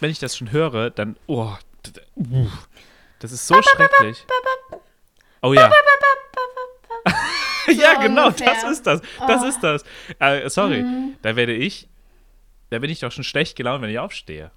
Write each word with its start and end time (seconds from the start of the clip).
wenn 0.00 0.10
ich 0.10 0.18
das 0.18 0.36
schon 0.36 0.52
höre, 0.52 0.90
dann, 0.90 1.16
oh, 1.26 1.52
das 3.18 3.32
ist 3.32 3.46
so 3.46 3.60
schrecklich. 3.62 4.24
Oh 5.42 5.52
ja. 5.52 5.70
ja, 7.68 7.94
genau, 8.00 8.26
ungefähr. 8.26 8.54
das 8.54 8.64
ist 8.72 8.86
das. 8.86 9.00
Das 9.26 9.42
Oh. 9.42 9.46
ist 9.46 9.60
das. 9.60 9.84
Äh, 10.18 10.48
sorry, 10.50 10.82
Mhm. 10.82 11.16
da 11.22 11.36
werde 11.36 11.52
ich, 11.54 11.88
da 12.70 12.78
bin 12.78 12.90
ich 12.90 13.00
doch 13.00 13.12
schon 13.12 13.24
schlecht 13.24 13.56
gelaunt, 13.56 13.82
wenn 13.82 13.90
ich 13.90 13.98
aufstehe. 13.98 14.50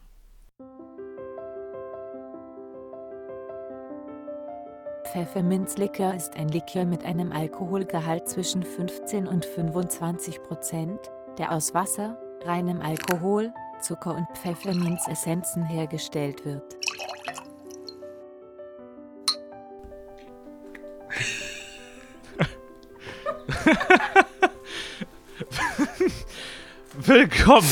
Pfefferminzlikör 5.12 6.14
ist 6.16 6.36
ein 6.38 6.48
Likör 6.50 6.86
mit 6.86 7.04
einem 7.04 7.32
Alkoholgehalt 7.32 8.30
zwischen 8.30 8.64
15 8.64 9.28
und 9.28 9.46
25 9.46 10.42
Prozent, 10.44 11.00
der 11.38 11.52
aus 11.52 11.74
Wasser, 11.74 12.18
reinem 12.46 12.82
Alkohol, 12.82 13.52
Zucker 13.82 14.16
und 14.16 14.28
Pfefferminzessenzen 14.38 15.66
hergestellt 15.66 16.46
wird. 16.46 16.78
Willkommen, 26.94 27.68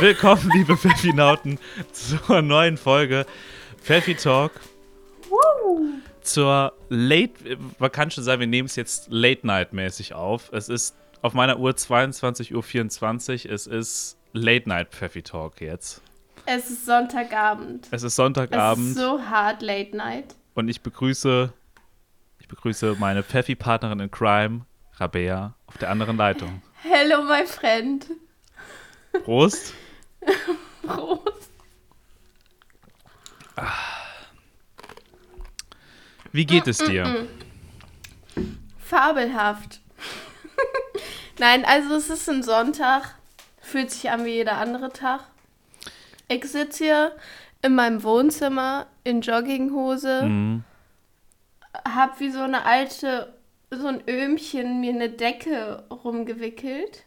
willkommen, 0.00 0.50
liebe 0.54 0.76
Pfeffinauten, 0.76 1.58
zur 1.92 2.42
neuen 2.42 2.76
Folge 2.76 3.24
Pfeffi 3.80 4.14
Talk. 4.16 4.52
Zur 6.22 6.72
Late, 6.88 7.58
man 7.78 7.92
kann 7.92 8.10
schon 8.10 8.24
sagen, 8.24 8.40
wir 8.40 8.46
nehmen 8.46 8.66
es 8.66 8.76
jetzt 8.76 9.06
Late-Night-mäßig 9.10 10.14
auf. 10.14 10.50
Es 10.52 10.68
ist 10.68 10.96
auf 11.22 11.34
meiner 11.34 11.58
Uhr 11.58 11.70
22.24 11.70 13.46
Uhr. 13.46 13.52
Es 13.52 13.66
ist 13.66 14.16
Late-Night 14.34 14.88
Pfeffi 14.90 15.22
Talk 15.22 15.60
jetzt. 15.60 16.02
Es 16.44 16.68
ist 16.68 16.84
Sonntagabend. 16.86 17.86
Es 17.86 17.88
ist 17.88 17.92
Es 17.92 18.02
ist 18.04 18.16
Sonntagabend 18.16 18.96
so 18.96 19.22
hart 19.22 19.62
Late 19.62 19.96
Night. 19.96 20.34
und 20.54 20.68
ich 20.68 20.80
begrüße, 20.82 21.52
ich 22.40 22.48
begrüße 22.48 22.96
meine 22.98 23.22
Pfeffi-Partnerin 23.22 24.00
in 24.00 24.10
Crime, 24.10 24.66
Rabea, 24.94 25.54
auf 25.66 25.78
der 25.78 25.88
anderen 25.90 26.16
Leitung. 26.16 26.62
Hello, 26.82 27.22
my 27.22 27.46
friend. 27.46 28.06
Prost. 29.24 29.72
Prost. 30.82 31.50
Wie 36.32 36.44
geht 36.44 36.66
es 36.66 36.78
dir? 36.78 37.28
Fabelhaft. 38.78 39.80
Nein, 41.38 41.64
also 41.64 41.94
es 41.94 42.10
ist 42.10 42.28
ein 42.28 42.42
Sonntag. 42.42 43.14
Fühlt 43.74 43.90
sich 43.90 44.08
an 44.08 44.24
wie 44.24 44.34
jeder 44.34 44.58
andere 44.58 44.92
Tag. 44.92 45.22
Ich 46.28 46.44
sitze 46.44 46.84
hier 46.84 47.12
in 47.60 47.74
meinem 47.74 48.04
Wohnzimmer 48.04 48.86
in 49.02 49.20
Jogginghose, 49.20 50.22
Mhm. 50.22 50.62
hab 51.84 52.20
wie 52.20 52.30
so 52.30 52.38
eine 52.38 52.66
alte, 52.66 53.34
so 53.72 53.88
ein 53.88 54.00
Öhmchen 54.08 54.80
mir 54.80 54.92
eine 54.92 55.10
Decke 55.10 55.82
rumgewickelt. 55.90 57.02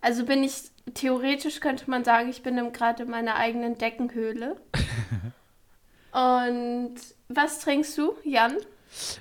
Also 0.00 0.24
bin 0.24 0.44
ich, 0.44 0.70
theoretisch 0.94 1.58
könnte 1.58 1.90
man 1.90 2.04
sagen, 2.04 2.28
ich 2.28 2.44
bin 2.44 2.72
gerade 2.72 3.02
in 3.02 3.10
meiner 3.10 3.34
eigenen 3.34 3.76
Deckenhöhle. 3.76 4.54
Und 6.12 6.94
was 7.28 7.58
trinkst 7.58 7.98
du, 7.98 8.14
Jan? 8.22 8.58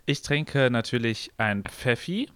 Ich 0.05 0.21
trinke 0.21 0.69
natürlich 0.69 1.31
ein 1.37 1.63
Pfeffi. 1.63 2.29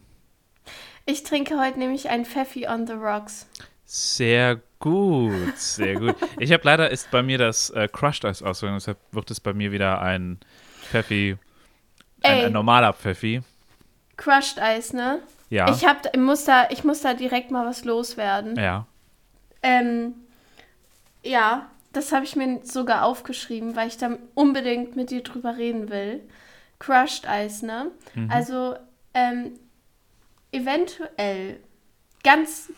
Ich 1.05 1.21
trinke 1.21 1.59
heute 1.59 1.77
nämlich 1.77 2.09
ein 2.09 2.25
Pfeffi 2.25 2.67
on 2.67 2.87
the 2.87 2.93
Rocks. 2.93 3.45
Sehr 3.91 4.61
gut, 4.77 5.57
sehr 5.57 5.95
gut. 5.95 6.15
Ich 6.37 6.51
habe 6.53 6.61
leider 6.63 6.91
ist 6.91 7.09
bei 7.09 7.23
mir 7.23 7.39
das 7.39 7.71
äh, 7.71 7.87
Crushed 7.91 8.23
Eis 8.23 8.43
ausgegangen, 8.43 8.77
deshalb 8.77 8.99
wird 9.11 9.31
es 9.31 9.39
bei 9.39 9.51
mir 9.51 9.71
wieder 9.71 9.99
ein 9.99 10.37
Pfeffi, 10.83 11.37
ein, 12.21 12.45
ein 12.45 12.51
normaler 12.53 12.93
Pfeffi. 12.93 13.41
Crushed 14.15 14.59
Eis, 14.59 14.93
ne? 14.93 15.23
Ja, 15.49 15.71
Ich, 15.71 15.85
hab, 15.87 16.05
ich, 16.05 16.19
muss 16.19 16.43
da, 16.43 16.69
ich 16.69 16.83
muss 16.83 17.01
da 17.01 17.15
direkt 17.15 17.49
mal 17.49 17.65
was 17.65 17.83
loswerden. 17.83 18.55
ja. 18.59 18.85
Ähm, 19.63 20.13
ja, 21.23 21.67
das 21.91 22.11
habe 22.11 22.25
ich 22.25 22.35
mir 22.35 22.59
sogar 22.63 23.03
aufgeschrieben, 23.05 23.75
weil 23.75 23.87
ich 23.87 23.97
da 23.97 24.17
unbedingt 24.35 24.95
mit 24.95 25.09
dir 25.09 25.23
drüber 25.23 25.57
reden 25.57 25.89
will. 25.89 26.21
Crushed 26.77 27.27
Eis, 27.27 27.63
ne? 27.63 27.89
Mhm. 28.13 28.29
Also, 28.31 28.75
ähm, 29.15 29.59
eventuell, 30.51 31.59
ganz, 32.23 32.71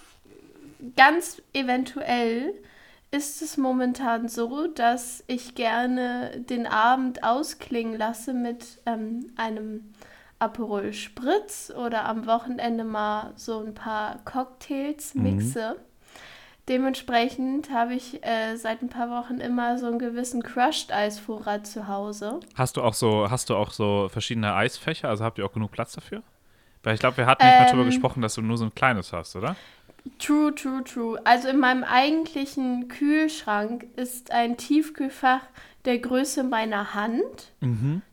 ganz 0.96 1.42
eventuell 1.53 2.53
ist 3.12 3.42
es 3.42 3.58
momentan 3.58 4.30
so, 4.30 4.68
dass 4.68 5.24
ich 5.28 5.56
gerne 5.56 6.44
den 6.50 6.66
Abend 6.66 7.24
ausklingen 7.24 7.97
lasse 7.97 8.34
mit 8.34 8.81
ähm, 8.86 9.28
einem 9.36 9.94
Aperol 10.40 10.94
Spritz 10.94 11.72
oder 11.75 12.06
am 12.06 12.25
Wochenende 12.25 12.84
mal 12.84 13.34
so 13.36 13.59
ein 13.59 13.74
paar 13.74 14.20
Cocktails 14.25 15.14
mixe. 15.14 15.75
Dementsprechend 16.70 17.72
habe 17.72 17.96
ich 17.96 18.24
äh, 18.24 18.56
seit 18.56 18.81
ein 18.81 18.90
paar 18.90 19.09
Wochen 19.09 19.40
immer 19.40 19.78
so 19.78 19.88
einen 19.88 20.00
gewissen 20.00 20.41
Crushed-Eisvorrat 20.41 21.68
zu 21.68 21.88
Hause. 21.88 22.40
Hast 22.56 22.78
du 22.78 22.81
auch 22.81 22.94
so, 22.94 23.30
hast 23.30 23.50
du 23.50 23.56
auch 23.56 23.72
so 23.72 24.08
verschiedene 24.09 24.53
Eisfächer? 24.53 25.09
Also 25.09 25.24
habt 25.24 25.38
ihr 25.38 25.46
auch 25.46 25.52
genug 25.53 25.72
Platz 25.72 25.94
dafür? 25.94 26.24
Weil 26.84 26.94
ich 26.94 27.00
glaube, 27.00 27.18
wir 27.18 27.25
hatten 27.25 27.46
nicht 27.46 27.59
mal 27.59 27.66
darüber 27.66 27.81
Ähm. 27.84 27.90
gesprochen, 27.90 28.22
dass 28.22 28.36
du 28.36 28.41
nur 28.41 28.58
so 28.58 28.66
ein 28.66 28.74
kleines 28.74 29.12
hast, 29.12 29.36
oder? 29.36 29.56
True, 30.19 30.53
true, 30.56 30.84
true. 30.84 31.19
Also 31.25 31.47
in 31.47 31.59
meinem 31.59 31.84
eigentlichen 31.84 32.88
Kühlschrank 32.88 33.85
ist 33.95 34.31
ein 34.31 34.57
Tiefkühlfach 34.57 35.41
der 35.85 36.00
Größe 36.00 36.44
meiner 36.44 36.94
Hand. 36.94 37.53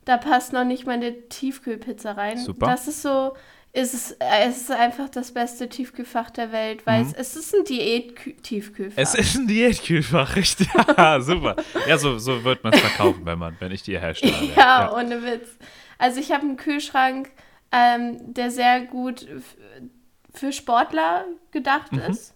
Da 0.04 0.16
passt 0.16 0.52
noch 0.52 0.64
nicht 0.64 0.86
meine 0.86 1.28
Tiefkühlpizza 1.28 2.12
rein. 2.12 2.38
Super. 2.38 2.66
Das 2.66 2.88
ist 2.88 3.02
so, 3.02 3.34
ist 3.72 3.94
es, 3.94 4.12
äh, 4.12 4.48
es 4.48 4.62
ist 4.62 4.70
einfach 4.70 5.08
das 5.08 5.32
beste 5.32 5.68
Tiefkühlfach 5.68 6.30
der 6.30 6.52
Welt, 6.52 6.86
weil 6.86 7.02
es, 7.02 7.12
es 7.12 7.36
ist 7.36 7.54
ein 7.54 7.64
Diät-Tiefkühlfach. 7.64 9.00
Es 9.00 9.14
ist 9.14 9.36
ein 9.36 9.46
Diätkühlfach, 9.46 10.36
richtig. 10.36 10.68
Ja, 10.96 11.20
super. 11.20 11.56
Ja, 11.86 11.98
so, 11.98 12.18
so 12.18 12.44
wird 12.44 12.64
man 12.64 12.72
es 12.72 12.80
verkaufen, 12.80 13.24
wenn 13.24 13.38
man, 13.38 13.56
wenn 13.60 13.72
ich 13.72 13.82
die 13.82 13.98
herstelle. 13.98 14.34
Ja, 14.56 14.92
ohne 14.94 15.22
Witz. 15.22 15.48
Also 15.98 16.20
ich 16.20 16.32
habe 16.32 16.42
einen 16.42 16.56
Kühlschrank, 16.56 17.30
ähm, 17.70 18.16
der 18.32 18.50
sehr 18.50 18.80
gut 18.80 19.26
für 20.38 20.52
Sportler 20.52 21.24
gedacht 21.50 21.92
ist. 21.92 22.34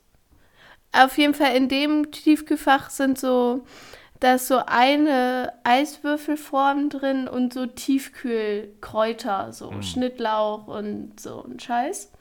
Auf 0.92 1.16
jeden 1.16 1.34
Fall 1.34 1.56
in 1.56 1.68
dem 1.68 2.10
Tiefkühlfach 2.10 2.90
sind 2.90 3.18
so, 3.18 3.64
da 4.20 4.34
ist 4.34 4.48
so 4.48 4.60
eine 4.66 5.52
Eiswürfelform 5.64 6.91
drin 6.91 7.28
und 7.28 7.54
so 7.54 7.66
Tiefkühlkräuter, 7.66 9.52
so 9.52 9.72
Schnittlauch 9.80 10.66
und 10.66 11.18
so 11.18 11.44
ein 11.44 11.58
Scheiß. 11.58 12.12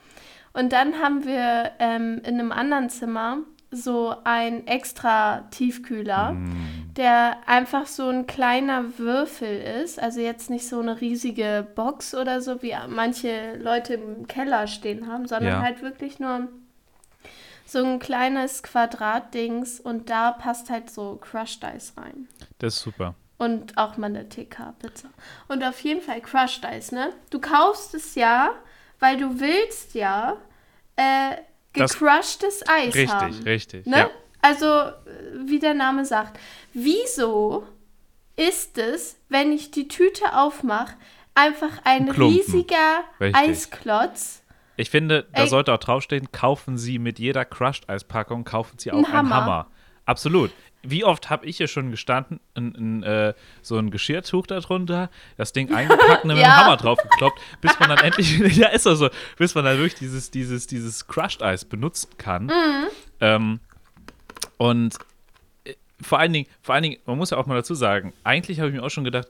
Und 0.53 0.71
dann 0.73 0.99
haben 0.99 1.25
wir 1.25 1.71
ähm, 1.79 2.21
in 2.25 2.39
einem 2.39 2.51
anderen 2.51 2.89
Zimmer 2.89 3.39
so 3.71 4.13
ein 4.23 4.67
extra 4.67 5.47
Tiefkühler, 5.51 6.35
der 6.97 7.37
einfach 7.47 7.87
so 7.87 8.09
ein 8.09 8.27
kleiner 8.27 8.97
Würfel 8.97 9.59
ist. 9.83 9.99
Also 9.99 10.19
jetzt 10.19 10.49
nicht 10.49 10.67
so 10.67 10.79
eine 10.79 10.99
riesige 11.01 11.67
Box 11.75 12.13
oder 12.15 12.41
so, 12.41 12.61
wie 12.61 12.75
manche 12.87 13.55
Leute 13.57 13.95
im 13.95 14.27
Keller 14.27 14.67
stehen 14.67 15.07
haben, 15.07 15.27
sondern 15.27 15.53
Ja. 15.53 15.61
halt 15.61 15.81
wirklich 15.81 16.19
nur 16.19 16.47
so 17.65 17.83
ein 17.85 17.99
kleines 17.99 18.63
Quadratdings 18.63 19.79
und 19.79 20.09
da 20.09 20.31
passt 20.31 20.69
halt 20.69 20.89
so 20.89 21.17
Crushed 21.21 21.63
Eis 21.63 21.93
rein. 21.97 22.27
Das 22.59 22.75
ist 22.75 22.81
super. 22.81 23.15
Und 23.37 23.77
auch 23.77 23.97
mal 23.97 24.07
eine 24.07 24.27
TK-Pizza. 24.27 25.09
Und 25.47 25.63
auf 25.63 25.79
jeden 25.81 26.01
Fall 26.01 26.21
Crushed 26.21 26.65
Eis, 26.65 26.91
ne? 26.91 27.13
Du 27.29 27.39
kaufst 27.39 27.93
es 27.95 28.15
ja, 28.15 28.51
weil 28.99 29.17
du 29.17 29.39
willst 29.39 29.93
ja 29.95 30.37
äh, 30.97 31.37
gecrushtes 31.73 32.63
Eis 32.67 32.93
Richtig, 32.93 33.09
haben. 33.09 33.43
richtig. 33.43 33.85
Ne? 33.85 33.97
Ja. 33.97 34.09
Also, 34.41 34.65
äh, 34.65 34.91
wie 35.45 35.59
der 35.59 35.73
Name 35.73 36.03
sagt. 36.05 36.39
Wieso 36.73 37.65
ist 38.35 38.77
es, 38.77 39.17
wenn 39.29 39.51
ich 39.51 39.71
die 39.71 39.87
Tüte 39.87 40.35
aufmache, 40.37 40.95
einfach 41.35 41.79
ein 41.83 42.09
Klumpen. 42.09 42.37
riesiger 42.39 43.03
Richtig. 43.19 43.73
Eiklotz? 43.73 44.43
Ich 44.77 44.89
finde, 44.89 45.27
da 45.33 45.43
Ey. 45.43 45.49
sollte 45.49 45.73
auch 45.73 45.77
draufstehen, 45.79 46.31
kaufen 46.31 46.77
Sie 46.77 46.97
mit 46.97 47.19
jeder 47.19 47.45
Crushed-Eispackung, 47.45 48.43
kaufen 48.45 48.79
Sie 48.79 48.91
auch 48.91 48.97
Ein 48.97 49.05
einen 49.05 49.13
Hammer. 49.13 49.35
Hammer. 49.35 49.67
Absolut. 50.05 50.51
Wie 50.83 51.03
oft 51.03 51.29
habe 51.29 51.45
ich 51.45 51.57
hier 51.57 51.67
schon 51.67 51.91
gestanden, 51.91 52.39
ein, 52.55 52.73
ein, 52.75 53.03
äh, 53.03 53.33
so 53.61 53.77
ein 53.77 53.91
Geschirrtuch 53.91 54.47
darunter, 54.47 55.11
das 55.37 55.53
Ding 55.53 55.71
eingepackt 55.75 56.23
und 56.23 56.29
dann 56.29 56.37
mit 56.37 56.45
dem 56.45 56.49
Ja. 56.49 56.65
Hammer 56.65 56.77
draufgekloppt, 56.77 57.39
bis 57.61 57.79
man 57.79 57.89
dann 57.89 57.99
endlich, 58.03 58.39
ja 58.57 58.69
ist 58.69 58.87
das 58.87 58.97
so, 58.97 59.09
bis 59.37 59.53
man 59.53 59.65
dann 59.65 59.77
wirklich 59.77 59.95
dieses, 59.95 60.31
dieses, 60.31 60.65
dieses 60.65 61.05
Crushed-Eis 61.07 61.65
benutzen 61.65 62.09
kann. 62.17 62.45
Mhm. 62.45 62.87
Ähm, 63.19 63.59
und 64.57 64.95
vor 66.01 66.19
allen 66.19 66.33
Dingen, 66.33 66.47
vor 66.61 66.75
allen 66.75 66.83
Dingen, 66.83 66.97
man 67.05 67.17
muss 67.17 67.29
ja 67.29 67.37
auch 67.37 67.45
mal 67.45 67.55
dazu 67.55 67.73
sagen, 67.75 68.13
eigentlich 68.23 68.59
habe 68.59 68.69
ich 68.69 68.75
mir 68.75 68.83
auch 68.83 68.89
schon 68.89 69.03
gedacht, 69.03 69.27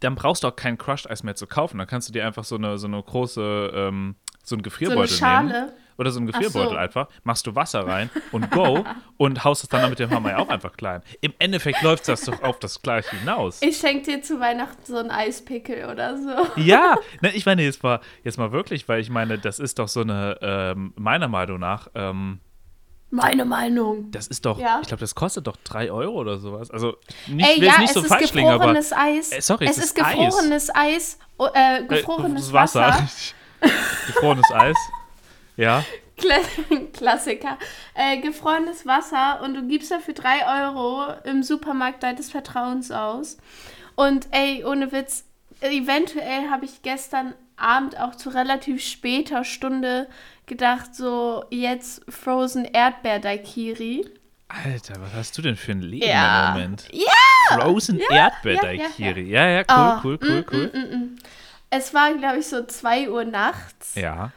dann 0.00 0.14
brauchst 0.14 0.44
du 0.44 0.48
auch 0.48 0.56
kein 0.56 0.78
Crushed 0.78 1.10
Eis 1.10 1.22
mehr 1.22 1.34
zu 1.34 1.46
kaufen. 1.46 1.78
Dann 1.78 1.86
kannst 1.86 2.08
du 2.08 2.12
dir 2.12 2.26
einfach 2.26 2.44
so 2.44 2.56
eine, 2.56 2.78
so 2.78 2.86
eine 2.86 3.02
große, 3.02 3.72
ähm, 3.74 4.14
so 4.24 4.30
einen 4.30 4.44
So 4.44 4.54
eine 4.56 4.62
Gefrierbeutel 4.62 5.16
Schale. 5.16 5.48
nehmen. 5.48 5.72
Oder 5.98 6.12
so 6.12 6.20
Ach 6.22 6.26
Gefrierbeutel 6.26 6.70
so. 6.70 6.76
einfach, 6.76 7.08
machst 7.24 7.44
du 7.48 7.56
Wasser 7.56 7.84
rein 7.84 8.08
und 8.30 8.52
go 8.52 8.84
und 9.16 9.42
haust 9.42 9.64
es 9.64 9.68
dann 9.68 9.90
mit 9.90 9.98
dem 9.98 10.10
Hammer 10.10 10.30
ja 10.30 10.38
auch 10.38 10.48
einfach 10.48 10.76
klein. 10.76 11.02
Im 11.20 11.34
Endeffekt 11.40 11.82
läuft 11.82 12.06
das 12.06 12.22
doch 12.22 12.40
auf 12.44 12.60
das 12.60 12.80
Gleiche 12.80 13.16
hinaus. 13.16 13.60
Ich 13.62 13.78
schenke 13.78 14.04
dir 14.12 14.22
zu 14.22 14.38
Weihnachten 14.38 14.80
so 14.84 14.96
einen 14.96 15.10
Eispickel 15.10 15.90
oder 15.90 16.16
so. 16.16 16.60
Ja, 16.60 16.94
ne, 17.20 17.32
ich 17.34 17.44
meine 17.46 17.62
jetzt 17.64 17.82
mal, 17.82 17.98
jetzt 18.22 18.38
mal 18.38 18.52
wirklich, 18.52 18.88
weil 18.88 19.00
ich 19.00 19.10
meine, 19.10 19.38
das 19.38 19.58
ist 19.58 19.80
doch 19.80 19.88
so 19.88 20.02
eine, 20.02 20.38
ähm, 20.40 20.92
meiner 20.94 21.26
Meinung 21.26 21.58
nach, 21.58 21.88
ähm, 21.96 22.38
Meine 23.10 23.44
Meinung. 23.46 24.10
das 24.10 24.26
ist 24.26 24.44
doch, 24.44 24.58
Ja. 24.58 24.80
ich 24.82 24.88
glaube, 24.88 25.00
das 25.00 25.14
kostet 25.14 25.46
doch 25.46 25.56
3 25.64 25.90
Euro 25.90 26.18
oder 26.18 26.38
sowas. 26.38 26.70
Also, 26.70 26.96
nicht, 27.26 27.48
Ey, 27.48 27.64
ja, 27.64 27.72
es 27.72 27.78
nicht 27.78 27.88
es 27.88 27.94
so 27.94 28.00
ist 28.02 28.08
falsch 28.08 28.30
klingen, 28.32 28.48
aber 28.50 28.58
gefrorenes 28.74 28.92
Eis. 28.92 29.32
Äh, 29.32 29.40
sorry, 29.40 29.64
es 29.64 29.70
es 29.72 29.78
ist 29.78 29.84
ist 29.84 29.94
gefrorenes 29.96 30.74
Eis, 30.74 31.18
oh, 31.38 31.46
äh, 31.54 31.78
äh, 31.78 31.84
gefrorenes 31.86 32.42
das 32.44 32.52
Wasser. 32.52 33.08
Gefrorenes 34.06 34.50
Eis. 34.52 34.76
Ja. 35.56 35.84
Kla- 36.18 36.86
Klassiker. 36.92 37.58
Äh, 37.94 38.18
gefrorenes 38.18 38.84
Wasser 38.86 39.40
und 39.42 39.54
du 39.54 39.66
gibst 39.66 39.90
dafür 39.90 40.14
3 40.14 40.66
Euro 40.66 41.06
im 41.24 41.42
Supermarkt 41.42 42.02
deines 42.02 42.30
Vertrauens 42.30 42.90
aus. 42.90 43.38
Und 43.96 44.28
ey, 44.32 44.64
ohne 44.64 44.92
Witz, 44.92 45.24
eventuell 45.60 46.50
habe 46.50 46.64
ich 46.66 46.82
gestern 46.82 47.34
Abend 47.58 47.98
auch 47.98 48.14
zu 48.14 48.30
relativ 48.30 48.84
später 48.84 49.44
Stunde 49.44 50.08
gedacht, 50.46 50.94
so 50.94 51.44
jetzt 51.50 52.02
Frozen 52.08 52.64
Erdbeer 52.64 53.18
Daikiri. 53.18 54.06
Alter, 54.48 54.94
was 55.00 55.12
hast 55.12 55.36
du 55.38 55.42
denn 55.42 55.56
für 55.56 55.72
ein 55.72 55.82
Leben 55.82 56.06
Ja. 56.08 56.48
im 56.48 56.54
Moment? 56.54 56.88
Ja! 56.92 57.58
Frozen 57.58 58.00
Erdbeer 58.10 58.56
Daikiri. 58.60 59.28
Ja, 59.28 59.46
ja, 59.48 59.62
Oh, 59.68 60.00
cool, 60.04 60.18
cool, 60.22 60.44
cool, 60.50 60.70
cool. 60.74 60.80
mm, 60.80 61.16
Es 61.70 61.92
war, 61.92 62.14
glaube 62.14 62.38
ich, 62.38 62.46
so 62.46 62.64
2 62.64 63.10
Uhr 63.10 63.24
nachts. 63.24 63.94
Ja. 63.94 64.32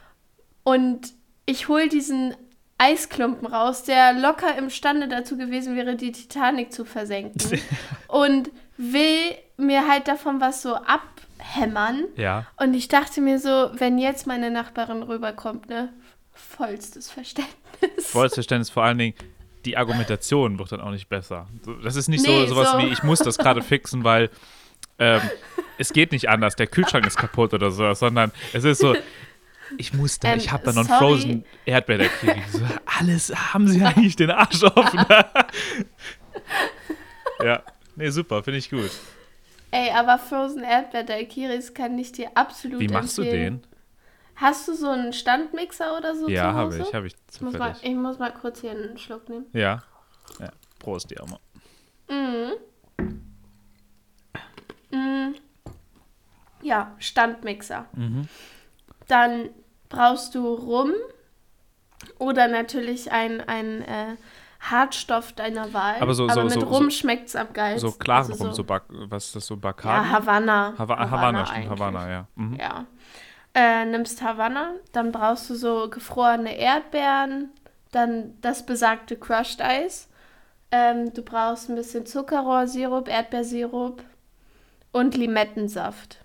Und 0.63 1.13
ich 1.45 1.69
hole 1.69 1.87
diesen 1.87 2.35
Eisklumpen 2.77 3.47
raus, 3.47 3.83
der 3.83 4.13
locker 4.13 4.57
imstande 4.57 5.07
dazu 5.07 5.37
gewesen 5.37 5.75
wäre, 5.77 5.95
die 5.95 6.11
Titanic 6.11 6.73
zu 6.73 6.83
versenken. 6.83 7.59
und 8.07 8.51
will 8.75 9.35
mir 9.61 9.87
halt 9.87 10.07
davon 10.07 10.41
was 10.41 10.61
so 10.61 10.75
abhämmern. 10.75 12.05
Ja. 12.17 12.45
Und 12.57 12.73
ich 12.73 12.87
dachte 12.87 13.21
mir 13.21 13.39
so, 13.39 13.71
wenn 13.73 13.97
jetzt 13.97 14.27
meine 14.27 14.51
Nachbarin 14.51 15.03
rüberkommt, 15.03 15.69
ne, 15.69 15.89
vollstes 16.33 17.09
Verständnis. 17.09 17.51
Volles 17.99 18.33
Verständnis, 18.33 18.69
vor 18.69 18.83
allen 18.83 18.97
Dingen, 18.97 19.13
die 19.65 19.77
Argumentation 19.77 20.57
wird 20.59 20.71
dann 20.71 20.81
auch 20.81 20.91
nicht 20.91 21.09
besser. 21.09 21.47
Das 21.83 21.95
ist 21.95 22.07
nicht 22.07 22.25
Nee, 22.25 22.45
so 22.47 22.55
sowas 22.55 22.71
so. 22.71 22.79
wie, 22.79 22.87
ich 22.87 23.03
muss 23.03 23.19
das 23.19 23.37
gerade 23.37 23.61
fixen, 23.61 24.03
weil 24.03 24.29
ähm, 24.97 25.21
es 25.77 25.93
geht 25.93 26.11
nicht 26.11 26.29
anders, 26.29 26.55
der 26.55 26.67
Kühlschrank 26.67 27.05
ist 27.05 27.17
kaputt 27.17 27.53
oder 27.53 27.71
so, 27.71 27.93
sondern 27.93 28.31
es 28.53 28.63
ist 28.63 28.81
so, 28.81 28.95
ich 29.77 29.93
muss 29.93 30.19
da, 30.19 30.33
Ähm, 30.33 30.37
ich 30.39 30.51
habe 30.51 30.63
da 30.63 30.73
noch 30.73 30.89
einen. 30.89 30.97
Frozen 30.99 31.45
Erdbeer 31.65 31.99
der 31.99 32.09
So, 32.51 32.61
alles, 32.99 33.33
haben 33.53 33.67
sie 33.67 33.83
eigentlich 33.83 34.15
den 34.15 34.31
Arsch 34.31 34.63
offen? 34.63 34.99
ja, 37.43 37.61
nee, 37.95 38.09
super, 38.09 38.43
finde 38.43 38.59
ich 38.59 38.69
gut. 38.69 38.91
Ey, 39.71 39.89
aber 39.91 40.17
Frozen 40.19 40.63
Erdbeer 40.63 41.03
Daiquiris 41.03 41.73
kann 41.73 41.97
ich 41.97 42.11
dir 42.11 42.29
absolut 42.35 42.79
Wie 42.79 42.87
machst 42.89 43.17
du 43.17 43.21
empfehlen. 43.21 43.61
den? 43.61 43.67
Hast 44.35 44.67
du 44.67 44.73
so 44.73 44.89
einen 44.89 45.13
Standmixer 45.13 45.97
oder 45.97 46.15
so 46.15 46.27
Ja, 46.27 46.51
zu 46.51 46.53
habe 46.57 46.77
ich, 46.77 46.93
habe 46.93 47.07
ich 47.07 47.15
Ich 47.31 47.41
muss, 47.41 47.53
mal, 47.53 47.73
zufällig. 47.75 47.91
ich 47.95 47.97
muss 48.01 48.19
mal 48.19 48.33
kurz 48.33 48.61
hier 48.61 48.71
einen 48.71 48.97
Schluck 48.97 49.29
nehmen. 49.29 49.45
Ja. 49.53 49.83
ja. 50.39 50.51
Prost, 50.79 51.09
die 51.11 51.19
Arme. 51.19 51.37
Ja, 56.61 56.95
Standmixer. 56.99 57.87
Mhm. 57.93 58.27
Dann 59.07 59.49
brauchst 59.89 60.35
du 60.35 60.47
Rum 60.53 60.91
oder 62.17 62.47
natürlich 62.47 63.11
ein, 63.11 63.41
ein 63.41 63.81
äh, 63.81 64.15
Hartstoff 64.61 65.33
deiner 65.33 65.73
Wahl. 65.73 65.95
Aber 65.99 66.13
so- 66.13 66.29
so- 66.29 66.43
mit 66.43 66.53
so- 66.53 66.59
Rum 66.61 66.89
schmeckt 66.91 67.27
es 67.29 67.35
am 67.35 67.51
geilsten. 67.51 67.89
So 67.91 67.97
klaren 67.97 68.31
Also 68.31 68.43
Rum, 68.45 68.53
so, 68.53 68.63
Bak 68.63 68.83
was 68.89 69.25
ist 69.27 69.35
das, 69.35 69.47
so 69.47 69.57
Bacardi? 69.57 70.07
Ja, 70.07 70.13
Havanna. 70.13 70.73
Hava 70.77 70.97
Havanna, 71.11 71.45
stimmt, 71.45 71.57
eigentlich. 71.65 71.79
Havanna, 71.79 72.09
ja. 72.11 72.27
Mhm. 72.35 72.55
Ja. 72.59 72.85
Äh, 73.53 73.85
nimmst 73.85 74.21
Havanna, 74.21 74.73
dann 74.93 75.11
brauchst 75.11 75.49
du 75.49 75.55
so 75.55 75.89
gefrorene 75.89 76.55
Erdbeeren, 76.57 77.49
dann 77.91 78.35
das 78.41 78.65
besagte 78.65 79.17
Crushed 79.17 79.61
Eis. 79.61 80.07
Ähm, 80.71 81.13
du 81.13 81.21
brauchst 81.21 81.67
ein 81.69 81.75
bisschen 81.75 82.05
Zuckerrohrsirup, 82.05 83.09
Erdbeersirup 83.09 84.03
und 84.93 85.17
Limettensaft. 85.17 86.19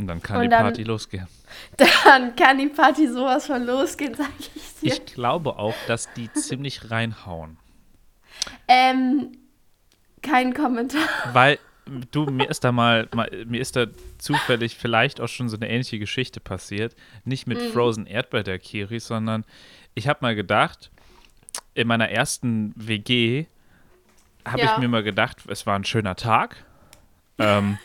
Und 0.00 0.06
dann 0.08 0.22
kann 0.22 0.36
Und 0.38 0.42
die 0.44 0.48
dann- 0.48 0.62
Party 0.62 0.82
losgehen. 0.84 1.26
Dann 1.76 2.36
kann 2.36 2.58
die 2.58 2.68
Party 2.68 3.08
sowas 3.08 3.46
von 3.46 3.64
losgehen, 3.66 4.14
sag 4.18 4.30
ich 4.38 4.50
dir. 4.80 4.92
Ich 4.92 5.04
glaube 5.04 5.58
auch, 5.58 5.74
dass 5.88 6.12
die 6.14 6.32
ziemlich 6.34 6.90
reinhauen. 6.90 7.58
Ähm, 8.68 9.32
kein 10.22 10.54
Kommentar. 10.54 11.02
Weil 11.32 11.58
du, 12.12 12.24
mir 12.26 12.48
ist 12.48 12.62
da 12.64 12.72
mal, 12.72 13.08
mal, 13.14 13.28
mir 13.46 13.60
ist 13.60 13.74
da 13.76 13.86
zufällig 14.18 14.76
vielleicht 14.76 15.20
auch 15.20 15.28
schon 15.28 15.48
so 15.48 15.56
eine 15.56 15.68
ähnliche 15.68 15.98
Geschichte 15.98 16.40
passiert. 16.40 16.94
Nicht 17.24 17.46
mit 17.46 17.58
Mhm. 17.60 17.72
Frozen 17.72 18.06
Erdbeer 18.06 18.42
der 18.44 18.58
Kiri, 18.58 19.00
sondern 19.00 19.44
ich 19.94 20.06
habe 20.08 20.20
mal 20.22 20.34
gedacht, 20.34 20.90
in 21.74 21.88
meiner 21.88 22.08
ersten 22.10 22.72
WG 22.76 23.46
habe 24.46 24.60
Ja. 24.62 24.72
ich 24.72 24.78
mir 24.78 24.88
mal 24.88 25.02
gedacht, 25.02 25.38
es 25.48 25.66
war 25.66 25.74
ein 25.76 25.84
schöner 25.84 26.14
Tag. 26.16 26.64
Ähm, 27.38 27.78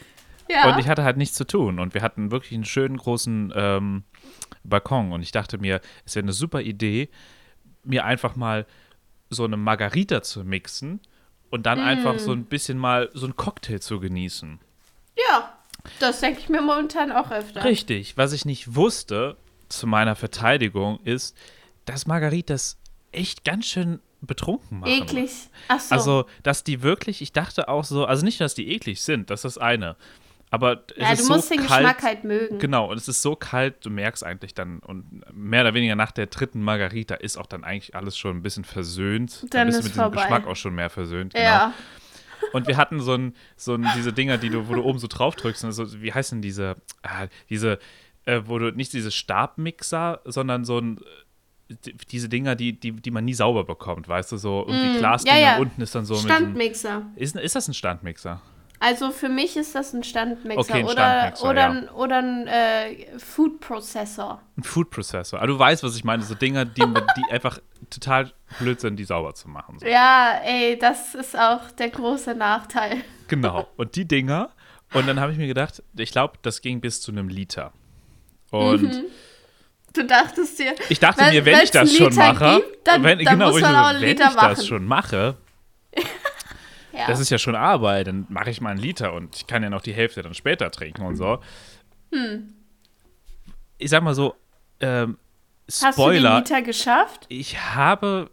Ja. 0.50 0.70
Und 0.70 0.80
ich 0.80 0.88
hatte 0.88 1.04
halt 1.04 1.18
nichts 1.18 1.36
zu 1.36 1.46
tun. 1.46 1.80
Und 1.80 1.94
wir 1.94 2.02
hatten 2.02 2.32
wirklich 2.32 2.54
einen 2.54 2.66
schönen 2.66 2.98
großen 2.98 3.54
ähm, 3.56 4.04
Balkon. 4.64 5.12
Und 5.12 5.22
ich 5.22 5.32
dachte 5.32 5.58
mir, 5.58 5.82
es 6.06 6.16
wäre 6.16 6.24
eine 6.24 6.34
super 6.34 6.62
Idee, 6.62 7.10
mir 7.84 8.06
einfach 8.06 8.36
mal 8.36 8.66
so 9.30 9.44
eine 9.44 9.58
Margarita 9.58 10.22
zu 10.22 10.44
mixen 10.44 11.00
und 11.50 11.66
dann 11.66 11.80
einfach 11.80 12.20
so 12.20 12.32
ein 12.32 12.46
bisschen 12.46 12.78
mal 12.78 13.10
so 13.14 13.26
einen 13.26 13.36
Cocktail 13.36 13.80
zu 13.80 14.00
genießen. 14.00 14.60
ja, 15.16 15.56
das 16.00 16.20
denke 16.20 16.40
ich 16.40 16.50
mir 16.50 16.62
momentan 16.62 17.12
auch 17.12 17.32
öfter. 17.32 17.64
Richtig. 17.64 18.18
Was 18.18 18.34
ich 18.34 18.46
nicht 18.46 18.76
wusste, 18.76 19.38
zu 19.70 19.88
meiner 19.88 20.16
Verteidigung, 20.16 21.00
ist, 21.04 21.36
dass 21.86 22.08
Margaritas 22.08 22.78
echt 23.12 23.44
ganz 23.44 23.66
schön 23.68 24.00
betrunken 24.22 24.80
machen. 24.80 24.92
Eklig. 24.92 25.32
Ach 25.68 25.80
so. 25.80 25.96
Also, 25.96 26.26
dass 26.44 26.64
die 26.64 26.82
wirklich, 26.82 27.22
ich 27.22 27.34
dachte 27.34 27.68
auch 27.68 27.84
so, 27.84 28.06
also 28.06 28.26
nicht, 28.26 28.42
dass 28.42 28.56
die 28.56 28.72
eklig 28.72 29.02
sind, 29.02 29.30
das 29.30 29.46
ist 29.46 29.56
das 29.56 29.58
eine. 29.58 29.96
Aber 30.52 30.84
es 30.96 30.98
ja, 31.02 31.12
ist 31.12 31.22
du 31.22 31.26
so 31.26 31.34
musst 31.36 31.52
den 31.52 31.58
kalt, 31.66 31.82
Geschmack 31.86 32.04
halt 32.04 32.24
mögen. 32.24 32.60
Genau, 32.60 32.90
und 32.92 32.98
es 32.98 33.08
ist 33.08 33.22
so 33.22 33.36
kalt, 33.36 33.84
du 33.86 33.90
merkst 33.90 34.24
eigentlich 34.24 34.54
dann, 34.54 34.80
und 34.80 35.22
mehr 35.34 35.62
oder 35.62 35.74
weniger 35.74 35.96
nach 35.96 36.12
der 36.12 36.28
dritten 36.28 36.62
Margarita 36.62 37.16
ist 37.16 37.36
auch 37.38 37.48
dann 37.48 37.64
eigentlich 37.64 37.96
alles 37.96 38.18
schon 38.18 38.38
ein 38.38 38.42
bisschen 38.42 38.64
versöhnt. 38.64 39.46
Dann 39.50 39.68
bist 39.68 39.80
ist 39.80 39.86
du 39.86 39.90
mit 39.90 39.96
dem 39.96 40.02
vorbei. 40.02 40.22
Geschmack 40.22 40.48
auch 40.48 40.56
schon 40.56 40.76
mehr 40.76 40.90
versöhnt. 40.90 41.34
Genau. 41.34 41.44
Ja. 41.46 41.74
Und 42.54 42.68
wir 42.68 42.78
hatten 42.78 43.00
so 43.00 43.16
ein, 43.16 43.34
so 43.58 43.74
ein, 43.74 43.86
diese 43.98 44.14
Dinger, 44.14 44.38
die 44.38 44.50
du, 44.50 44.68
wo 44.70 44.76
du 44.76 44.84
oben 44.84 45.00
so 45.00 45.08
drauf 45.08 45.36
drückst, 45.36 45.64
und 45.66 45.72
so, 45.72 46.02
wie 46.02 46.14
heißen 46.14 46.42
diese, 46.42 46.76
ah, 47.02 47.28
diese, 47.50 47.80
äh, 48.26 48.42
wo 48.46 48.60
du 48.60 48.72
nicht 48.72 48.94
diese 48.94 49.10
Stabmixer, 49.12 50.22
sondern 50.26 50.64
so 50.64 50.78
ein, 50.80 50.98
äh, 51.70 51.76
die- 51.86 51.94
diese 52.12 52.30
Dinger, 52.30 52.56
die, 52.56 52.80
die, 52.80 52.92
die 52.92 53.12
man 53.12 53.26
nie 53.26 53.34
sauber 53.34 53.64
bekommt, 53.64 54.08
weißt 54.08 54.32
du, 54.32 54.38
so 54.38 54.66
irgendwie 54.68 55.00
Glasdinger, 55.00 55.36
Mm, 55.36 55.42
ja, 55.42 55.52
ja. 55.54 55.58
unten 55.58 55.82
ist 55.82 55.96
dann 55.96 56.06
so 56.06 56.16
Standmixer. 56.16 57.02
ist, 57.16 57.36
ist 57.36 57.56
das 57.56 57.68
ein 57.68 57.74
Standmixer? 57.74 58.42
Also 58.86 59.10
für 59.12 59.30
mich 59.30 59.58
ist 59.58 59.74
das 59.74 59.94
ein 59.94 60.04
Standmixer 60.04 60.60
Okay, 60.60 60.74
ein 60.80 60.86
oder, 60.86 60.92
Standmixer, 61.34 61.50
oder, 61.50 61.62
ja. 61.62 61.70
ein, 61.72 61.90
oder 61.90 62.18
ein 62.20 62.48
äh, 62.48 63.18
Food 63.18 63.60
Processor. 63.60 64.42
Ein 64.58 64.64
Food 64.64 64.92
Processor. 64.92 65.40
Aber 65.40 65.48
du 65.48 65.58
weißt, 65.58 65.82
was 65.84 65.96
ich 65.96 66.04
meine, 66.04 66.22
so 66.22 66.36
Dinger, 66.36 66.66
die, 66.66 66.82
die 66.82 67.32
einfach 67.32 67.58
total 67.90 68.32
blöd 68.60 68.80
sind, 68.80 68.98
die 68.98 69.04
sauber 69.06 69.34
zu 69.34 69.50
machen. 69.50 69.80
So. 69.80 69.88
Ja, 69.88 70.40
ey, 70.44 70.78
das 70.78 71.16
ist 71.16 71.36
auch 71.38 71.72
der 71.72 71.90
große 71.90 72.36
Nachteil. 72.36 73.02
Genau. 73.28 73.68
Und 73.78 73.96
die 73.96 74.06
Dinger. 74.08 74.52
Und 74.94 75.08
dann 75.08 75.20
habe 75.20 75.32
ich 75.32 75.38
mir 75.40 75.48
gedacht, 75.48 75.82
ich 75.98 76.12
glaube, 76.12 76.36
das 76.44 76.62
ging 76.62 76.80
bis 76.80 77.02
zu 77.02 77.12
einem 77.12 77.28
Liter. 77.28 77.74
Und 78.52 79.04
Du 79.94 80.04
dachtest 80.06 80.60
dir, 80.60 80.76
ich 80.90 81.00
dachte 81.00 81.22
Mhm. 81.24 81.28
Wenn- 81.28 81.34
mir, 81.36 81.46
wenn 81.46 81.60
ich 81.64 81.72
das 81.72 81.96
schon 81.96 82.10
Liter 82.10 82.34
mache, 82.34 82.56
gibt, 82.58 82.86
dann- 82.88 83.02
wenn, 83.04 83.18
dann 83.24 83.40
genau, 83.40 83.52
muss 83.52 83.62
man 83.62 83.76
auch 83.78 83.86
einen 83.88 84.02
wenn 84.02 84.10
Liter 84.10 84.26
ich 84.30 84.36
das 84.36 84.58
machen. 84.58 84.66
schon 84.66 84.86
mache, 84.86 85.38
ja, 87.06 87.12
das 87.12 87.20
ist 87.20 87.30
ja 87.30 87.38
schon 87.38 87.56
Arbeit, 87.56 88.08
dann 88.08 88.26
mache 88.30 88.50
ich 88.50 88.62
mal 88.62 88.72
einen 88.72 88.80
Liter 88.80 89.14
und 89.14 89.36
ich 89.36 89.48
kann 89.48 89.64
ja 89.64 89.70
noch 89.70 89.82
die 89.82 89.94
Hälfte 89.94 90.22
dann 90.22 90.34
später 90.34 90.72
trinken 90.72 91.04
und 91.04 91.16
so. 91.16 91.40
Hm. 92.12 92.54
Ich 93.78 93.90
sag 93.90 94.04
mal 94.04 94.16
so, 94.16 94.36
ähm, 94.80 95.18
hast 95.68 95.82
du 95.82 95.86
den 95.86 95.94
Spoiler, 95.94 96.38
Liter 96.38 96.62
geschafft? 96.62 97.26
ich 97.30 97.60
habe, 97.60 98.30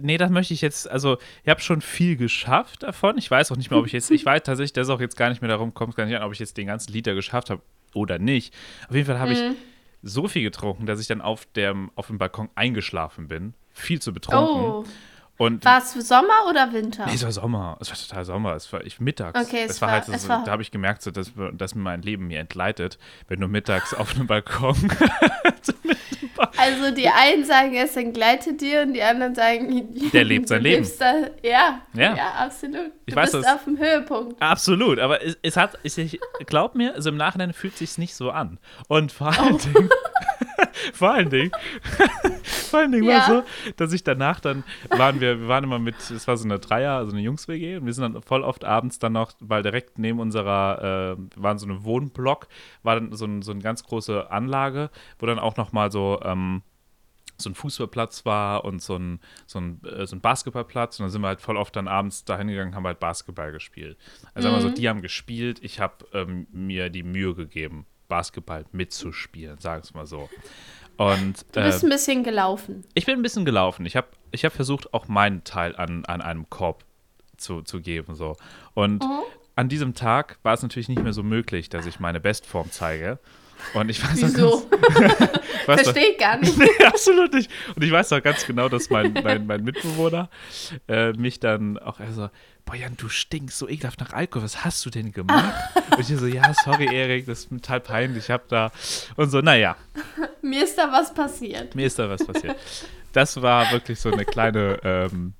nee, 0.00 0.18
das 0.18 0.30
möchte 0.30 0.54
ich 0.54 0.60
jetzt, 0.60 0.90
also 0.90 1.18
ich 1.44 1.48
habe 1.48 1.60
schon 1.60 1.80
viel 1.80 2.16
geschafft 2.16 2.82
davon. 2.82 3.18
Ich 3.18 3.30
weiß 3.30 3.52
auch 3.52 3.56
nicht 3.56 3.70
mehr, 3.70 3.78
ob 3.78 3.86
ich 3.86 3.92
jetzt, 3.92 4.10
ich 4.10 4.24
weiß 4.24 4.42
tatsächlich, 4.42 4.72
dass 4.72 4.88
auch 4.88 5.00
jetzt 5.00 5.16
gar 5.16 5.28
nicht 5.28 5.42
mehr 5.42 5.48
darum 5.48 5.74
kommt, 5.74 5.96
gar 5.96 6.06
nicht 6.06 6.16
an, 6.16 6.22
ob 6.22 6.32
ich 6.32 6.38
jetzt 6.38 6.56
den 6.56 6.66
ganzen 6.66 6.92
Liter 6.92 7.14
geschafft 7.14 7.50
habe 7.50 7.62
oder 7.94 8.18
nicht. 8.18 8.54
Auf 8.88 8.94
jeden 8.94 9.06
Fall 9.06 9.18
habe 9.18 9.32
ich 9.32 9.42
so 10.02 10.28
viel 10.28 10.42
getrunken, 10.42 10.86
dass 10.86 11.00
ich 11.00 11.06
dann 11.06 11.20
auf 11.20 11.46
dem, 11.46 11.90
auf 11.94 12.06
dem 12.08 12.18
Balkon 12.18 12.48
eingeschlafen 12.54 13.28
bin. 13.28 13.54
Viel 13.72 14.00
zu 14.00 14.12
betrunken. 14.12 14.62
Oh, 14.62 14.84
Und 15.38 15.64
War 15.66 15.78
es 15.78 15.92
Sommer 15.92 16.46
oder 16.48 16.72
Winter? 16.72 17.04
Nee, 17.06 17.14
es 17.14 17.22
war 17.24 17.30
Sommer. 17.32 17.76
Es 17.80 17.90
war 17.90 17.96
total 17.96 18.24
Sommer. 18.24 18.54
Es 18.54 18.72
war 18.72 18.84
ich 18.84 19.00
mittags. 19.00 19.38
Okay, 19.38 19.64
es 19.64 19.72
es 19.72 19.80
war, 19.82 19.88
war- 19.88 19.94
halt 19.96 20.04
so, 20.06 20.12
es 20.12 20.28
war- 20.28 20.42
da 20.44 20.52
habe 20.52 20.62
ich 20.62 20.70
gemerkt, 20.70 21.02
so, 21.02 21.10
dass, 21.10 21.32
dass 21.52 21.74
mir 21.74 21.82
mein 21.82 22.02
Leben 22.02 22.26
mir 22.28 22.38
entgleitet, 22.40 22.98
wenn 23.28 23.40
du 23.40 23.48
mittags 23.48 23.92
auf 23.92 24.14
einem 24.14 24.26
Balkon. 24.26 24.76
Also 26.58 26.90
die 26.90 27.08
einen 27.08 27.44
sagen, 27.44 27.74
es 27.74 27.96
entgleitet 27.96 28.60
dir 28.60 28.82
und 28.82 28.92
die 28.92 29.02
anderen 29.02 29.34
sagen, 29.34 29.88
Der 30.12 30.24
lebt 30.24 30.48
sein 30.48 30.62
du 30.62 30.68
Leben. 30.68 30.86
Da, 30.98 31.12
ja, 31.42 31.80
Ja. 31.94 32.14
ja, 32.16 32.30
absolut. 32.38 32.92
Ich 33.06 33.14
du 33.14 33.20
weiß, 33.20 33.32
bist 33.32 33.48
auf 33.48 33.64
dem 33.64 33.78
Höhepunkt. 33.78 34.40
Absolut, 34.42 34.98
aber 34.98 35.22
es, 35.24 35.36
es 35.42 35.56
hat, 35.56 35.78
es, 35.82 35.96
ich 35.98 36.18
glaub 36.46 36.74
mir, 36.74 36.94
also 36.94 37.08
im 37.10 37.16
Nachhinein 37.16 37.52
fühlt 37.52 37.76
sich 37.76 37.96
nicht 37.98 38.14
so 38.14 38.30
an. 38.30 38.58
Und 38.88 39.12
vor 39.12 39.34
Oh. 39.38 39.42
allen 39.42 39.58
Dingen, 39.58 39.88
vor 40.92 41.12
allen 41.12 41.30
Dingen, 41.30 41.50
vor 42.42 42.80
allen 42.80 42.92
Dingen 42.92 43.04
Ja. 43.04 43.18
war 43.18 43.26
so, 43.26 43.42
dass 43.76 43.92
ich 43.92 44.04
danach 44.04 44.40
dann, 44.40 44.64
waren 44.90 45.20
wir, 45.20 45.40
wir 45.40 45.48
waren 45.48 45.64
immer 45.64 45.78
mit, 45.78 45.96
es 46.10 46.26
war 46.28 46.36
so 46.36 46.44
eine 46.44 46.58
Dreier, 46.58 46.92
also 46.96 47.12
eine 47.12 47.20
Jungs-WG 47.20 47.76
und 47.76 47.86
wir 47.86 47.92
sind 47.92 48.14
dann 48.14 48.22
voll 48.22 48.42
oft 48.42 48.64
abends 48.64 48.98
dann 48.98 49.12
noch, 49.12 49.32
weil 49.40 49.62
direkt 49.62 49.98
neben 49.98 50.20
unserer, 50.20 51.16
äh, 51.18 51.40
waren 51.40 51.58
so 51.58 51.66
ein 51.66 51.84
Wohnblock, 51.84 52.48
war 52.82 52.94
dann 53.00 53.12
so, 53.12 53.24
ein, 53.26 53.42
so 53.42 53.52
eine 53.52 53.60
ganz 53.60 53.84
große 53.84 54.30
Anlage, 54.30 54.90
wo 55.18 55.26
dann 55.26 55.38
auch 55.38 55.56
noch 55.56 55.72
mal 55.72 55.90
so, 55.90 56.20
ähm, 56.22 56.62
so 57.38 57.50
ein 57.50 57.54
Fußballplatz 57.54 58.24
war 58.24 58.64
und 58.64 58.80
so 58.80 58.96
ein, 58.96 59.20
so, 59.46 59.58
ein, 59.60 59.82
äh, 59.84 60.06
so 60.06 60.16
ein 60.16 60.20
Basketballplatz. 60.20 60.98
Und 60.98 61.04
dann 61.04 61.10
sind 61.10 61.20
wir 61.20 61.28
halt 61.28 61.42
voll 61.42 61.58
oft 61.58 61.76
dann 61.76 61.86
abends 61.86 62.24
dahin 62.24 62.48
gegangen, 62.48 62.74
haben 62.74 62.86
halt 62.86 62.98
Basketball 62.98 63.52
gespielt. 63.52 63.98
Also 64.32 64.50
wir 64.50 64.60
so, 64.62 64.70
die 64.70 64.88
haben 64.88 65.02
gespielt, 65.02 65.58
ich 65.62 65.78
habe 65.78 66.06
ähm, 66.14 66.46
mir 66.50 66.88
die 66.88 67.02
Mühe 67.02 67.34
gegeben, 67.34 67.84
Basketball 68.08 68.64
mitzuspielen, 68.72 69.58
sagen 69.58 69.82
wir 69.82 69.84
es 69.84 69.94
mal 69.94 70.06
so. 70.06 70.28
Und 70.96 71.44
Du 71.52 71.60
äh, 71.60 71.64
bist 71.64 71.84
ein 71.84 71.90
bisschen 71.90 72.24
gelaufen. 72.24 72.84
ich 72.94 73.04
bin 73.06 73.16
ein 73.18 73.22
bisschen 73.22 73.44
gelaufen. 73.44 73.84
Ich 73.86 73.96
habe 73.96 74.08
ich 74.30 74.44
hab 74.44 74.52
versucht, 74.52 74.92
auch 74.94 75.08
meinen 75.08 75.44
Teil 75.44 75.76
an, 75.76 76.04
an 76.06 76.20
einem 76.22 76.48
Korb 76.48 76.84
zu, 77.36 77.62
zu 77.62 77.80
geben. 77.80 78.14
So. 78.14 78.36
Und 78.74 79.02
Mhm. 79.02 79.20
an 79.56 79.68
diesem 79.68 79.94
Tag 79.94 80.38
war 80.42 80.54
es 80.54 80.62
natürlich 80.62 80.88
nicht 80.88 81.02
mehr 81.02 81.12
so 81.12 81.22
möglich, 81.22 81.68
dass 81.68 81.86
ich 81.86 82.00
meine 82.00 82.20
Bestform 82.20 82.70
zeige. 82.70 83.18
Und 83.74 83.88
ich 83.88 84.02
weiß 84.02 84.22
Wieso? 84.22 84.66
Verstehe 85.64 86.12
ich 86.12 86.18
gar 86.18 86.38
nicht. 86.38 86.56
Nee, 86.58 86.84
absolut 86.84 87.32
nicht. 87.32 87.50
Und 87.74 87.82
ich 87.82 87.90
weiß 87.90 88.12
auch 88.12 88.22
ganz 88.22 88.46
genau, 88.46 88.68
dass 88.68 88.90
mein, 88.90 89.12
mein, 89.12 89.46
mein 89.46 89.62
Mitbewohner 89.64 90.28
äh, 90.88 91.12
mich 91.12 91.40
dann 91.40 91.78
auch 91.78 92.00
er 92.00 92.12
so, 92.12 92.30
boah 92.64 92.74
Jan, 92.74 92.96
du 92.96 93.08
stinkst 93.08 93.58
so 93.58 93.68
ekelhaft 93.68 94.00
nach 94.00 94.12
Alkohol, 94.12 94.44
was 94.44 94.64
hast 94.64 94.84
du 94.86 94.90
denn 94.90 95.12
gemacht? 95.12 95.54
Und 95.90 96.00
ich 96.00 96.16
so, 96.18 96.26
ja, 96.26 96.52
sorry 96.64 96.94
Erik, 96.94 97.26
das 97.26 97.40
ist 97.40 97.48
total 97.50 97.80
peinlich, 97.80 98.24
ich 98.24 98.30
hab 98.30 98.48
da 98.48 98.70
und 99.16 99.30
so, 99.30 99.40
naja, 99.40 99.76
Mir 100.42 100.64
ist 100.64 100.76
da 100.76 100.90
was 100.90 101.12
passiert. 101.14 101.74
mir 101.74 101.86
ist 101.86 101.98
da 101.98 102.08
was 102.08 102.24
passiert. 102.26 102.56
Das 103.12 103.40
war 103.40 103.70
wirklich 103.72 103.98
so 103.98 104.10
eine 104.10 104.24
kleine, 104.24 104.78
ähm, 104.84 105.34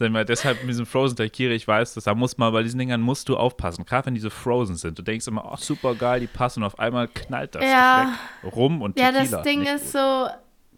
sagen 0.00 0.14
wir, 0.14 0.24
deshalb 0.24 0.60
mit 0.62 0.70
diesem 0.70 0.86
Frozen 0.86 1.16
Taikiri, 1.16 1.54
ich 1.54 1.68
weiß, 1.68 1.94
dass 1.94 2.04
da 2.04 2.14
muss 2.14 2.36
man, 2.38 2.52
bei 2.52 2.62
diesen 2.62 2.78
Dingern 2.78 3.00
musst 3.00 3.28
du 3.28 3.36
aufpassen, 3.36 3.84
gerade 3.84 4.06
wenn 4.06 4.14
diese 4.14 4.30
Frozen 4.30 4.76
sind. 4.76 4.98
Du 4.98 5.02
denkst 5.02 5.26
immer, 5.28 5.48
oh, 5.52 5.56
super 5.56 5.94
geil, 5.94 6.20
die 6.20 6.26
passen 6.26 6.60
und 6.60 6.66
auf 6.66 6.78
einmal 6.78 7.06
knallt 7.08 7.54
das 7.54 7.62
Ja. 7.64 8.16
Gefleck 8.42 8.56
rum 8.56 8.82
und 8.82 8.98
Ja, 8.98 9.12
Tequila. 9.12 9.36
das 9.36 9.42
Ding 9.44 9.60
nicht 9.60 9.72
ist 9.72 9.92
gut. 9.92 10.00
so, 10.00 10.28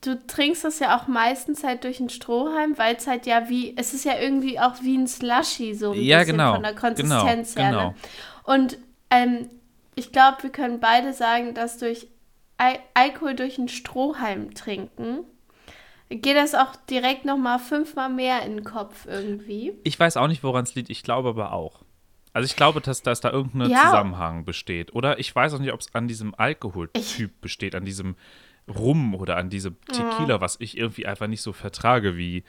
du 0.02 0.26
trinkst 0.26 0.64
das 0.64 0.78
ja 0.80 0.98
auch 0.98 1.06
meistens 1.06 1.62
halt 1.64 1.84
durch 1.84 2.00
einen 2.00 2.10
Strohhalm, 2.10 2.76
weil 2.76 2.96
es 2.96 3.06
halt 3.06 3.26
ja 3.26 3.48
wie, 3.48 3.74
es 3.76 3.94
ist 3.94 4.04
ja 4.04 4.18
irgendwie 4.18 4.58
auch 4.58 4.74
wie 4.82 4.98
ein 4.98 5.06
Slushy, 5.06 5.74
so 5.74 5.92
ein 5.92 6.00
Ja, 6.02 6.18
bisschen 6.18 6.32
genau. 6.36 6.54
von 6.54 6.62
der 6.64 6.74
Konsistenz 6.74 7.54
Genau, 7.54 7.64
her. 7.66 7.70
genau. 7.70 7.88
Ne? 7.90 7.94
Und 8.44 8.78
ähm, 9.10 9.48
ich 9.94 10.10
glaube, 10.10 10.42
wir 10.42 10.50
können 10.50 10.80
beide 10.80 11.12
sagen, 11.12 11.54
dass 11.54 11.78
durch 11.78 12.08
Al 12.58 12.78
Alkohol 12.94 13.34
durch 13.34 13.58
einen 13.58 13.68
Strohhalm 13.68 14.54
trinken, 14.54 15.20
geht 16.20 16.36
das 16.36 16.54
auch 16.54 16.76
direkt 16.90 17.24
nochmal 17.24 17.58
fünfmal 17.58 18.08
mehr 18.10 18.42
in 18.42 18.56
den 18.56 18.64
Kopf 18.64 19.06
irgendwie. 19.06 19.72
Ich 19.84 19.98
weiß 19.98 20.16
auch 20.16 20.28
nicht, 20.28 20.42
woran 20.42 20.64
es 20.64 20.74
liegt. 20.74 20.90
Ich 20.90 21.02
glaube 21.02 21.30
aber 21.30 21.52
auch. 21.52 21.82
Also 22.32 22.46
ich 22.46 22.56
glaube, 22.56 22.80
dass, 22.80 23.02
dass 23.02 23.20
da 23.20 23.30
irgendein 23.30 23.70
Ja. 23.70 23.84
Zusammenhang 23.84 24.44
besteht. 24.44 24.94
Oder 24.94 25.18
ich 25.18 25.34
weiß 25.34 25.54
auch 25.54 25.58
nicht, 25.58 25.72
ob 25.72 25.80
es 25.80 25.94
an 25.94 26.08
diesem 26.08 26.34
Alkoholtyp 26.34 27.40
besteht, 27.40 27.74
an 27.74 27.84
diesem 27.84 28.16
Rum 28.68 29.14
oder 29.14 29.36
an 29.36 29.50
diesem 29.50 29.76
Tequila, 29.86 30.40
was 30.40 30.56
ich 30.60 30.76
irgendwie 30.78 31.06
einfach 31.06 31.26
nicht 31.26 31.42
so 31.42 31.52
vertrage 31.52 32.16
wie, 32.16 32.44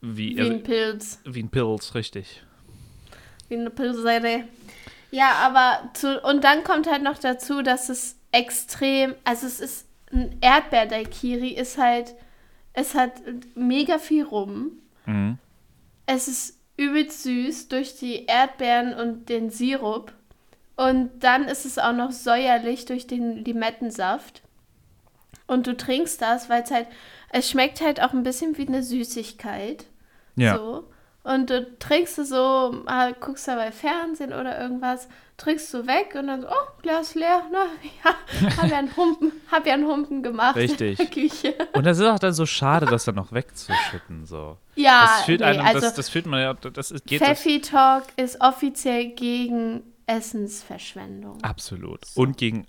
wie, 0.00 0.36
Wie 0.36 0.40
also, 0.40 0.52
ein 0.52 0.62
Pilz. 0.62 1.20
wie 1.24 1.42
ein 1.42 1.48
Pilz, 1.48 1.94
richtig. 1.94 2.42
Wie 3.48 3.54
eine 3.56 3.70
Pilzseite. 3.70 4.44
Ja, 5.10 5.32
aber 5.42 5.90
zu, 5.94 6.20
und 6.22 6.42
dann 6.42 6.64
kommt 6.64 6.90
halt 6.90 7.02
noch 7.02 7.18
dazu, 7.18 7.62
dass 7.62 7.88
es 7.88 8.16
extrem, 8.32 9.14
also 9.24 9.46
es 9.46 9.60
ist 9.60 9.86
ein 10.12 10.36
Erdbeer-Daikiri 10.40 11.48
ist 11.50 11.78
halt, 11.78 12.14
es 12.72 12.94
hat 12.94 13.12
mega 13.54 13.98
viel 13.98 14.24
rum. 14.24 14.72
Mhm. 15.06 15.38
Es 16.06 16.28
ist 16.28 16.58
übelst 16.76 17.22
süß 17.22 17.68
durch 17.68 17.96
die 17.96 18.26
Erdbeeren 18.26 18.94
und 18.94 19.28
den 19.28 19.50
Sirup. 19.50 20.12
Und 20.76 21.10
dann 21.20 21.44
ist 21.44 21.66
es 21.66 21.78
auch 21.78 21.92
noch 21.92 22.12
säuerlich 22.12 22.86
durch 22.86 23.06
den 23.06 23.44
Limettensaft. 23.44 24.42
Und 25.46 25.66
du 25.66 25.76
trinkst 25.76 26.22
das, 26.22 26.48
weil 26.48 26.62
es 26.62 26.70
halt, 26.70 26.88
es 27.30 27.50
schmeckt 27.50 27.80
halt 27.80 28.00
auch 28.02 28.12
ein 28.12 28.22
bisschen 28.22 28.56
wie 28.56 28.66
eine 28.66 28.82
Süßigkeit. 28.82 29.84
Ja. 30.36 30.56
So. 30.56 30.84
Und 31.24 31.50
du 31.50 31.78
trinkst 31.78 32.16
so, 32.16 32.82
ah, 32.86 33.12
guckst 33.12 33.46
dabei 33.46 33.70
Fernsehen 33.70 34.32
oder 34.32 34.60
irgendwas, 34.60 35.08
trinkst 35.36 35.72
du 35.72 35.86
weg 35.86 36.14
und 36.18 36.26
dann 36.26 36.42
so, 36.42 36.48
oh, 36.48 36.82
Glas 36.82 37.14
leer, 37.14 37.42
na, 37.52 37.66
ja, 38.04 38.56
hab 38.56 38.68
ja 38.68 38.78
einen 38.78 38.96
Humpen, 38.96 39.32
hab 39.50 39.66
ja 39.66 39.74
einen 39.74 39.86
Humpen 39.86 40.22
gemacht 40.22 40.56
Richtig. 40.56 40.98
in 40.98 41.06
der 41.06 41.14
Küche. 41.14 41.54
Und 41.74 41.84
das 41.84 41.98
ist 41.98 42.06
auch 42.06 42.18
dann 42.18 42.32
so 42.32 42.44
schade, 42.44 42.86
das 42.86 43.04
dann 43.04 43.14
noch 43.14 43.32
wegzuschütten. 43.32 44.26
So. 44.26 44.58
Ja, 44.74 45.02
Das 45.02 45.24
fühlt 45.24 45.40
nee, 45.40 45.46
einem, 45.46 45.64
also 45.64 45.80
das, 45.80 45.94
das 45.94 46.08
fühlt 46.08 46.26
man 46.26 46.40
ja, 46.40 46.54
das 46.54 46.90
ist, 46.90 47.06
geht 47.06 47.22
Pfeffi 47.22 47.60
Talk 47.60 48.04
ist 48.16 48.40
offiziell 48.40 49.10
gegen 49.10 49.82
Essensverschwendung. 50.06 51.42
absolut. 51.42 52.00
Und 52.14 52.36
gegen 52.36 52.66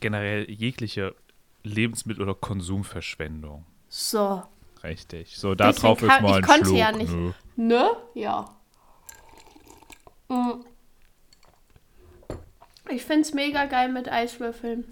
generell 0.00 0.50
jegliche 0.50 1.14
Lebensmittel- 1.62 2.22
oder 2.22 2.34
Konsumverschwendung. 2.34 3.64
So. 3.88 4.42
Richtig. 4.84 5.36
So, 5.36 5.54
da 5.54 5.68
Deswegen 5.68 5.86
drauf 5.86 6.02
ist 6.02 6.08
mal 6.08 6.30
ich 6.30 6.34
ein 6.36 6.42
konnte 6.42 6.66
Schluck. 6.66 6.78
ja 6.78 6.92
nicht. 6.92 7.12
Nö. 7.12 7.32
Ne? 7.56 7.90
Ja. 8.14 8.44
Mm. 10.28 10.64
Ich 12.90 13.04
find's 13.04 13.32
mega 13.32 13.64
geil 13.66 13.88
mit 13.90 14.10
Eiswürfeln. 14.10 14.84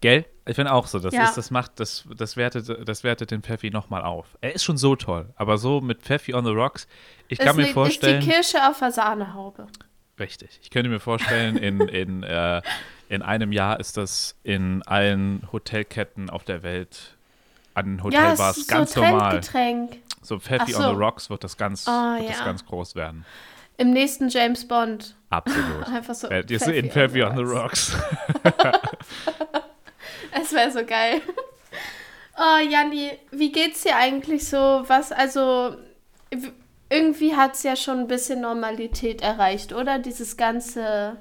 Gell? 0.00 0.26
Ich 0.46 0.54
finde 0.56 0.72
auch 0.72 0.86
so. 0.86 0.98
Das, 0.98 1.14
Ja. 1.14 1.24
ist, 1.24 1.36
das 1.36 1.50
macht, 1.50 1.78
das, 1.80 2.04
das, 2.16 2.36
wertet, 2.36 2.88
das 2.88 3.02
wertet 3.04 3.30
den 3.30 3.42
Pfeffi 3.42 3.70
nochmal 3.70 4.02
auf. 4.02 4.36
Er 4.40 4.54
ist 4.54 4.64
schon 4.64 4.76
so 4.76 4.96
toll, 4.96 5.32
aber 5.36 5.58
so 5.58 5.80
mit 5.80 6.02
Pfeffi 6.02 6.34
on 6.34 6.44
the 6.44 6.50
rocks, 6.50 6.86
ich 7.28 7.38
kann 7.38 7.48
ist, 7.50 7.56
mir 7.56 7.62
ne- 7.66 7.68
vorstellen. 7.72 8.18
ist 8.18 8.26
die 8.26 8.30
Kirsche 8.32 8.68
auf 8.68 8.78
der 8.78 8.92
Sahnehaube. 8.92 9.66
Richtig. 10.18 10.58
Ich 10.62 10.70
könnte 10.70 10.88
mir 10.88 11.00
vorstellen, 11.00 11.56
in, 11.56 11.80
in, 11.88 12.22
äh, 12.22 12.62
in 13.08 13.22
einem 13.22 13.52
Jahr 13.52 13.78
ist 13.80 13.96
das 13.96 14.36
in 14.42 14.82
allen 14.82 15.46
Hotelketten 15.52 16.30
auf 16.30 16.44
der 16.44 16.62
Welt 16.62 17.15
an 17.76 17.98
Ja, 17.98 18.04
Hotelbars 18.04 18.56
es 18.56 18.62
ist 18.62 18.68
ganz 18.68 18.92
so 18.92 19.00
normal. 19.00 19.40
Trendgetränk. 19.40 19.98
So 20.22 20.38
Pfeffi 20.38 20.72
so. 20.72 20.80
on 20.82 20.94
the 20.96 21.00
Rocks 21.02 21.30
wird 21.30 21.44
das 21.44 21.56
ganz, 21.56 21.86
Ah, 21.86 22.16
wird 22.18 22.30
das 22.30 22.38
ja. 22.38 22.44
ganz 22.44 22.64
groß 22.64 22.94
werden. 22.96 23.24
Im 23.78 23.90
nächsten 23.92 24.28
James 24.28 24.66
Bond. 24.66 25.14
Absolut. 25.30 25.84
Einfach 25.86 26.14
so. 26.14 26.30
Werdet 26.30 26.50
ihr 26.50 26.58
sehen, 26.58 26.90
Pfeffi 26.90 27.22
on 27.22 27.36
the 27.36 27.42
Rocks. 27.42 27.96
Es 30.32 30.52
wäre 30.52 30.70
so 30.70 30.84
geil. 30.84 31.22
Oh, 32.38 32.58
Janni, 32.68 33.12
wie 33.30 33.50
geht's 33.50 33.82
dir 33.82 33.96
eigentlich 33.96 34.46
so? 34.46 34.84
Was, 34.86 35.10
also, 35.12 35.76
irgendwie 36.90 37.34
hat 37.34 37.54
es 37.54 37.62
ja 37.62 37.76
schon 37.76 38.00
ein 38.00 38.08
bisschen 38.08 38.42
Normalität 38.42 39.22
erreicht, 39.22 39.72
oder? 39.72 39.98
Dieses 39.98 40.36
ganze, 40.36 41.16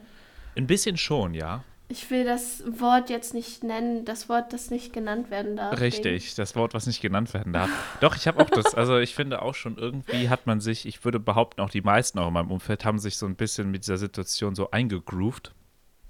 Ein 0.57 0.67
bisschen 0.67 0.97
schon, 0.97 1.33
ja. 1.33 1.63
Ich 1.95 2.11
will 2.11 2.25
das 2.25 2.61
Wort 2.79 3.09
jetzt 3.09 3.33
nicht 3.33 3.63
nennen, 3.63 4.03
das 4.05 4.27
Wort, 4.27 4.51
das 4.51 4.69
nicht 4.69 4.91
genannt 4.91 5.31
werden 5.31 5.55
darf. 5.55 5.79
Richtig, 5.79 6.35
das 6.35 6.55
Wort, 6.55 6.73
was 6.73 6.87
nicht 6.87 7.01
genannt 7.01 7.33
werden 7.33 7.53
darf. 7.53 7.69
Doch, 8.01 8.15
ich 8.17 8.27
habe 8.27 8.43
auch 8.43 8.49
das, 8.49 8.75
also 8.75 8.97
ich 8.99 9.15
finde 9.15 9.41
auch 9.41 9.55
schon, 9.55 9.77
irgendwie 9.77 10.27
hat 10.29 10.45
man 10.45 10.59
sich, 10.59 10.85
ich 10.85 11.03
würde 11.05 11.19
behaupten, 11.19 11.61
auch 11.61 11.69
die 11.69 11.81
meisten 11.81 12.19
auch 12.19 12.27
in 12.27 12.33
meinem 12.33 12.51
Umfeld 12.51 12.83
haben 12.83 12.99
sich 12.99 13.17
so 13.17 13.25
ein 13.25 13.35
bisschen 13.35 13.71
mit 13.71 13.83
dieser 13.83 13.97
Situation 13.97 14.55
so 14.55 14.69
eingegroovt. 14.71 15.53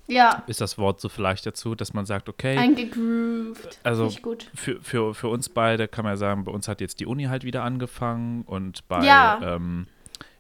Ja, 0.08 0.44
Ist 0.46 0.62
das 0.62 0.78
Wort 0.78 1.02
so 1.02 1.10
vielleicht 1.10 1.46
dazu, 1.48 1.74
dass 1.74 1.94
man 1.94 2.06
sagt, 2.06 2.30
okay, 2.30 2.58
eingegroovt. 2.58 3.80
Also- 3.84 4.06
Nicht 4.06 4.22
gut. 4.22 4.50
für, 4.54 4.80
für, 4.82 5.14
für 5.16 5.28
uns 5.30 5.50
beide 5.50 5.88
kann 5.88 6.04
man 6.04 6.14
ja 6.14 6.18
sagen, 6.18 6.44
bei 6.44 6.52
uns 6.52 6.68
hat 6.68 6.82
jetzt 6.82 7.00
die 7.00 7.06
Uni 7.06 7.24
halt 7.24 7.44
wieder 7.44 7.64
angefangen 7.64 8.44
und 8.44 8.88
bei, 8.88 9.04
Ja. 9.06 9.40
ähm, 9.56 9.88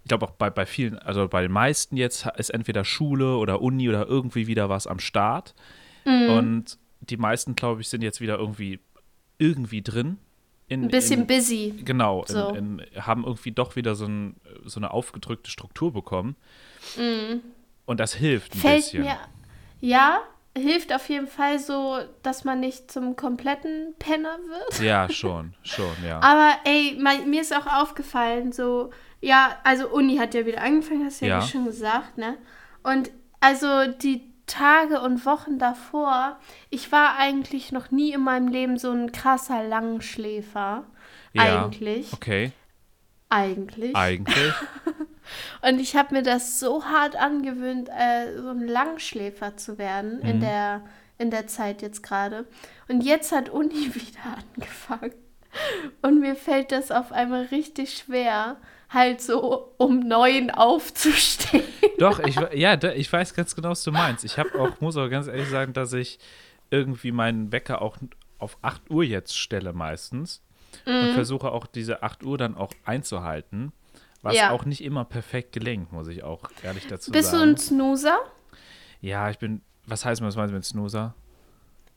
ich 0.06 0.10
glaube 0.10 0.28
auch 0.28 0.32
bei, 0.32 0.52
bei 0.52 0.68
vielen, 0.68 1.00
also 1.00 1.28
bei 1.28 1.42
den 1.42 1.52
meisten 1.52 1.98
jetzt 1.98 2.28
ist 2.38 2.52
entweder 2.52 2.86
Schule 2.86 3.38
oder 3.38 3.60
Uni 3.64 3.90
oder 3.90 4.06
irgendwie 4.06 4.46
wieder 4.46 4.70
was 4.70 4.86
am 4.86 5.00
Start. 5.00 5.56
Mhm. 6.06 6.30
Und 6.30 6.78
die 7.00 7.18
meisten, 7.18 7.56
glaube 7.56 7.82
ich, 7.82 7.90
sind 7.90 8.04
jetzt 8.04 8.22
wieder 8.22 8.38
irgendwie, 8.38 8.80
irgendwie 9.40 9.82
drin. 9.82 10.20
In, 10.68 10.84
Ein 10.84 10.88
bisschen 10.90 11.22
in, 11.22 11.28
busy. 11.28 11.74
Genau, 11.84 12.24
So. 12.28 12.50
in, 12.50 12.84
haben 13.00 13.24
irgendwie 13.24 13.52
doch 13.52 13.76
wieder 13.76 13.96
so, 13.96 14.06
ein, 14.06 14.36
so 14.64 14.80
eine 14.80 14.92
aufgedrückte 14.92 15.50
Struktur 15.50 15.92
bekommen. 15.92 16.36
Und 17.88 18.00
das 18.00 18.14
hilft 18.14 18.54
ein 18.54 18.58
Mhm. 18.58 18.62
Fällt 18.62 18.84
bisschen. 18.84 19.04
mir, 19.06 19.18
ja, 19.82 20.20
hilft 20.58 20.94
auf 20.94 21.08
jeden 21.10 21.28
Fall 21.28 21.60
so, 21.60 22.00
dass 22.24 22.44
man 22.46 22.60
nicht 22.60 22.92
zum 22.92 23.16
kompletten 23.16 23.94
Penner 24.00 24.38
wird. 24.48 24.80
Ja, 24.82 25.10
schon, 25.10 25.54
schon, 25.64 25.94
ja. 26.06 26.20
Aber 26.22 26.52
ey, 26.64 26.98
mein, 27.00 27.30
mir 27.30 27.42
ist 27.42 27.54
auch 27.56 27.68
aufgefallen, 27.68 28.52
so, 28.52 28.92
ja, 29.22 29.58
also 29.64 29.90
Uni 29.90 30.18
hat 30.18 30.34
ja 30.34 30.46
wieder 30.46 30.62
angefangen, 30.62 31.06
hast 31.06 31.22
du 31.22 31.26
ja, 31.26 31.40
Ja. 31.40 31.42
schon 31.46 31.66
gesagt, 31.66 32.18
ne? 32.18 32.38
Und 32.84 33.12
also 33.42 33.88
die 34.02 34.32
Tage 34.48 35.02
und 35.02 35.26
Wochen 35.26 35.58
davor, 35.60 36.40
ich 36.70 36.92
war 36.92 37.18
eigentlich 37.18 37.72
noch 37.72 37.92
nie 37.92 38.14
in 38.14 38.22
meinem 38.22 38.48
Leben 38.48 38.78
so 38.78 38.92
ein 38.92 39.12
krasser 39.12 39.64
Langschläfer. 39.64 40.86
ja. 41.34 41.64
Eigentlich. 41.66 42.14
Okay, 42.14 42.52
Eigentlich. 43.30 43.96
eigentlich. 43.96 44.54
Und 45.62 45.80
ich 45.80 45.96
habe 45.96 46.14
mir 46.16 46.24
das 46.24 46.60
so 46.60 46.84
hart 46.86 47.16
angewöhnt, 47.16 47.90
äh, 47.90 48.38
so 48.42 48.50
ein 48.50 48.68
Langschläfer 48.68 49.58
zu 49.58 49.78
werden 49.78 50.20
in, 50.22 50.38
Mhm. 50.38 50.42
der, 50.42 50.82
in 51.18 51.32
der 51.32 51.48
Zeit 51.48 51.82
jetzt 51.82 52.04
gerade. 52.04 52.46
Und 52.88 53.02
jetzt 53.02 53.32
hat 53.32 53.50
Uni 53.50 53.70
wieder 53.96 54.38
angefangen. 54.56 55.14
Und 56.02 56.20
mir 56.20 56.36
fällt 56.36 56.72
das 56.72 56.92
auf 56.92 57.12
einmal 57.12 57.46
richtig 57.46 57.98
schwer, 57.98 58.58
halt 58.90 59.22
so 59.22 59.74
um 59.78 60.00
neun 60.00 60.52
aufzustehen. 60.52 61.64
Doch, 61.98 62.20
ich, 62.20 62.36
ja, 62.54 62.74
ich 62.94 63.12
weiß 63.12 63.34
ganz 63.34 63.56
genau, 63.56 63.70
was 63.70 63.84
du 63.84 63.92
meinst. 63.92 64.26
Ich 64.26 64.38
habe 64.38 64.54
auch, 64.60 64.80
muss 64.82 64.98
auch 64.98 65.10
ganz 65.10 65.28
ehrlich 65.28 65.50
sagen, 65.50 65.72
dass 65.74 65.94
ich 65.94 66.20
irgendwie 66.72 67.12
meinen 67.14 67.52
Wecker 67.54 67.82
auch 67.82 67.98
auf 68.38 68.58
8 68.62 68.90
Uhr 68.92 69.04
jetzt 69.04 69.38
stelle 69.38 69.72
meistens. 69.74 70.42
Und 70.86 71.12
Mhm. 71.12 71.14
versuche 71.14 71.52
auch 71.52 71.68
diese 71.68 72.04
8 72.04 72.24
Uhr 72.26 72.38
dann 72.38 72.58
auch 72.58 72.72
einzuhalten. 72.84 73.72
Was 74.26 74.36
Ja. 74.36 74.50
auch 74.52 74.66
nicht 74.66 74.84
immer 74.84 75.06
perfekt 75.06 75.52
gelingt, 75.54 75.92
muss 75.92 76.08
ich 76.08 76.24
auch 76.24 76.44
ehrlich 76.64 76.88
dazu 76.88 77.12
Bist 77.12 77.32
du 77.32 77.38
sagen. 77.38 77.52
ein 77.52 77.58
Snoozer? 77.58 78.18
ja, 79.02 79.30
ich 79.30 79.38
bin, 79.38 79.62
was 79.86 80.04
heißt, 80.04 80.22
was 80.24 80.36
meinst 80.36 80.52
du 80.52 80.56
mit 80.56 80.66
Snoozer? 80.66 81.14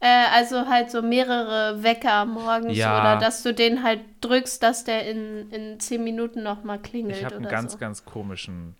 Äh, 0.00 0.26
also 0.34 0.66
halt 0.68 0.90
so 0.90 1.00
mehrere 1.02 1.82
Wecker 1.82 2.24
morgens 2.26 2.76
Ja. 2.76 3.00
oder 3.00 3.18
dass 3.20 3.42
du 3.42 3.52
den 3.54 3.82
halt 3.82 4.00
drückst, 4.20 4.62
dass 4.62 4.84
der 4.84 5.08
in, 5.10 5.50
in 5.50 5.80
zehn 5.80 6.04
Minuten 6.04 6.42
nochmal 6.42 6.78
klingelt 6.78 7.16
Ich 7.16 7.24
habe 7.24 7.36
einen 7.36 7.48
ganz, 7.48 7.72
so. 7.72 7.78
ganz 7.78 8.04
komischen 8.04 8.76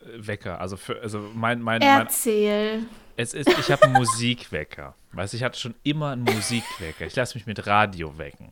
äh, 0.00 0.06
Wecker. 0.26 0.60
Also, 0.60 0.76
für, 0.76 1.00
also 1.00 1.20
mein, 1.34 1.60
mein, 1.60 1.80
mein, 1.80 2.00
Erzähl. 2.00 2.84
es 3.16 3.34
ist, 3.34 3.50
ich 3.58 3.70
habe 3.70 3.82
einen 3.84 3.92
Musikwecker. 3.98 4.94
Weißt 5.12 5.32
du, 5.32 5.36
ich 5.36 5.42
hatte 5.44 5.58
schon 5.60 5.74
immer 5.84 6.10
einen 6.10 6.24
Musikwecker. 6.24 7.06
Ich 7.06 7.14
lasse 7.14 7.36
mich 7.36 7.46
mit 7.46 7.66
Radio 7.66 8.16
wecken. 8.18 8.48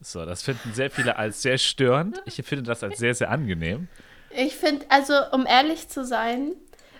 So, 0.00 0.24
das 0.24 0.42
finden 0.42 0.72
sehr 0.72 0.90
viele 0.90 1.16
als 1.16 1.42
sehr 1.42 1.58
störend. 1.58 2.22
Ich 2.24 2.36
finde 2.36 2.62
das 2.64 2.82
als 2.82 2.98
sehr, 2.98 3.14
sehr 3.14 3.30
angenehm. 3.30 3.88
Ich 4.30 4.56
finde, 4.56 4.86
also 4.88 5.14
um 5.32 5.46
ehrlich 5.46 5.88
zu 5.88 6.04
sein, 6.04 6.52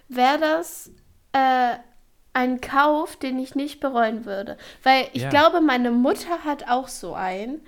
wäre 0.08 0.38
das 0.38 0.90
äh, 1.32 1.76
ein 2.32 2.60
Kauf, 2.60 3.16
den 3.16 3.38
ich 3.38 3.54
nicht 3.54 3.80
bereuen 3.80 4.24
würde. 4.24 4.58
Weil 4.82 5.08
ich 5.12 5.22
Ja. 5.22 5.30
glaube, 5.30 5.60
meine 5.60 5.90
Mutter 5.90 6.44
hat 6.44 6.68
auch 6.68 6.88
so 6.88 7.14
einen. 7.14 7.60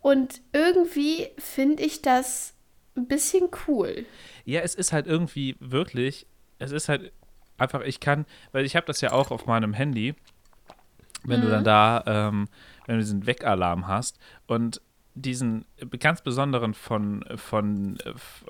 Und 0.00 0.40
irgendwie 0.52 1.28
finde 1.38 1.82
ich 1.82 2.02
das 2.02 2.54
ein 2.96 3.06
bisschen 3.06 3.48
cool. 3.68 4.06
Ja, 4.44 4.60
es 4.60 4.74
ist 4.74 4.92
halt 4.92 5.06
irgendwie 5.06 5.56
wirklich, 5.60 6.26
es 6.58 6.72
ist 6.72 6.88
halt 6.88 7.12
einfach, 7.58 7.82
ich 7.82 8.00
kann, 8.00 8.24
weil 8.52 8.64
ich 8.64 8.74
habe 8.74 8.86
das 8.86 9.00
ja 9.02 9.12
auch 9.12 9.30
auf 9.30 9.46
meinem 9.46 9.74
Handy, 9.74 10.14
wenn 11.24 11.42
du 11.42 11.50
dann 11.50 11.64
da, 11.64 12.02
ähm, 12.06 12.48
wenn 12.90 12.96
du 12.96 13.04
diesen 13.04 13.26
Weckalarm 13.26 13.86
hast 13.86 14.18
und 14.48 14.80
diesen 15.14 15.64
ganz 16.00 16.22
besonderen 16.22 16.74
von, 16.74 17.24
von, 17.36 17.98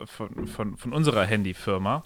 von, 0.06 0.46
von, 0.46 0.76
von 0.78 0.92
unserer 0.94 1.24
Handyfirma, 1.24 2.04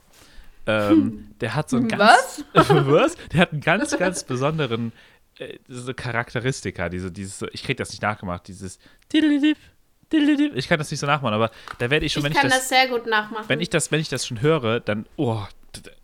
ähm, 0.67 1.31
der 1.41 1.55
hat 1.55 1.71
so 1.71 1.77
einen 1.77 1.89
ganz, 1.89 2.45
was? 2.55 3.17
Der 3.33 3.41
hat 3.41 3.53
einen 3.53 3.61
ganz, 3.61 3.97
ganz 3.99 4.25
besonderen 4.25 4.93
äh, 5.39 5.59
so 5.69 5.93
Charakteristika, 5.95 6.89
diese, 6.89 7.13
dieses, 7.13 7.47
ich 7.53 7.63
krieg 7.63 7.77
das 7.77 7.91
nicht 7.91 8.03
nachgemacht, 8.03 8.49
dieses 8.49 8.79
ich 9.13 10.69
kann 10.69 10.79
das 10.79 10.91
nicht 10.91 11.01
so 11.01 11.07
nachmachen, 11.07 11.35
aber 11.35 11.51
da 11.79 11.91
werde 11.91 12.07
ich 12.07 12.13
schon, 12.13 12.23
ich 12.23 12.27
wenn 12.27 12.33
kann 12.33 12.47
ich 12.47 12.53
das, 12.55 12.69
sehr 12.69 12.89
gut 12.89 13.07
nachmachen. 13.07 13.49
wenn 13.49 13.61
ich 13.61 13.71
das, 13.71 13.93
wenn 13.93 14.01
ich 14.01 14.09
das 14.09 14.27
schon 14.27 14.41
höre, 14.41 14.81
dann, 14.81 15.07
oh, 15.17 15.43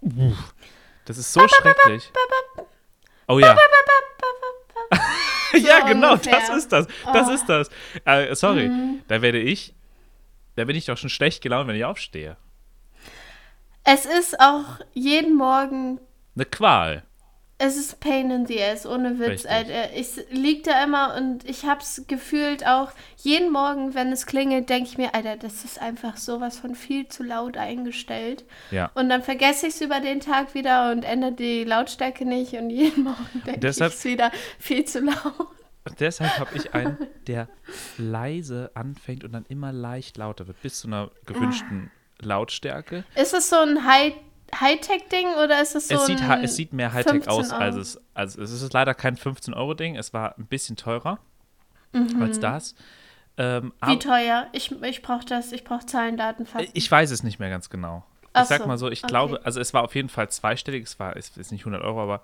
uh, 0.02 0.34
das 1.06 1.18
ist 1.18 1.32
so 1.32 1.46
schrecklich. 1.48 2.10
Oh 3.26 3.38
ja. 3.38 3.56
ja, 5.58 5.80
genau, 5.86 6.12
ungefähr. 6.12 6.40
das 6.40 6.48
ist 6.50 6.72
das. 6.72 6.86
Das 7.12 7.28
Oh. 7.28 7.32
ist 7.32 7.46
das. 7.46 7.70
Äh, 8.04 8.34
sorry, 8.34 8.68
Mhm. 8.68 9.02
da 9.08 9.22
werde 9.22 9.38
ich, 9.40 9.74
da 10.56 10.64
bin 10.64 10.76
ich 10.76 10.86
doch 10.86 10.96
schon 10.96 11.10
schlecht 11.10 11.42
gelaunt, 11.42 11.68
wenn 11.68 11.76
ich 11.76 11.84
aufstehe. 11.84 12.36
es 13.84 14.04
ist 14.06 14.38
auch 14.40 14.78
jeden 14.92 15.34
Morgen 15.36 16.00
Eine 16.36 16.44
Qual. 16.44 17.02
Es 17.62 17.76
ist 17.76 18.00
Pain 18.00 18.30
in 18.30 18.46
the 18.46 18.62
ass, 18.62 18.86
ohne 18.86 19.18
Witz, 19.18 19.28
Richtig. 19.28 19.50
Alter. 19.50 19.92
Ich 19.94 20.08
lieg 20.30 20.64
da 20.64 20.82
immer 20.82 21.14
und 21.14 21.46
ich 21.46 21.66
hab's 21.66 22.04
gefühlt 22.08 22.66
auch 22.66 22.90
jeden 23.18 23.52
Morgen, 23.52 23.92
wenn 23.94 24.10
es 24.12 24.24
klingelt, 24.24 24.70
denke 24.70 24.88
ich 24.88 24.96
mir, 24.96 25.14
Alter, 25.14 25.36
das 25.36 25.62
ist 25.62 25.78
einfach 25.78 26.16
sowas 26.16 26.58
von 26.58 26.74
viel 26.74 27.08
zu 27.08 27.22
laut 27.22 27.58
eingestellt. 27.58 28.44
Ja. 28.70 28.90
Und 28.94 29.10
dann 29.10 29.22
vergesse 29.22 29.66
ich 29.66 29.74
es 29.74 29.80
über 29.82 30.00
den 30.00 30.20
Tag 30.20 30.54
wieder 30.54 30.90
und 30.90 31.04
ändere 31.04 31.32
die 31.32 31.64
Lautstärke 31.64 32.24
nicht 32.24 32.54
und 32.54 32.70
jeden 32.70 33.04
Morgen 33.04 33.42
denke 33.44 33.68
ich 33.68 33.78
es 33.78 34.04
wieder 34.06 34.32
viel 34.58 34.86
zu 34.86 35.00
laut. 35.00 35.48
Deshalb 35.98 36.38
habe 36.38 36.56
ich 36.56 36.72
einen, 36.72 36.96
der 37.26 37.46
leise 37.98 38.70
anfängt 38.72 39.22
und 39.22 39.32
dann 39.32 39.44
immer 39.50 39.70
leicht 39.70 40.16
lauter 40.16 40.46
wird, 40.46 40.62
bis 40.62 40.80
zu 40.80 40.86
einer 40.88 41.10
gewünschten 41.26 41.90
Lautstärke. 42.20 43.04
Ist 43.16 43.34
es 43.34 43.50
so 43.50 43.56
ein 43.56 43.84
High- 43.84 44.14
Hightech-Ding 44.58 45.34
oder 45.42 45.60
ist 45.62 45.74
es 45.74 45.88
so 45.88 45.94
es, 45.94 46.06
sieht, 46.06 46.20
es 46.42 46.56
sieht 46.56 46.72
mehr 46.72 46.92
Hightech 46.92 47.24
15 47.24 47.32
aus, 47.32 47.50
als 47.52 47.76
es, 47.76 48.00
also 48.14 48.42
es 48.42 48.50
ist 48.50 48.72
leider 48.72 48.94
kein 48.94 49.16
15-Euro-Ding, 49.16 49.96
es 49.96 50.12
war 50.12 50.36
ein 50.38 50.46
bisschen 50.46 50.76
teurer 50.76 51.18
Mhm. 51.92 52.22
als 52.22 52.38
das. 52.38 52.74
Ähm, 53.36 53.72
Wie 53.84 53.98
teuer? 53.98 54.46
Ich, 54.52 54.70
ich 54.82 55.02
brauche 55.02 55.24
das, 55.24 55.50
ich 55.50 55.64
brauche 55.64 55.86
Zahlen, 55.86 56.16
Daten, 56.16 56.46
Fakten. 56.46 56.70
ich 56.72 56.88
weiß 56.90 57.10
es 57.10 57.22
nicht 57.24 57.38
mehr 57.40 57.50
ganz 57.50 57.68
genau. 57.68 58.04
Ach 58.32 58.42
Ich 58.42 58.48
sag 58.48 58.60
so, 58.60 58.66
mal 58.68 58.78
so, 58.78 58.88
ich 58.90 59.02
okay. 59.02 59.08
glaube, 59.10 59.40
also 59.44 59.58
es 59.60 59.74
war 59.74 59.82
auf 59.82 59.94
jeden 59.96 60.08
Fall 60.08 60.28
zweistellig, 60.28 60.84
es 60.84 61.00
war, 61.00 61.16
es 61.16 61.36
ist 61.36 61.50
nicht 61.50 61.62
100 61.62 61.82
Euro, 61.82 62.00
aber 62.02 62.22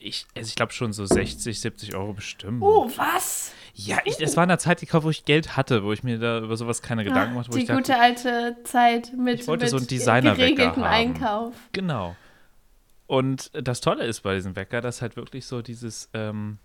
ich, 0.00 0.26
also 0.34 0.48
ich 0.48 0.56
glaube 0.56 0.72
schon 0.72 0.92
so 0.92 1.04
60, 1.04 1.60
70 1.60 1.94
Euro 1.94 2.14
bestimmt. 2.14 2.62
Oh, 2.62 2.90
was? 2.96 3.52
Ja, 3.74 3.98
ich, 4.04 4.20
es 4.20 4.36
war 4.36 4.44
in 4.44 4.50
einer 4.50 4.58
Zeit 4.58 4.80
gekauft, 4.80 5.04
wo 5.04 5.10
ich 5.10 5.24
Geld 5.24 5.56
hatte, 5.56 5.84
wo 5.84 5.92
ich 5.92 6.02
mir 6.02 6.18
da 6.18 6.40
über 6.40 6.56
sowas 6.56 6.82
keine 6.82 7.04
Gedanken 7.04 7.34
machte, 7.34 7.52
wo 7.52 7.56
Die 7.56 7.62
ich 7.62 7.68
dachte, 7.68 7.80
gute 7.82 7.98
alte 7.98 8.56
Zeit 8.64 9.12
mit, 9.16 9.40
Ich 9.40 9.46
wollte 9.46 9.64
mit 9.64 9.70
so 9.70 9.76
einen 9.76 9.86
Designer-Wecker 9.86 10.54
geregeltem 10.54 10.84
haben. 10.84 10.92
Einkauf. 10.92 11.54
Genau. 11.72 12.16
Und 13.06 13.50
das 13.54 13.80
Tolle 13.80 14.04
ist 14.04 14.20
bei 14.22 14.34
diesem 14.34 14.56
Wecker, 14.56 14.80
dass 14.80 15.02
halt 15.02 15.16
wirklich 15.16 15.44
so 15.46 15.62
dieses, 15.62 16.08
ähm, 16.14 16.58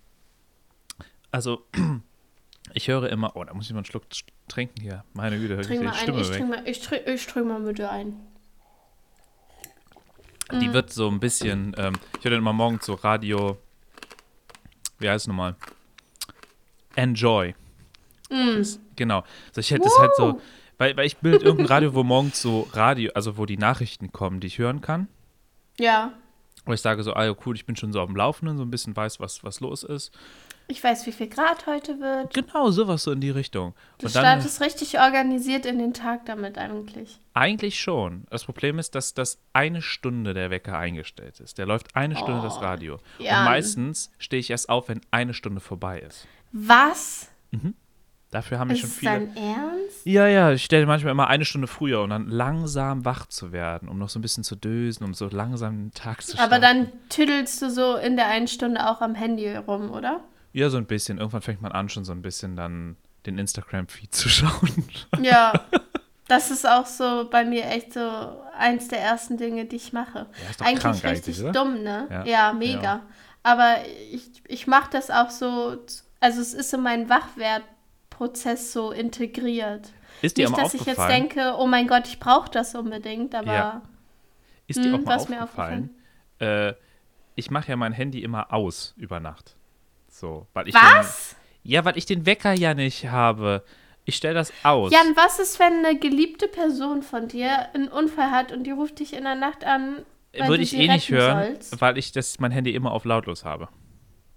also 1.30 1.64
ich 2.72 2.88
höre 2.88 3.08
immer, 3.10 3.36
oh, 3.36 3.44
da 3.44 3.52
muss 3.54 3.66
ich 3.66 3.72
mal 3.72 3.78
einen 3.78 3.84
Schluck 3.84 4.04
trinken 4.48 4.80
hier. 4.80 5.04
Meine 5.12 5.38
Güte, 5.38 5.54
höre 5.54 5.60
ich 5.60 5.68
die 5.68 5.78
mal 5.78 5.90
ein, 5.90 5.94
Stimme 5.94 6.20
ich 6.20 6.28
weg. 6.30 6.36
trink 6.36 6.48
mal, 6.48 6.62
ich 6.68 6.80
trink, 6.80 7.02
ich 7.06 7.26
trink 7.26 7.46
mal 7.46 7.74
dir 7.74 7.90
ein. 7.90 8.16
Die 10.52 10.72
wird 10.72 10.92
so 10.92 11.08
ein 11.08 11.18
bisschen, 11.18 11.74
ähm, 11.76 11.94
ich 12.18 12.24
höre 12.24 12.30
dann 12.32 12.40
immer 12.40 12.52
morgens 12.52 12.86
so 12.86 12.94
Radio, 12.94 13.58
wie 14.98 15.08
heißt 15.08 15.24
es 15.24 15.28
nochmal? 15.28 15.56
Enjoy. 16.94 17.54
Das, 18.58 18.80
genau. 18.96 19.24
Also 19.48 19.60
ich 19.60 19.70
hätte 19.70 19.84
das 19.84 19.98
halt 19.98 20.12
so, 20.16 20.40
weil, 20.78 20.96
weil 20.96 21.06
ich 21.06 21.16
bilde 21.18 21.44
irgendein 21.44 21.66
Radio, 21.66 21.94
wo 21.94 22.02
morgens 22.04 22.40
so 22.40 22.68
Radio, 22.72 23.10
also 23.14 23.36
wo 23.38 23.46
die 23.46 23.58
Nachrichten 23.58 24.12
kommen, 24.12 24.40
die 24.40 24.46
ich 24.48 24.58
hören 24.58 24.80
kann. 24.80 25.08
Ja, 25.78 26.12
Wo 26.64 26.72
ich 26.72 26.80
sage 26.80 27.02
so, 27.02 27.12
ah 27.12 27.24
ja, 27.24 27.34
cool, 27.44 27.54
ich 27.54 27.66
bin 27.66 27.76
schon 27.76 27.92
so 27.92 28.00
auf 28.00 28.06
dem 28.06 28.16
Laufenden, 28.16 28.56
so 28.56 28.64
ein 28.64 28.70
bisschen 28.70 28.96
weiß, 28.96 29.20
was, 29.20 29.44
was 29.44 29.60
los 29.60 29.82
ist. 29.84 30.10
Ich 30.68 30.82
weiß, 30.82 31.06
wie 31.06 31.12
viel 31.12 31.28
Grad 31.28 31.66
heute 31.66 32.00
wird. 32.00 32.34
Genau, 32.34 32.70
sowas 32.70 33.04
so 33.04 33.12
in 33.12 33.20
die 33.20 33.30
Richtung. 33.30 33.74
Du 33.98 34.06
Und 34.06 34.10
startest 34.10 34.60
richtig 34.60 34.98
organisiert 34.98 35.64
in 35.66 35.78
den 35.78 35.94
Tag 35.94 36.26
damit 36.26 36.58
eigentlich. 36.58 37.20
eigentlich 37.34 37.80
schon. 37.80 38.24
Das 38.30 38.44
Problem 38.44 38.78
ist, 38.78 38.94
dass 38.94 39.14
das 39.14 39.38
eine 39.52 39.80
Stunde 39.82 40.34
der 40.34 40.50
Wecker 40.50 40.76
eingestellt 40.76 41.40
ist. 41.40 41.58
Der 41.58 41.66
läuft 41.66 41.94
eine 41.94 42.16
Stunde 42.16 42.42
das 42.42 42.60
Radio. 42.60 42.98
Jan. 43.18 43.38
Und 43.38 43.44
meistens 43.44 44.10
stehe 44.18 44.40
ich 44.40 44.50
erst 44.50 44.68
auf, 44.68 44.88
wenn 44.88 45.00
eine 45.10 45.34
Stunde 45.34 45.60
vorbei 45.60 46.00
ist. 46.00 46.26
Was? 46.52 47.28
Dafür 48.32 48.58
haben 48.58 48.70
Ist 48.70 48.80
schon 48.80 48.90
viele. 48.90 49.12
dein 49.12 49.36
Ernst? 49.36 50.04
Ja, 50.04 50.26
ja, 50.26 50.50
ich 50.52 50.64
stelle 50.64 50.84
manchmal 50.84 51.12
immer 51.12 51.28
eine 51.28 51.44
Stunde 51.44 51.68
früher, 51.68 52.02
um 52.02 52.10
dann 52.10 52.28
langsam 52.28 53.04
wach 53.04 53.26
zu 53.26 53.52
werden, 53.52 53.88
um 53.88 53.98
noch 53.98 54.08
so 54.08 54.18
ein 54.18 54.22
bisschen 54.22 54.42
zu 54.44 54.56
dösen, 54.56 55.04
um 55.04 55.14
so 55.14 55.28
langsam 55.28 55.76
den 55.76 55.92
Tag 55.92 56.22
zu 56.22 56.32
starten. 56.32 56.52
Aber 56.52 56.60
dann 56.60 56.90
tüddelst 57.08 57.62
du 57.62 57.70
so 57.70 57.96
in 57.96 58.16
der 58.16 58.26
einen 58.26 58.48
Stunde 58.48 58.90
auch 58.90 59.00
am 59.00 59.14
Handy 59.14 59.54
rum, 59.54 59.90
oder? 59.90 60.20
Ja, 60.56 60.70
so 60.70 60.78
ein 60.78 60.86
bisschen. 60.86 61.18
Irgendwann 61.18 61.42
fängt 61.42 61.60
man 61.60 61.72
an, 61.72 61.88
schon 61.88 62.04
so 62.04 62.12
ein 62.12 62.22
bisschen 62.22 62.56
dann 62.56 62.96
den 63.26 63.36
Instagram-Feed 63.38 64.14
zu 64.14 64.28
schauen. 64.30 64.88
Ja. 65.20 65.52
Das 66.28 66.50
ist 66.50 66.66
auch 66.68 66.86
so 66.86 67.28
bei 67.30 67.44
mir 67.44 67.66
echt 67.66 67.92
so 67.92 68.00
eins 68.58 68.88
der 68.88 69.00
ersten 69.00 69.36
Dinge, 69.36 69.66
die 69.66 69.76
ich 69.76 69.92
mache. 69.92 70.20
Ja, 70.42 70.50
ist 70.50 70.60
doch 70.60 70.66
eigentlich 70.66 70.80
krank 70.80 71.04
richtig 71.04 71.38
eigentlich, 71.40 71.52
dumm, 71.52 71.82
ne? 71.82 72.08
Ja. 72.10 72.24
Ja, 72.24 72.52
mega. 72.52 72.82
Ja. 72.82 73.02
Aber 73.42 73.76
ich, 74.10 74.30
ich 74.48 74.66
mache 74.66 74.90
das 74.90 75.10
auch 75.10 75.30
so, 75.30 75.76
also 76.18 76.40
es 76.40 76.52
ist 76.54 76.72
in 76.74 76.82
meinen 76.82 77.08
Wachwertprozess 77.08 78.72
so 78.72 78.90
integriert. 78.90 79.92
Ist 80.22 80.36
dir 80.36 80.48
Nicht, 80.48 80.58
dass 80.58 80.74
ich 80.74 80.80
jetzt 80.86 80.98
aufgefallen? 80.98 81.28
denke, 81.28 81.54
oh 81.58 81.66
mein 81.66 81.86
Gott, 81.86 82.08
ich 82.08 82.18
brauche 82.18 82.50
das 82.50 82.74
unbedingt, 82.74 83.34
aber 83.34 83.52
Ja. 83.52 83.82
Ist 84.66 84.80
dir 84.82 84.92
Hm, 84.92 84.94
auch 85.02 85.04
mal 85.04 85.16
was 85.16 85.28
mir 85.28 85.42
aufgefallen, 85.44 85.90
äh, 86.40 86.72
ich 87.36 87.50
mache 87.50 87.68
ja 87.68 87.76
mein 87.76 87.92
Handy 87.92 88.22
immer 88.22 88.52
aus 88.52 88.94
über 88.96 89.20
Nacht. 89.20 89.54
So, 90.16 90.46
weil 90.54 90.66
ich 90.68 90.74
Was? 90.74 91.36
Den, 91.62 91.72
ja, 91.72 91.84
weil 91.84 91.98
ich 91.98 92.06
den 92.06 92.24
Wecker 92.24 92.54
ja 92.54 92.72
nicht 92.72 93.06
habe. 93.10 93.62
Ich 94.06 94.16
stelle 94.16 94.32
das 94.34 94.50
aus. 94.62 94.90
Jan, 94.90 95.14
was 95.14 95.38
ist, 95.38 95.58
wenn 95.60 95.84
eine 95.84 95.98
geliebte 95.98 96.48
Person 96.48 97.02
von 97.02 97.28
dir 97.28 97.74
einen 97.74 97.88
Unfall 97.88 98.30
hat 98.30 98.50
und 98.50 98.64
die 98.64 98.70
ruft 98.70 98.98
dich 99.00 99.12
in 99.12 99.24
der 99.24 99.34
Nacht 99.34 99.64
an? 99.64 100.06
weil 100.38 100.48
Würde 100.48 100.62
ich 100.62 100.74
eh 100.74 100.88
nicht 100.88 101.10
hören, 101.10 101.56
sollst? 101.56 101.80
weil 101.82 101.98
ich 101.98 102.12
das, 102.12 102.38
mein 102.40 102.50
Handy 102.50 102.74
immer 102.74 102.92
auf 102.92 103.04
lautlos 103.04 103.44
habe. 103.44 103.68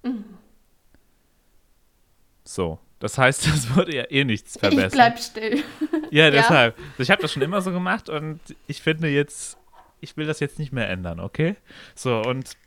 Mhm. 0.03 0.25
So, 2.43 2.79
das 2.99 3.17
heißt, 3.17 3.47
das 3.47 3.73
würde 3.73 3.95
ja 3.95 4.03
eh 4.09 4.25
nichts 4.25 4.55
Ich 4.55 4.59
verbessern. 4.59 4.91
bleib 4.91 5.19
still. 5.19 5.63
Ja, 6.11 6.29
deshalb. 6.31 6.75
Ich 6.97 7.09
habe 7.11 7.21
das 7.21 7.31
schon 7.31 7.43
immer 7.43 7.61
so 7.61 7.71
gemacht 7.71 8.09
und 8.09 8.39
ich 8.67 8.81
finde 8.81 9.07
jetzt, 9.07 9.57
ich 10.01 10.17
will 10.17 10.25
das 10.25 10.39
jetzt 10.41 10.57
nicht 10.59 10.73
mehr 10.73 10.89
ändern, 10.89 11.19
okay? 11.21 11.55
So, 11.95 12.19
und 12.21 12.57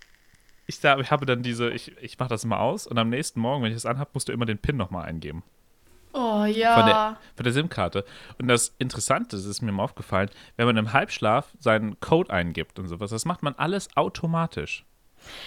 ich, 0.72 0.80
da, 0.80 0.98
ich 0.98 1.10
habe 1.10 1.26
dann 1.26 1.42
diese, 1.42 1.70
ich, 1.70 1.92
ich 2.00 2.18
mache 2.18 2.30
das 2.30 2.44
immer 2.44 2.60
aus 2.60 2.86
und 2.86 2.98
am 2.98 3.10
nächsten 3.10 3.40
Morgen, 3.40 3.62
wenn 3.62 3.70
ich 3.70 3.76
das 3.76 3.86
anhabe, 3.86 4.10
musst 4.14 4.28
du 4.28 4.32
immer 4.32 4.46
den 4.46 4.58
PIN 4.58 4.76
nochmal 4.76 5.04
eingeben. 5.04 5.42
Oh 6.14 6.42
Von 6.42 6.50
ja. 6.50 6.84
der, 6.84 7.16
von 7.36 7.44
der 7.44 7.52
SIM-Karte. 7.52 8.04
Und 8.38 8.48
das 8.48 8.74
Interessante, 8.78 9.36
das 9.36 9.46
ist 9.46 9.62
mir 9.62 9.72
mal 9.72 9.82
aufgefallen, 9.84 10.28
wenn 10.56 10.66
man 10.66 10.76
im 10.76 10.92
Halbschlaf 10.92 11.46
seinen 11.58 11.98
Code 12.00 12.30
eingibt 12.30 12.78
und 12.78 12.88
sowas, 12.88 13.10
das 13.10 13.24
macht 13.24 13.42
man 13.42 13.54
alles 13.54 13.96
automatisch. 13.96 14.84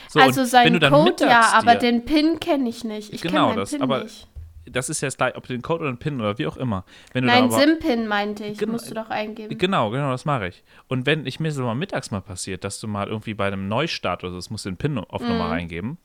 So, 0.09 0.19
also 0.19 0.41
und 0.41 0.47
sein 0.47 0.65
wenn 0.65 0.73
du 0.73 0.79
dann 0.79 0.93
Code 0.93 1.25
ja, 1.25 1.51
aber 1.53 1.75
den 1.75 2.05
PIN 2.05 2.39
kenne 2.39 2.69
ich 2.69 2.83
nicht. 2.83 3.13
Ich 3.13 3.21
Genau, 3.21 3.49
kenne 3.49 3.61
das, 3.61 3.71
den 3.71 3.79
PIN 3.79 3.83
aber 3.83 4.03
nicht. 4.03 4.27
Das 4.65 4.89
ist 4.89 5.01
jetzt 5.01 5.17
gleich, 5.17 5.35
ob 5.35 5.45
du 5.47 5.53
den 5.53 5.61
Code 5.61 5.81
oder 5.83 5.91
den 5.93 5.97
PIN 5.99 6.19
oder 6.19 6.37
wie 6.37 6.47
auch 6.47 6.57
immer. 6.57 6.85
Wenn 7.13 7.23
du 7.23 7.29
Nein, 7.31 7.51
SIM-PIN 7.51 8.07
meinte 8.07 8.45
ich. 8.45 8.57
Genau. 8.57 8.73
Musst 8.73 8.89
du 8.89 8.95
doch 8.95 9.09
eingeben. 9.09 9.57
Genau, 9.57 9.89
genau, 9.91 10.11
das 10.11 10.25
mache 10.25 10.47
ich. 10.47 10.63
Und 10.87 11.05
wenn 11.05 11.25
ich 11.27 11.39
mir 11.39 11.51
so 11.51 11.63
mal 11.63 11.75
mittags 11.75 12.11
mal 12.11 12.21
passiert, 12.21 12.63
dass 12.63 12.79
du 12.79 12.87
mal 12.87 13.07
irgendwie 13.07 13.33
bei 13.33 13.47
einem 13.47 13.67
Neustart 13.67 14.23
oder 14.23 14.31
so, 14.31 14.37
das 14.37 14.49
musst 14.49 14.65
du 14.65 14.69
den 14.71 14.77
PIN 14.77 14.97
auf 14.97 15.21
Mhm. 15.21 15.29
nochmal 15.29 15.49
reingeben. 15.49 15.97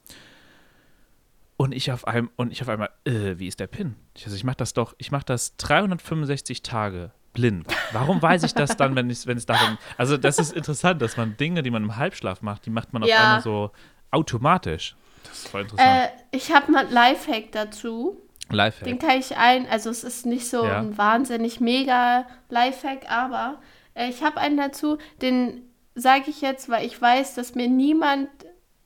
Und 1.57 1.73
ich 1.75 1.91
auf 1.91 2.07
einem, 2.07 2.31
und 2.37 2.51
ich 2.51 2.61
auf 2.61 2.69
einmal, 2.69 2.89
äh, 3.05 3.37
wie 3.37 3.47
ist 3.47 3.59
der 3.59 3.67
PIN? 3.67 3.95
Ich, 4.15 4.25
also 4.25 4.35
ich 4.35 4.43
mache 4.43 4.57
das 4.57 4.73
doch, 4.73 4.95
ich 4.97 5.11
mache 5.11 5.25
das 5.25 5.55
365 5.57 6.63
Tage 6.63 7.11
blind. 7.33 7.67
Warum 7.93 8.21
weiß 8.21 8.43
ich 8.43 8.53
das 8.53 8.75
dann, 8.77 8.95
wenn 8.95 9.09
ich, 9.09 9.25
wenn 9.27 9.37
es 9.37 9.45
darum. 9.45 9.77
Also 9.97 10.17
das 10.17 10.39
ist 10.39 10.53
interessant, 10.53 11.01
dass 11.01 11.17
man 11.17 11.37
Dinge, 11.37 11.61
die 11.63 11.69
man 11.69 11.83
im 11.83 11.95
Halbschlaf 11.97 12.41
macht, 12.41 12.65
die 12.65 12.71
macht 12.71 12.93
man 12.93 13.03
auf 13.03 13.09
Ja. 13.09 13.23
einmal 13.23 13.41
so 13.41 13.71
automatisch. 14.09 14.95
Das 15.23 15.33
ist 15.37 15.47
voll 15.49 15.61
interessant. 15.61 16.09
Äh, 16.31 16.35
ich 16.35 16.51
habe 16.51 16.71
mal 16.71 16.87
Lifehack 16.89 17.51
dazu. 17.51 18.17
Lifehack. 18.51 18.83
Den 18.85 18.99
kann 18.99 19.19
ich 19.19 19.37
ein, 19.37 19.67
also 19.67 19.89
es 19.89 20.03
ist 20.03 20.25
nicht 20.25 20.47
so 20.47 20.65
Ja. 20.65 20.79
ein 20.79 20.97
wahnsinnig 20.97 21.59
mega 21.59 22.25
Lifehack, 22.49 23.09
aber 23.09 23.61
äh, 23.93 24.09
ich 24.09 24.23
habe 24.23 24.37
einen 24.39 24.57
dazu, 24.57 24.97
den 25.21 25.63
sage 25.95 26.25
ich 26.29 26.41
jetzt, 26.41 26.69
weil 26.69 26.85
ich 26.85 27.01
weiß, 27.01 27.35
dass 27.35 27.55
mir 27.55 27.67
niemand, 27.67 28.29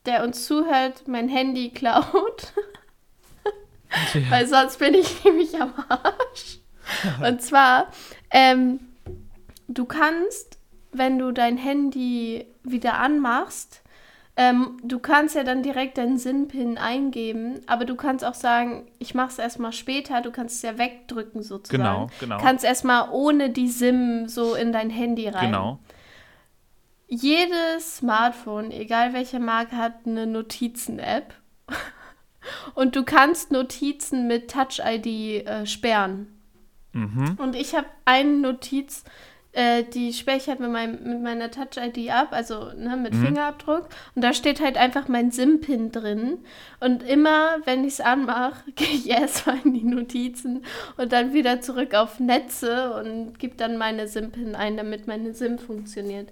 der 0.06 0.24
uns 0.24 0.44
zuhört, 0.46 1.06
mein 1.08 1.28
Handy 1.28 1.70
klaut, 1.70 2.52
weil 4.30 4.46
sonst 4.46 4.78
bin 4.78 4.94
ich 4.94 5.24
nämlich 5.24 5.60
am 5.60 5.72
Arsch. 5.88 6.58
Und 7.26 7.42
zwar, 7.42 7.88
ähm, 8.30 8.78
du 9.68 9.84
kannst, 9.86 10.58
wenn 10.92 11.18
du 11.18 11.32
dein 11.32 11.56
Handy 11.56 12.46
wieder 12.62 12.98
anmachst, 12.98 13.82
ähm, 14.38 14.76
du 14.82 14.98
kannst 14.98 15.34
ja 15.34 15.44
dann 15.44 15.62
direkt 15.62 15.96
deinen 15.96 16.18
SIN-Pin 16.18 16.76
eingeben, 16.76 17.60
aber 17.66 17.86
du 17.86 17.96
kannst 17.96 18.22
auch 18.24 18.34
sagen, 18.34 18.86
ich 18.98 19.14
mache 19.14 19.30
es 19.30 19.38
erstmal 19.38 19.72
später, 19.72 20.20
du 20.20 20.30
kannst 20.30 20.56
es 20.56 20.62
ja 20.62 20.76
wegdrücken 20.76 21.42
sozusagen. 21.42 21.82
Genau, 21.82 22.10
genau. 22.20 22.38
Kannst 22.38 22.64
erstmal 22.64 23.08
ohne 23.10 23.48
die 23.48 23.68
SIM 23.68 24.28
so 24.28 24.54
in 24.54 24.72
dein 24.72 24.90
Handy 24.90 25.28
rein. 25.28 25.46
Genau. 25.46 25.78
Jedes 27.08 27.98
Smartphone, 27.98 28.70
egal 28.72 29.14
welche 29.14 29.40
Marke, 29.40 29.76
hat 29.76 30.06
eine 30.06 30.26
Notizen-App. 30.26 31.32
Und 32.74 32.94
du 32.94 33.04
kannst 33.04 33.52
Notizen 33.52 34.26
mit 34.26 34.50
Touch-ID 34.50 35.46
äh, 35.46 35.66
sperren. 35.66 36.28
Mhm. 36.92 37.36
Und 37.38 37.56
ich 37.56 37.74
habe 37.74 37.86
eine 38.04 38.32
Notiz, 38.32 39.04
äh, 39.56 39.84
die 39.84 40.12
sperre 40.12 40.36
ich 40.36 40.48
halt 40.48 40.60
mit, 40.60 40.70
meinem, 40.70 41.02
mit 41.02 41.22
meiner 41.22 41.50
Touch-ID 41.50 42.10
ab, 42.10 42.28
also 42.32 42.72
ne, 42.76 42.96
mit 42.96 43.14
Mhm. 43.14 43.24
Fingerabdruck. 43.24 43.88
Und 44.14 44.22
da 44.22 44.34
steht 44.34 44.60
halt 44.60 44.76
einfach 44.76 45.08
mein 45.08 45.30
SIM-Pin 45.30 45.92
drin. 45.92 46.38
Und 46.78 47.02
immer, 47.02 47.56
wenn 47.64 47.82
ich 47.84 47.94
es 47.94 48.00
anmache, 48.00 48.70
gehe 48.76 48.86
ich 48.88 49.08
erstmal 49.08 49.56
in 49.64 49.72
die 49.72 49.82
Notizen 49.84 50.62
und 50.98 51.12
dann 51.12 51.32
wieder 51.32 51.60
zurück 51.62 51.94
auf 51.94 52.20
Netze 52.20 52.92
und 53.00 53.38
gebe 53.38 53.56
dann 53.56 53.78
meine 53.78 54.06
SIM-Pin 54.08 54.54
ein, 54.54 54.76
damit 54.76 55.06
meine 55.06 55.32
SIM 55.32 55.58
funktioniert. 55.58 56.28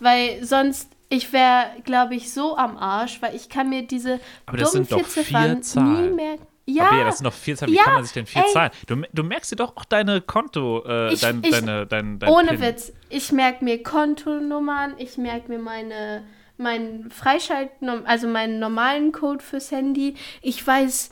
Weil 0.00 0.42
sonst, 0.42 0.88
ich 1.10 1.32
wäre, 1.34 1.66
glaube 1.84 2.14
ich, 2.14 2.32
so 2.32 2.56
am 2.56 2.78
Arsch, 2.78 3.20
weil 3.20 3.36
ich 3.36 3.50
kann 3.50 3.68
mir 3.68 3.82
diese 3.86 4.18
Aber 4.46 4.56
das 4.56 4.72
dummen 4.72 4.86
sind 4.86 4.92
doch 4.98 5.06
vier 5.06 5.24
Ziffern 5.24 5.54
nie 5.56 5.60
Zahlen. 5.60 6.16
merken. 6.16 6.46
Ja, 6.74 6.88
Aber 6.88 6.98
ja, 6.98 7.04
das 7.04 7.18
sind 7.18 7.24
noch 7.24 7.32
vier 7.32 7.56
Zahlen. 7.56 7.72
Wie 7.72 7.76
Ja, 7.76 7.82
kann 7.84 7.94
man 7.94 8.04
sich 8.04 8.12
denn 8.12 8.26
vier 8.26 8.42
ey. 8.46 8.52
Zahlen? 8.52 8.70
Du, 8.86 9.02
du 9.12 9.22
merkst 9.24 9.52
dir 9.52 9.56
doch 9.56 9.76
auch 9.76 9.84
deine 9.84 10.20
Konto, 10.20 10.84
äh, 10.86 11.12
Ich- 11.12 11.20
dein, 11.20 11.42
ich- 11.44 11.50
deine, 11.50 11.86
dein, 11.86 12.18
dein 12.18 12.30
Ohne 12.30 12.48
PIN. 12.50 12.60
Witz. 12.62 12.92
Ich 13.08 13.32
merke 13.32 13.64
mir 13.64 13.82
Kontonummern, 13.82 14.94
ich 14.98 15.16
merke 15.18 15.48
mir 15.50 15.58
meine 15.58 16.24
meinen 16.58 17.10
Freischalt, 17.10 17.70
also 18.04 18.28
meinen 18.28 18.60
normalen 18.60 19.10
Code 19.10 19.42
fürs 19.42 19.72
Handy. 19.72 20.14
Ich 20.42 20.64
weiß 20.64 21.10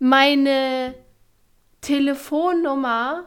meine 0.00 0.94
Telefonnummer 1.80 3.24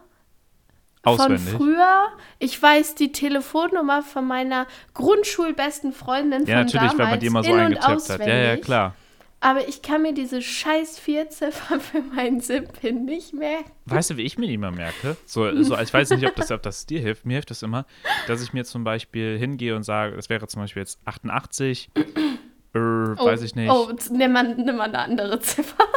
Auswendig. 1.03 1.41
von 1.49 1.57
früher. 1.57 2.07
Ich 2.39 2.61
weiß 2.61 2.95
die 2.95 3.11
Telefonnummer 3.11 4.01
von 4.01 4.25
meiner 4.25 4.67
Grundschulbesten 4.93 5.93
Freundin 5.93 6.45
Ja, 6.45 6.55
von 6.57 6.65
natürlich, 6.65 6.79
damals 6.91 6.97
weil 6.97 7.07
man 7.11 7.19
die 7.19 7.25
immer 7.27 7.43
so 7.43 7.53
in 7.53 7.59
eingetippt 7.59 8.09
hat. 8.09 8.19
Ja, 8.27 8.35
ja, 8.35 8.57
klar. 8.57 8.95
Aber 9.43 9.67
ich 9.67 9.81
kann 9.81 10.01
mir 10.03 10.13
diese 10.13 10.41
scheiß 10.41 10.97
vier 10.99 11.29
Ziffern 11.29 11.81
für 11.91 11.99
meinen 12.01 12.39
SIM-Pin 12.39 13.03
nicht 13.03 13.33
merken. 13.33 13.69
Weißt 13.85 14.11
du, 14.11 14.17
wie 14.17 14.21
ich 14.21 14.37
mir 14.37 14.47
die 14.47 14.53
immer 14.53 14.71
merke? 14.71 15.17
So, 15.25 15.61
so, 15.63 15.77
ich 15.77 15.93
weiß 15.93 16.11
nicht, 16.11 16.25
ob 16.25 16.33
das, 16.37 16.49
ob 16.51 16.63
das 16.63 16.85
dir 16.85 17.01
hilft. 17.01 17.25
Mir 17.25 17.33
hilft 17.33 17.51
es 17.51 17.61
immer, 17.61 17.85
dass 18.27 18.41
ich 18.41 18.53
mir 18.53 18.63
zum 18.63 18.85
Beispiel 18.85 19.37
hingehe 19.37 19.75
und 19.75 19.83
sage, 19.83 20.15
das 20.15 20.29
wäre 20.29 20.47
zum 20.47 20.61
Beispiel 20.61 20.81
jetzt 20.83 20.97
88, 21.03 21.91
äh, 21.95 22.79
weiß 22.79 23.41
ich 23.41 23.53
nicht. 23.55 23.69
Oh, 23.69 23.91
nimm 24.11 24.31
mal, 24.31 24.55
nimm 24.55 24.77
mal 24.77 24.85
eine 24.85 24.99
andere 24.99 25.39
Ziffer. 25.41 25.83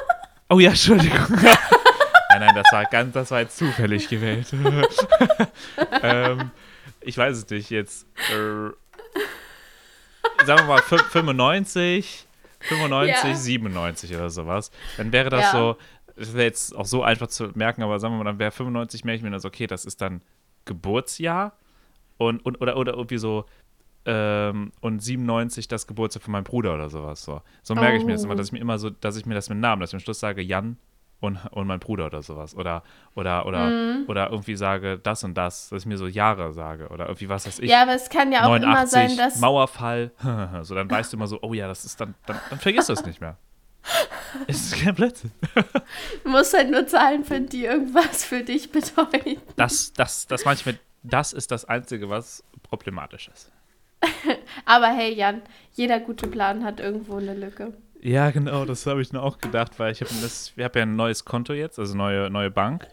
Oh 0.49 0.61
ja, 0.61 0.71
Entschuldigung. 0.71 1.27
nein, 1.31 2.39
nein, 2.39 2.55
das 2.55 2.67
war 2.71 2.85
ganz, 2.85 3.13
das 3.15 3.33
war 3.33 3.41
jetzt 3.41 3.57
zufällig 3.57 4.09
gewählt. 4.09 4.47
ähm, 6.03 6.53
ich 7.01 7.19
weiß 7.19 7.37
es 7.37 7.51
nicht 7.51 7.71
jetzt. 7.71 8.07
Äh, 8.31 8.71
sagen 10.45 10.61
wir 10.61 10.65
mal 10.67 10.81
fü- 10.81 11.03
95, 11.03 12.26
95, 12.61 13.25
Ja. 13.25 13.35
97 13.35 14.15
oder 14.15 14.31
sowas. 14.31 14.71
Dann 14.97 15.13
wäre 15.13 15.31
das 15.31 15.43
Ja. 15.43 15.51
so, 15.53 15.77
das 16.17 16.33
wäre 16.35 16.45
jetzt 16.45 16.75
auch 16.75 16.87
so 16.87 17.03
einfach 17.03 17.27
zu 17.29 17.51
merken, 17.55 17.83
aber 17.83 17.99
sagen 17.99 18.15
wir 18.15 18.19
mal, 18.19 18.25
dann 18.31 18.39
wäre 18.39 18.51
95, 18.51 19.05
merke 19.05 19.17
ich 19.19 19.23
mir 19.23 19.31
dann 19.31 19.41
so, 19.41 19.49
okay, 19.49 19.67
das 19.67 19.85
ist 19.85 20.01
dann 20.01 20.23
Geburtsjahr 20.65 21.53
und, 22.19 22.45
und 22.45 22.61
oder, 22.61 22.77
oder 22.77 22.95
irgendwie 22.95 23.19
so 23.19 23.45
ähm, 24.07 24.73
und 24.81 25.01
97 25.03 25.69
das 25.69 25.87
Geburtstag 25.87 26.23
von 26.23 26.33
meinem 26.33 26.45
Bruder 26.45 26.75
oder 26.75 26.89
sowas. 26.89 27.23
So, 27.23 27.43
so 27.63 27.75
merke 27.75 27.99
ich 27.99 28.05
mir 28.05 28.13
das 28.13 28.25
immer, 28.25 28.35
Oh. 28.35 28.37
dass 28.37 28.47
ich 28.49 28.53
mir 28.53 28.61
immer 28.61 28.79
so, 28.79 28.91
dass 28.91 29.17
ich 29.17 29.27
mir 29.27 29.35
das 29.35 29.49
mit 29.49 29.59
Namen, 29.59 29.81
dass 29.81 29.91
ich 29.91 29.95
am 29.95 30.01
Schluss 30.01 30.21
sage 30.21 30.43
Jan 30.43 30.77
und, 31.21 31.39
und 31.51 31.67
mein 31.67 31.81
Bruder 31.81 32.07
oder 32.07 32.23
sowas. 32.23 32.55
Oder, 32.55 32.83
oder, 33.15 33.47
oder, 33.47 33.67
Mhm. 33.67 34.05
oder 34.09 34.31
irgendwie 34.31 34.55
sage 34.57 34.99
das 34.99 35.25
und 35.25 35.35
das, 35.35 35.71
dass 35.71 35.83
ich 35.83 35.87
mir 35.87 35.97
so 35.99 36.07
Jahre 36.07 36.53
sage. 36.53 36.89
Oder 36.89 37.07
irgendwie 37.07 37.29
was 37.29 37.47
weiß 37.47 37.59
ich. 37.61 37.71
Ja, 37.71 37.83
aber 37.83 37.95
es 37.95 38.09
kann 38.11 38.33
ja 38.33 38.41
auch 38.45 38.51
89, 38.59 38.67
immer 38.69 38.87
sein, 38.87 39.17
dass. 39.17 39.41
Mauerfall. 39.41 40.11
so, 40.63 40.75
dann 40.75 40.91
weißt 40.91 41.13
du 41.13 41.17
immer 41.17 41.27
so, 41.27 41.39
oh 41.43 41.55
ja, 41.55 41.67
das 41.69 41.85
ist 41.85 42.01
dann, 42.01 42.15
dann, 42.27 42.39
dann 42.51 42.59
vergisst 42.59 42.89
du 42.89 42.93
es 42.93 43.05
nicht 43.05 43.21
mehr. 43.21 43.37
Es 44.49 44.73
ist 44.73 44.83
kein 44.83 44.95
Blödsinn. 44.95 45.31
Du 46.25 46.31
musst 46.31 46.53
halt 46.53 46.71
nur 46.71 46.87
Zahlen 46.87 47.25
finden, 47.25 47.49
die 47.51 47.65
irgendwas 47.65 48.25
für 48.25 48.43
dich 48.43 48.71
bedeuten. 48.71 49.41
Das, 49.55 49.93
das, 49.93 50.27
das 50.27 50.45
manchmal, 50.45 50.79
das 51.03 51.33
ist 51.33 51.51
das 51.53 51.65
Einzige, 51.65 52.11
was 52.11 52.43
problematisch 52.65 53.29
ist. 53.29 53.53
Aber 54.65 54.89
hey, 54.89 55.15
Jan, 55.15 55.41
jeder 55.73 56.01
gute 56.01 56.27
Plan 56.27 56.65
hat 56.65 56.81
irgendwo 56.81 57.17
eine 57.17 57.35
Lücke. 57.35 57.73
Ja, 58.07 58.31
genau, 58.31 58.65
das 58.65 58.87
habe 58.87 59.03
ich 59.03 59.13
mir 59.13 59.21
auch 59.21 59.39
gedacht, 59.39 59.81
weil 59.81 59.91
ich 59.91 60.01
habe 60.01 60.11
haben 60.11 60.73
ja 60.77 60.83
ein 60.83 60.95
neues 60.95 61.25
Konto 61.25 61.53
jetzt, 61.53 61.79
also 61.81 61.97
neue, 61.97 62.31
neue 62.31 62.53
Bank. 62.53 62.87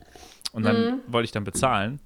Und 0.54 0.64
dann 0.64 0.76
Mhm. 0.86 1.00
wollte 1.08 1.26
ich 1.26 1.32
dann 1.32 1.44
bezahlen. 1.44 2.00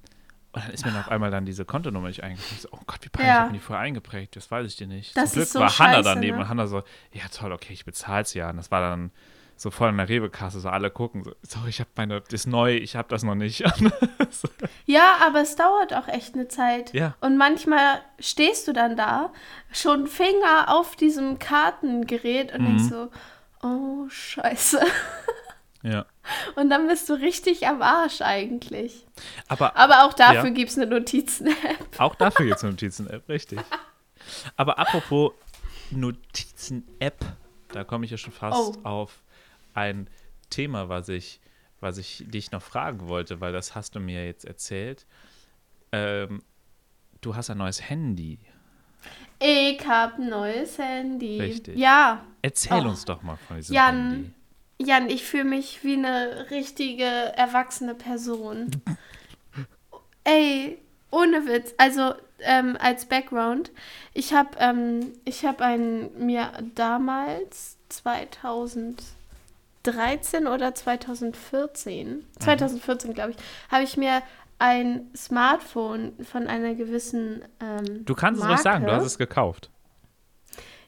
Und 0.52 0.64
dann 0.64 0.72
ist 0.72 0.84
mir 0.84 0.98
auf 0.98 1.08
einmal 1.08 1.30
dann 1.30 1.46
diese 1.46 1.64
Kontonummer 1.64 2.08
nicht 2.08 2.22
eingeprägt. 2.22 2.52
Ich 2.52 2.60
so, 2.62 2.68
oh 2.72 2.80
Gott, 2.86 2.98
wie 3.02 3.08
peinlich, 3.08 3.28
Ja. 3.28 3.34
ich 3.36 3.44
habe 3.44 3.52
die 3.54 3.60
vorher 3.60 3.82
eingeprägt, 3.84 4.36
das 4.36 4.50
weiß 4.50 4.66
ich 4.66 4.76
dir 4.76 4.86
nicht. 4.86 5.16
Das 5.16 5.30
Zum 5.30 5.38
Glück 5.38 5.48
so 5.48 5.60
war 5.60 5.78
Hanna 5.78 5.92
scheiße, 5.94 6.04
daneben 6.14 6.36
ne? 6.36 6.42
und 6.42 6.48
Hanna 6.50 6.66
so, 6.66 6.82
ja 7.12 7.22
toll, 7.34 7.52
okay, 7.52 7.72
ich 7.72 7.86
bezahle 7.86 8.22
es 8.22 8.34
ja. 8.34 8.50
Und 8.50 8.58
das 8.58 8.70
war 8.70 8.82
dann 8.82 9.10
so 9.60 9.70
voll 9.70 9.88
in 9.90 9.96
der 9.96 10.08
Rewe-Kasse, 10.08 10.60
so 10.60 10.68
alle 10.68 10.90
gucken, 10.90 11.24
so, 11.24 11.32
sorry, 11.42 11.68
ich 11.70 11.80
habe 11.80 11.90
meine, 11.96 12.20
das 12.20 12.32
ist 12.32 12.46
neu, 12.46 12.76
ich 12.76 12.96
habe 12.96 13.08
das 13.08 13.22
noch 13.22 13.34
nicht. 13.34 13.64
Ja, 14.86 15.16
aber 15.26 15.40
es 15.40 15.56
dauert 15.56 15.92
auch 15.94 16.08
echt 16.08 16.34
eine 16.34 16.48
Zeit. 16.48 16.92
Ja. 16.94 17.14
Und 17.20 17.36
manchmal 17.36 18.00
stehst 18.18 18.66
du 18.68 18.72
dann 18.72 18.96
da, 18.96 19.32
schon 19.72 20.06
Finger 20.06 20.66
auf 20.68 20.96
diesem 20.96 21.38
Kartengerät 21.38 22.52
und 22.54 22.62
Mhm. 22.62 22.66
denkst 22.66 22.84
so, 22.84 23.10
oh, 23.62 24.08
scheiße. 24.08 24.80
ja. 25.82 26.06
Und 26.56 26.70
dann 26.70 26.86
bist 26.88 27.08
du 27.08 27.14
richtig 27.14 27.66
am 27.66 27.82
Arsch 27.82 28.20
eigentlich. 28.22 29.06
Aber 29.48 29.76
Aber 29.76 30.04
auch 30.04 30.14
dafür 30.14 30.44
Ja. 30.46 30.50
gibt 30.50 30.70
es 30.70 30.78
eine 30.78 30.86
Notizen-App. 30.86 31.54
Auch 31.98 32.14
dafür 32.14 32.46
gibt 32.46 32.58
es 32.58 32.64
eine 32.64 32.72
Notizen-App, 32.72 33.28
richtig. 33.28 33.60
Aber 34.56 34.78
apropos 34.78 35.32
Notizen-App. 35.90 37.24
Da 37.72 37.84
komme 37.84 38.04
ich 38.06 38.10
ja 38.10 38.16
schon 38.18 38.32
fast 38.32 38.78
Oh. 38.78 38.84
auf 38.84 39.22
ein 39.74 40.08
Thema, 40.50 40.88
was 40.88 41.08
ich, 41.08 41.40
was 41.80 41.98
ich 41.98 42.24
dich 42.26 42.50
noch 42.52 42.62
fragen 42.62 43.08
wollte, 43.08 43.40
weil 43.40 43.52
das 43.52 43.74
hast 43.74 43.94
du 43.94 44.00
mir 44.00 44.24
jetzt 44.26 44.44
erzählt. 44.44 45.06
Ähm, 45.92 46.42
du 47.20 47.34
hast 47.36 47.50
ein 47.50 47.58
neues 47.58 47.88
Handy. 47.88 48.38
Ich 49.40 49.86
hab 49.86 50.18
ein 50.18 50.28
neues 50.28 50.78
Handy. 50.78 51.40
Richtig. 51.40 51.76
Ja, 51.78 52.24
Erzähl 52.42 52.84
Oh. 52.84 52.88
uns 52.90 53.04
doch 53.04 53.22
mal 53.22 53.36
von 53.36 53.56
diesem 53.56 53.74
Jan. 53.74 53.96
Handy. 54.10 54.30
Jan, 54.80 55.10
ich 55.10 55.24
fühle 55.24 55.44
mich 55.44 55.82
wie 55.84 55.94
eine 55.94 56.50
richtige 56.50 57.04
erwachsene 57.04 57.94
Person. 57.94 58.70
Ey, 60.24 60.78
ohne 61.10 61.46
Witz. 61.46 61.74
Also 61.78 62.14
ähm, 62.40 62.76
als 62.80 63.06
Background, 63.06 63.72
ich 64.14 64.32
habe 64.32 64.50
ähm, 64.58 65.12
ich 65.24 65.44
ein 65.64 66.10
mir 66.24 66.52
damals 66.74 67.76
2013 69.92 70.46
oder 70.46 70.74
2014, 70.74 72.24
2014 72.40 73.14
glaube 73.14 73.30
ich, 73.32 73.36
habe 73.70 73.84
ich 73.84 73.96
mir 73.96 74.22
ein 74.58 75.10
Smartphone 75.16 76.12
von 76.24 76.46
einer 76.46 76.74
gewissen 76.74 77.42
ähm, 77.60 78.04
Du 78.04 78.14
kannst 78.14 78.40
Marke. 78.40 78.54
es 78.54 78.58
ruhig 78.60 78.64
sagen, 78.64 78.86
du 78.86 78.92
hast 78.92 79.04
es 79.04 79.18
gekauft. 79.18 79.70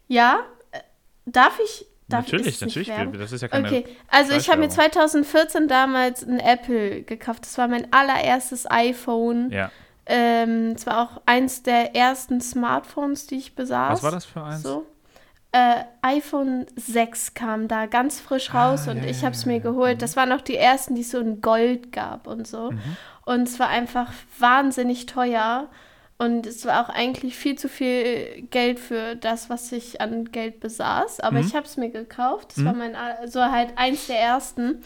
Ja, 0.09 0.41
äh, 0.73 0.81
darf 1.27 1.59
ich? 1.63 1.87
Darf 2.09 2.25
natürlich, 2.25 2.61
natürlich. 2.61 2.91
Das 3.19 3.31
ist 3.31 3.41
ja 3.43 3.49
keine. 3.49 3.69
Okay, 3.69 3.85
also 4.09 4.33
ich 4.33 4.49
habe 4.49 4.59
mir 4.59 4.71
Schleichwerbung. 4.71 5.21
2014 5.21 5.69
damals 5.69 6.25
ein 6.25 6.41
Apple 6.41 7.03
gekauft. 7.03 7.45
Das 7.45 7.57
war 7.57 7.69
mein 7.69 7.93
allererstes 7.93 8.69
iPhone. 8.69 9.51
Ja. 9.53 9.71
Ähm, 10.07 10.73
es 10.75 10.87
war 10.87 11.03
auch 11.03 11.23
eins 11.27 11.63
der 11.63 11.95
ersten 11.95 12.41
Smartphones, 12.41 13.29
die 13.29 13.37
ich 13.37 13.55
besaß. 13.55 13.93
Was 13.93 14.03
war 14.03 14.11
das 14.11 14.25
für 14.25 14.43
eins? 14.43 14.63
So. 14.63 14.85
Äh, 15.53 15.85
iPhone 16.03 16.67
6 16.77 17.35
kam 17.35 17.67
da 17.67 17.87
ganz 17.87 18.21
frisch 18.21 18.55
raus 18.55 18.87
Ah, 18.87 18.93
und 18.93 18.99
ja, 18.99 19.11
ich 19.11 19.25
habe 19.25 19.35
es 19.35 19.47
mir 19.47 19.59
geholt. 19.61 20.01
Das 20.01 20.15
waren 20.17 20.31
auch 20.33 20.41
die 20.43 20.57
ersten, 20.57 20.95
die 20.95 21.01
es 21.01 21.11
so 21.11 21.19
in 21.19 21.41
Gold 21.43 21.91
gab 21.93 22.27
und 22.29 22.47
so. 22.47 22.71
Mhm. 22.71 22.81
Und 23.25 23.49
es 23.49 23.59
war 23.59 23.69
einfach 23.69 24.13
wahnsinnig 24.39 25.07
teuer. 25.07 25.69
Und 26.19 26.47
es 26.47 26.67
war 26.67 26.85
auch 26.85 26.91
eigentlich 26.91 27.35
viel 27.37 27.57
zu 27.57 27.69
viel 27.69 28.43
Geld 28.51 28.79
für 28.79 29.17
das, 29.17 29.49
was 29.51 29.73
ich 29.73 30.01
an 30.03 30.27
Geld 30.31 30.61
besaß. 30.61 31.21
Aber 31.21 31.41
Mhm. 31.41 31.47
ich 31.47 31.55
habe 31.57 31.65
es 31.67 31.77
mir 31.79 31.89
gekauft. 31.91 32.51
Das 32.51 32.59
Mhm. 32.59 32.65
war 32.67 32.73
mein, 32.75 32.97
so 33.27 33.41
halt 33.43 33.73
eins 33.77 34.07
der 34.07 34.21
ersten. 34.21 34.83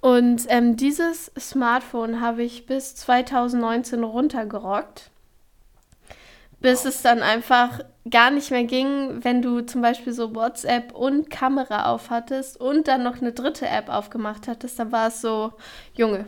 Und 0.00 0.46
ähm, 0.48 0.76
dieses 0.76 1.30
Smartphone 1.38 2.20
habe 2.20 2.42
ich 2.42 2.66
bis 2.66 2.96
2019 2.96 4.02
runtergerockt. 4.02 5.11
Bis 6.62 6.84
es 6.84 7.02
dann 7.02 7.22
einfach 7.22 7.80
gar 8.10 8.30
nicht 8.30 8.50
mehr 8.50 8.64
ging, 8.64 9.22
wenn 9.24 9.42
du 9.42 9.60
zum 9.60 9.82
Beispiel 9.82 10.12
so 10.12 10.34
WhatsApp 10.34 10.92
und 10.92 11.30
Kamera 11.30 11.92
auf 11.92 12.10
hattest 12.10 12.60
und 12.60 12.88
dann 12.88 13.02
noch 13.02 13.20
eine 13.20 13.32
dritte 13.32 13.68
App 13.68 13.88
aufgemacht 13.88 14.48
hattest, 14.48 14.78
dann 14.78 14.90
war 14.90 15.08
es 15.08 15.20
so, 15.20 15.52
Junge, 15.94 16.26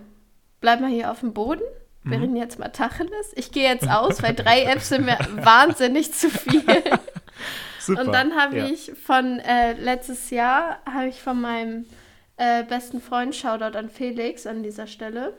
bleib 0.60 0.80
mal 0.80 0.90
hier 0.90 1.10
auf 1.10 1.20
dem 1.20 1.32
Boden. 1.32 1.62
Wir 2.06 2.20
reden 2.20 2.36
jetzt 2.36 2.58
mal 2.58 2.68
Tacheles. 2.68 3.32
Ich 3.34 3.50
gehe 3.50 3.66
jetzt 3.66 3.88
aus, 3.88 4.22
weil 4.22 4.34
drei 4.34 4.62
Apps 4.64 4.90
sind 4.90 5.06
mir 5.06 5.18
wahnsinnig 5.36 6.12
zu 6.12 6.28
viel. 6.28 6.62
Super. 7.80 8.02
Und 8.02 8.12
dann 8.12 8.36
habe 8.36 8.58
ja. 8.58 8.66
ich 8.66 8.92
von 8.92 9.40
äh, 9.40 9.72
letztes 9.72 10.30
Jahr, 10.30 10.78
habe 10.84 11.08
ich 11.08 11.22
von 11.22 11.40
meinem 11.40 11.86
äh, 12.36 12.62
besten 12.62 13.00
Freund, 13.00 13.34
Shoutout 13.34 13.76
an 13.76 13.88
Felix 13.88 14.46
an 14.46 14.62
dieser 14.62 14.86
Stelle, 14.86 15.32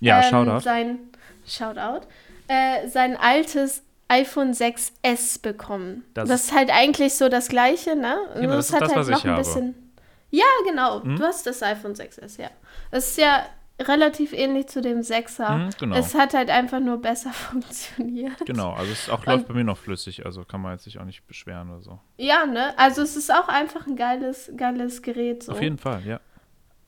Ja, 0.00 0.22
ähm, 0.22 0.30
Shoutout. 0.30 0.60
Sein, 0.60 0.98
Shoutout. 1.46 2.06
Äh, 2.46 2.88
sein 2.88 3.16
altes 3.16 3.82
iPhone 4.12 4.52
6S 4.52 5.40
bekommen. 5.42 6.04
Das 6.14 6.28
Das, 6.28 6.44
ist 6.44 6.52
halt 6.54 6.70
eigentlich 6.70 7.14
so 7.14 7.28
das 7.28 7.48
gleiche, 7.48 7.96
ne? 7.96 8.16
Genau, 8.34 8.46
Nur 8.48 8.56
das 8.56 8.66
es 8.66 8.70
ist 8.70 8.74
hat 8.74 8.82
das, 8.82 8.94
halt 8.94 9.08
noch 9.08 9.24
ein 9.24 9.30
habe. 9.30 9.38
bisschen. 9.42 9.92
Ja, 10.30 10.44
genau. 10.66 11.02
Hm? 11.02 11.16
Du 11.16 11.24
hast 11.24 11.46
das 11.46 11.62
iPhone 11.62 11.94
6S, 11.94 12.40
ja. 12.40 12.50
Das 12.90 13.08
ist 13.08 13.18
ja 13.18 13.44
relativ 13.80 14.32
ähnlich 14.32 14.68
zu 14.68 14.80
dem 14.80 15.00
6er. 15.00 15.56
Mhm, 15.56 15.70
genau. 15.78 15.96
Es 15.96 16.14
hat 16.14 16.34
halt 16.34 16.50
einfach 16.50 16.80
nur 16.80 16.98
besser 17.00 17.32
funktioniert. 17.32 18.44
Genau, 18.46 18.72
also 18.72 18.92
es 18.92 19.08
auch, 19.08 19.24
läuft 19.26 19.48
bei 19.48 19.54
mir 19.54 19.64
noch 19.64 19.78
flüssig, 19.78 20.24
also 20.26 20.44
kann 20.44 20.60
man 20.60 20.72
jetzt 20.72 20.84
sich 20.84 20.98
auch 20.98 21.04
nicht 21.04 21.26
beschweren 21.26 21.70
oder 21.70 21.82
so. 21.82 22.00
Ja, 22.16 22.46
ne? 22.46 22.78
Also 22.78 23.02
es 23.02 23.16
ist 23.16 23.32
auch 23.32 23.48
einfach 23.48 23.86
ein 23.86 23.96
geiles, 23.96 24.52
geiles 24.56 25.02
Gerät 25.02 25.42
so. 25.42 25.52
Auf 25.52 25.62
jeden 25.62 25.78
Fall, 25.78 26.02
ja. 26.06 26.20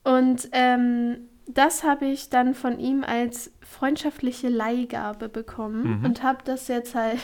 Und 0.04 0.48
ähm, 0.52 1.28
das 1.46 1.84
habe 1.84 2.06
ich 2.06 2.30
dann 2.30 2.54
von 2.54 2.78
ihm 2.78 3.04
als 3.04 3.52
freundschaftliche 3.60 4.48
Leihgabe 4.48 5.28
bekommen 5.28 5.98
Mhm. 6.00 6.04
und 6.04 6.22
habe 6.22 6.38
das 6.44 6.68
jetzt 6.68 6.94
halt 6.94 7.18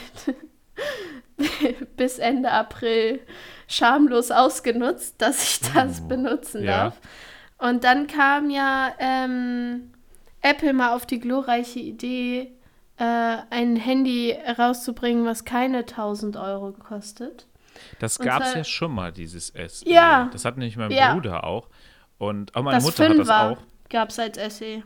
bis 1.96 2.18
Ende 2.18 2.50
April 2.50 3.20
schamlos 3.68 4.30
ausgenutzt, 4.30 5.20
dass 5.22 5.42
ich 5.62 5.72
das 5.72 6.02
Oh, 6.04 6.08
benutzen 6.08 6.64
ja. 6.64 6.84
darf. 6.84 7.00
Und 7.58 7.84
dann 7.84 8.06
kam 8.06 8.50
ja 8.50 8.92
ähm, 8.98 9.92
Apple 10.42 10.72
mal 10.72 10.94
auf 10.94 11.06
die 11.06 11.20
glorreiche 11.20 11.78
Idee, 11.80 12.52
äh, 12.98 13.36
ein 13.50 13.76
Handy 13.76 14.36
rauszubringen, 14.58 15.24
was 15.24 15.44
keine 15.44 15.78
1000 15.86 16.36
Euro 16.36 16.72
kostet. 16.72 17.46
Das 17.98 18.18
gab 18.18 18.42
es 18.42 18.54
ja 18.54 18.64
schon 18.64 18.92
mal, 18.94 19.12
dieses 19.12 19.48
SE. 19.48 19.88
Ja. 19.88 20.28
Das 20.32 20.44
hat 20.44 20.56
nämlich 20.58 20.76
mein 20.76 20.90
Ja. 20.90 21.14
Bruder 21.14 21.44
auch. 21.44 21.68
Und 22.18 22.54
auch 22.54 22.62
meine 22.62 22.76
das 22.76 22.84
Mutter 22.84 23.08
hat 23.08 23.18
das 23.18 23.28
auch. 23.30 23.58
Gab 23.90 24.08
es 24.10 24.18
als 24.18 24.36
SE. 24.56 24.82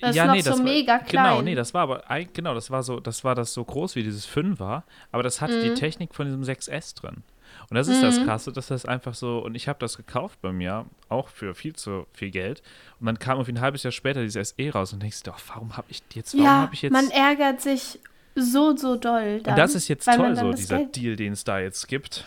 Das 0.00 0.16
ist 0.16 0.24
noch 0.24 0.36
so 0.40 0.50
war, 0.58 0.64
mega 0.64 0.98
klein. 0.98 1.24
Genau, 1.26 1.42
nee, 1.42 1.54
das 1.54 1.72
war 1.74 1.82
aber, 1.82 2.02
genau, 2.32 2.54
das 2.54 2.70
war 2.72 2.82
so, 2.82 2.98
das 2.98 3.22
war 3.22 3.36
das 3.36 3.52
so 3.54 3.64
groß 3.64 3.94
wie 3.94 4.02
dieses 4.02 4.26
5 4.26 4.58
war, 4.58 4.82
aber 5.12 5.22
das 5.22 5.40
hatte 5.40 5.58
Mhm. 5.58 5.62
die 5.62 5.74
Technik 5.74 6.12
von 6.14 6.26
diesem 6.26 6.42
6S 6.42 6.94
drin. 7.00 7.22
Und 7.70 7.76
das 7.76 7.86
ist 7.86 8.02
das 8.02 8.22
Krasse, 8.24 8.50
dass 8.50 8.66
das 8.68 8.84
einfach 8.86 9.14
so, 9.14 9.38
und 9.38 9.54
ich 9.54 9.68
habe 9.68 9.78
das 9.78 9.96
gekauft 9.96 10.40
bei 10.42 10.52
mir, 10.52 10.86
auch 11.08 11.28
für 11.28 11.54
viel 11.54 11.76
zu 11.76 12.06
viel 12.12 12.30
Geld. 12.30 12.62
Und 12.98 13.06
dann 13.06 13.18
kam 13.18 13.36
irgendwie 13.38 13.52
ein 13.52 13.60
halbes 13.60 13.82
Jahr 13.84 13.92
später 13.92 14.22
dieses 14.22 14.48
SE 14.56 14.70
raus 14.72 14.92
und 14.92 15.02
denkst 15.02 15.22
du, 15.22 15.30
oh, 15.30 15.34
warum 15.48 15.76
habe 15.76 15.86
ich 15.90 16.02
jetzt, 16.14 16.32
warum 16.34 16.44
ja, 16.46 16.52
habe 16.62 16.74
ich 16.74 16.82
jetzt. 16.82 16.92
man 16.92 17.08
ärgert 17.10 17.60
sich 17.60 18.00
so, 18.34 18.74
so 18.76 18.96
doll. 18.96 19.40
Dann, 19.42 19.52
und 19.52 19.58
das 19.58 19.74
ist 19.74 19.86
jetzt 19.88 20.06
toll, 20.06 20.34
so 20.34 20.52
dieser 20.52 20.78
Geld- 20.78 20.96
Deal, 20.96 21.16
den 21.16 21.34
es 21.34 21.44
da 21.44 21.60
jetzt 21.60 21.86
gibt. 21.86 22.24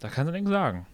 Da 0.00 0.08
kannst 0.08 0.28
du 0.28 0.32
nichts 0.32 0.48
sagen. 0.48 0.86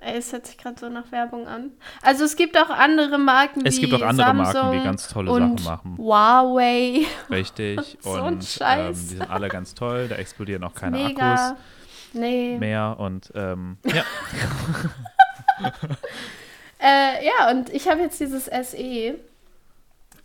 Ey, 0.00 0.18
es 0.18 0.32
hört 0.32 0.46
sich 0.46 0.58
gerade 0.58 0.78
so 0.78 0.88
nach 0.88 1.10
Werbung 1.12 1.46
an. 1.46 1.72
Also 2.02 2.24
es 2.24 2.36
gibt 2.36 2.56
auch 2.58 2.70
andere 2.70 3.18
Marken 3.18 3.64
Es 3.64 3.78
gibt 3.78 3.92
auch 3.94 4.02
andere 4.02 4.34
Marken, 4.34 4.52
Samsung 4.52 4.72
die 4.78 4.84
ganz 4.84 5.08
tolle 5.08 5.30
und 5.30 5.60
Sachen 5.60 5.92
machen. 5.92 5.98
Huawei. 5.98 7.06
Richtig. 7.30 7.98
So 8.02 8.14
ein 8.14 8.22
und 8.24 8.34
ähm, 8.34 8.42
Scheiß. 8.42 8.98
die 8.98 9.04
sind 9.16 9.30
alle 9.30 9.48
ganz 9.48 9.74
toll. 9.74 10.08
Da 10.08 10.16
explodieren 10.16 10.64
auch 10.64 10.74
keine 10.74 10.96
Mega. 10.98 11.34
Akkus 11.50 11.58
Nee. 12.14 12.58
mehr. 12.58 12.96
Und 12.98 13.32
ähm, 13.34 13.78
ja, 13.84 14.04
Äh, 16.82 17.24
ja, 17.24 17.50
und 17.50 17.70
ich 17.72 17.88
habe 17.88 18.00
jetzt 18.00 18.18
dieses 18.18 18.46
SE. 18.46 19.14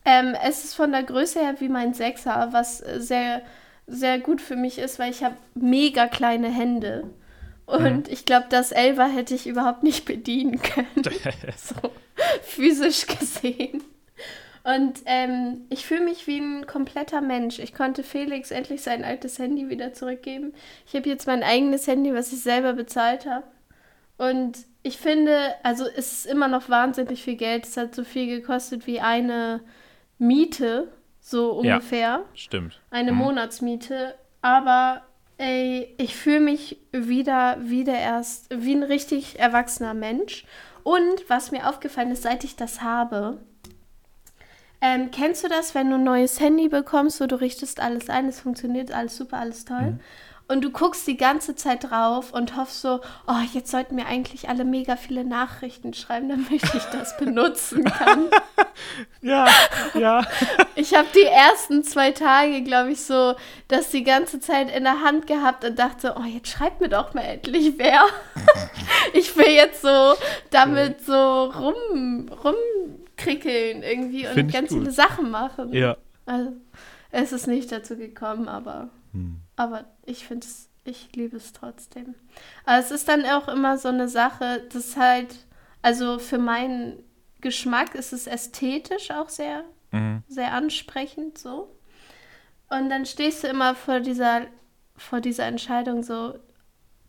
Ähm, 0.05 0.35
es 0.43 0.63
ist 0.63 0.73
von 0.73 0.91
der 0.91 1.03
Größe 1.03 1.39
her 1.39 1.55
wie 1.59 1.69
mein 1.69 1.93
6er, 1.93 2.51
was 2.51 2.81
äh, 2.81 2.99
sehr, 2.99 3.43
sehr 3.85 4.17
gut 4.19 4.41
für 4.41 4.55
mich 4.55 4.79
ist, 4.79 4.97
weil 4.97 5.11
ich 5.11 5.23
habe 5.23 5.35
mega 5.53 6.07
kleine 6.07 6.49
Hände. 6.49 7.03
Und 7.67 8.07
ich 8.07 8.25
glaube, 8.25 8.47
das 8.49 8.73
11er 8.73 9.07
hätte 9.07 9.35
ich 9.35 9.45
überhaupt 9.45 9.83
nicht 9.83 10.05
bedienen 10.05 10.59
können. 10.61 10.87
so 11.57 11.91
physisch 12.41 13.05
gesehen. 13.07 13.83
Und 14.63 14.99
ähm, 15.05 15.65
ich 15.69 15.85
fühle 15.85 16.01
mich 16.05 16.27
wie 16.27 16.39
ein 16.39 16.65
kompletter 16.65 17.21
Mensch. 17.21 17.59
Ich 17.59 17.73
konnte 17.73 18.03
Felix 18.03 18.51
endlich 18.51 18.81
sein 18.81 19.03
altes 19.05 19.37
Handy 19.39 19.69
wieder 19.69 19.93
zurückgeben. 19.93 20.53
Ich 20.85 20.93
habe 20.95 21.07
jetzt 21.07 21.27
mein 21.27 21.43
eigenes 21.43 21.87
Handy, 21.87 22.13
was 22.13 22.33
ich 22.33 22.41
selber 22.41 22.73
bezahlt 22.73 23.25
habe. 23.25 23.45
Und 24.17 24.57
ich 24.83 24.97
finde, 24.97 25.37
also 25.63 25.85
es 25.85 26.11
ist 26.11 26.25
immer 26.25 26.47
noch 26.47 26.69
wahnsinnig 26.69 27.21
viel 27.23 27.35
Geld. 27.35 27.65
Es 27.65 27.77
hat 27.77 27.93
so 27.95 28.03
viel 28.03 28.27
gekostet 28.27 28.87
wie 28.87 28.99
eine 28.99 29.61
Miete, 30.17 30.87
so 31.19 31.61
Ja. 31.63 31.75
ungefähr. 31.75 32.25
stimmt. 32.33 32.81
Eine 32.89 33.11
Mhm. 33.11 33.17
Monatsmiete. 33.19 34.15
Aber 34.41 35.01
ey, 35.37 35.93
ich 35.97 36.15
fühle 36.15 36.39
mich 36.39 36.77
wieder, 36.91 37.57
wieder 37.61 37.97
erst 37.97 38.47
wie 38.49 38.75
ein 38.75 38.83
richtig 38.83 39.39
erwachsener 39.39 39.93
Mensch. 39.93 40.45
Und 40.83 41.29
was 41.29 41.51
mir 41.51 41.67
aufgefallen 41.67 42.11
ist, 42.11 42.23
seit 42.23 42.43
ich 42.43 42.55
das 42.55 42.81
habe, 42.81 43.39
ähm, 44.79 45.09
kennst 45.11 45.43
du 45.43 45.49
das, 45.49 45.75
wenn 45.75 45.89
du 45.89 45.95
ein 45.95 46.03
neues 46.03 46.39
Handy 46.39 46.69
bekommst, 46.69 47.17
so 47.17 47.27
du 47.27 47.35
richtest 47.35 47.79
alles 47.79 48.09
ein, 48.09 48.27
es 48.27 48.39
funktioniert 48.39 48.91
alles 48.91 49.17
super, 49.17 49.37
alles 49.37 49.65
toll. 49.65 49.91
Mhm. 49.91 49.99
Und 50.49 50.61
du 50.63 50.69
guckst 50.69 51.05
die 51.07 51.17
ganze 51.17 51.55
Zeit 51.55 51.89
drauf 51.89 52.31
und 52.31 52.55
hoffst 52.55 52.79
so, 52.81 53.01
oh, 53.27 53.33
jetzt 53.53 53.69
sollten 53.69 53.95
mir 53.95 54.05
eigentlich 54.05 54.47
alle 54.47 54.63
mega 54.63 54.95
viele 54.95 55.25
Nachrichten 55.25 55.93
schreiben, 55.93 56.29
damit 56.29 56.63
ich 56.63 56.83
das 56.93 57.17
benutzen 57.19 57.83
kann. 57.83 58.29
Ja, 59.21 59.47
ja. 59.95 60.23
Ich 60.75 60.93
habe 60.93 61.07
die 61.15 61.23
ersten 61.25 61.83
zwei 61.83 62.11
Tage, 62.11 62.61
glaube 62.61 62.91
ich, 62.91 63.01
so 63.01 63.33
das 63.67 63.89
die 63.89 64.03
ganze 64.03 64.39
Zeit 64.39 64.73
in 64.73 64.83
der 64.83 65.01
Hand 65.01 65.25
gehabt 65.25 65.65
und 65.65 65.79
dachte, 65.79 66.15
oh, 66.17 66.23
jetzt 66.23 66.49
schreibt 66.49 66.79
mir 66.79 66.87
doch 66.89 67.15
mal 67.15 67.21
endlich 67.21 67.73
wer. 67.77 68.01
ich 69.13 69.35
will 69.35 69.49
jetzt 69.49 69.81
so 69.81 70.13
damit 70.51 71.01
so 71.03 71.45
rum, 71.45 72.29
rumkrickeln 72.43 73.81
irgendwie 73.81 74.27
und 74.27 74.33
Find 74.33 74.53
ganz 74.53 74.69
gut. 74.69 74.79
viele 74.79 74.91
Sachen 74.91 75.31
machen. 75.31 75.73
ja. 75.73 75.97
Also, 76.27 76.51
es 77.11 77.31
ist 77.31 77.47
nicht 77.47 77.71
dazu 77.71 77.97
gekommen, 77.97 78.47
aber, 78.47 78.89
Hm. 79.13 79.41
Aber 79.57 79.83
ich 80.05 80.25
finde 80.25 80.47
es 80.47 80.69
ich 80.85 81.09
liebe 81.17 81.35
es 81.35 81.51
trotzdem. 81.51 82.15
Aber 82.63 82.79
es 82.79 82.91
ist 82.91 83.09
dann 83.09 83.25
auch 83.25 83.49
immer 83.49 83.77
so 83.77 83.89
eine 83.89 84.07
Sache, 84.07 84.63
das 84.71 84.95
halt, 84.95 85.35
also 85.81 86.17
für 86.17 86.37
meinen 86.37 87.03
Geschmack 87.41 87.93
ist 87.93 88.13
es 88.13 88.25
ästhetisch 88.25 89.11
auch 89.11 89.27
sehr, 89.27 89.65
Mhm. 89.91 90.23
sehr 90.29 90.53
ansprechend 90.53 91.37
so. 91.37 91.75
Und 92.69 92.89
dann 92.89 93.05
stehst 93.05 93.43
du 93.43 93.47
immer 93.49 93.75
vor 93.75 93.99
dieser, 93.99 94.43
vor 94.95 95.19
dieser 95.19 95.43
Entscheidung 95.45 96.03
so, 96.03 96.39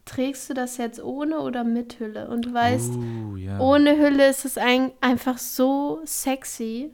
trägst 0.04 0.50
du 0.50 0.54
das 0.54 0.76
jetzt 0.76 1.00
ohne 1.00 1.38
oder 1.38 1.62
mit 1.62 2.00
Hülle? 2.00 2.28
Und 2.28 2.46
du 2.46 2.52
weißt, 2.54 2.94
Uh, 2.94 3.36
ja. 3.36 3.60
ohne 3.60 3.96
Hülle 3.96 4.28
ist 4.28 4.44
es 4.44 4.58
ein, 4.58 4.90
einfach 5.00 5.38
so 5.38 6.00
sexy, 6.04 6.90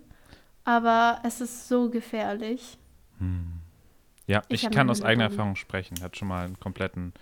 aber 0.65 1.21
es 1.25 1.41
ist 1.41 1.67
so 1.69 1.89
gefährlich. 1.89 2.77
Ja, 4.27 4.43
Ich 4.49 4.65
ich, 4.65 4.71
kann 4.71 4.89
aus 4.91 5.03
eigener. 5.03 5.25
Erfahrung 5.25 5.57
sprechen. 5.57 6.01
Hat 6.03 6.17
schon 6.17 6.29
mal 6.29 6.45
einen 6.45 6.59
kompletten, 6.61 7.13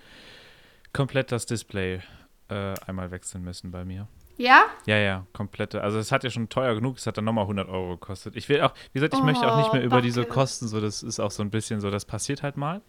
komplett 0.93 1.31
das 1.31 1.45
Display 1.45 2.01
äh, 2.49 2.73
einmal 2.85 3.11
wechseln 3.11 3.43
müssen 3.43 3.71
bei 3.71 3.83
mir. 3.85 4.07
Ja? 4.37 4.65
Ja, 4.85 4.97
ja, 4.97 5.27
komplette. 5.33 5.81
Also 5.81 5.99
es 5.99 6.11
hat 6.11 6.23
ja 6.23 6.29
schon 6.31 6.49
teuer 6.49 6.73
genug, 6.75 6.97
es 6.97 7.05
hat 7.05 7.17
dann 7.17 7.25
nochmal 7.25 7.43
100 7.43 7.69
Euro 7.69 7.91
gekostet. 7.97 8.35
Ich 8.35 8.49
will 8.49 8.61
auch, 8.61 8.73
wie 8.91 8.99
gesagt, 8.99 9.13
ich 9.13 9.21
möchte 9.23 9.45
auch 9.51 9.57
nicht 9.57 9.73
mehr 9.73 9.81
Oh, 9.83 9.85
über 9.85 10.01
diese 10.01 10.21
Backe. 10.21 10.33
Kosten, 10.33 10.67
so 10.67 10.81
das 10.81 11.03
ist 11.03 11.19
auch 11.19 11.29
so 11.31 11.43
ein 11.43 11.51
bisschen 11.51 11.81
so, 11.81 11.91
das 11.91 12.05
passiert 12.05 12.41
halt 12.41 12.57
mal. 12.57 12.81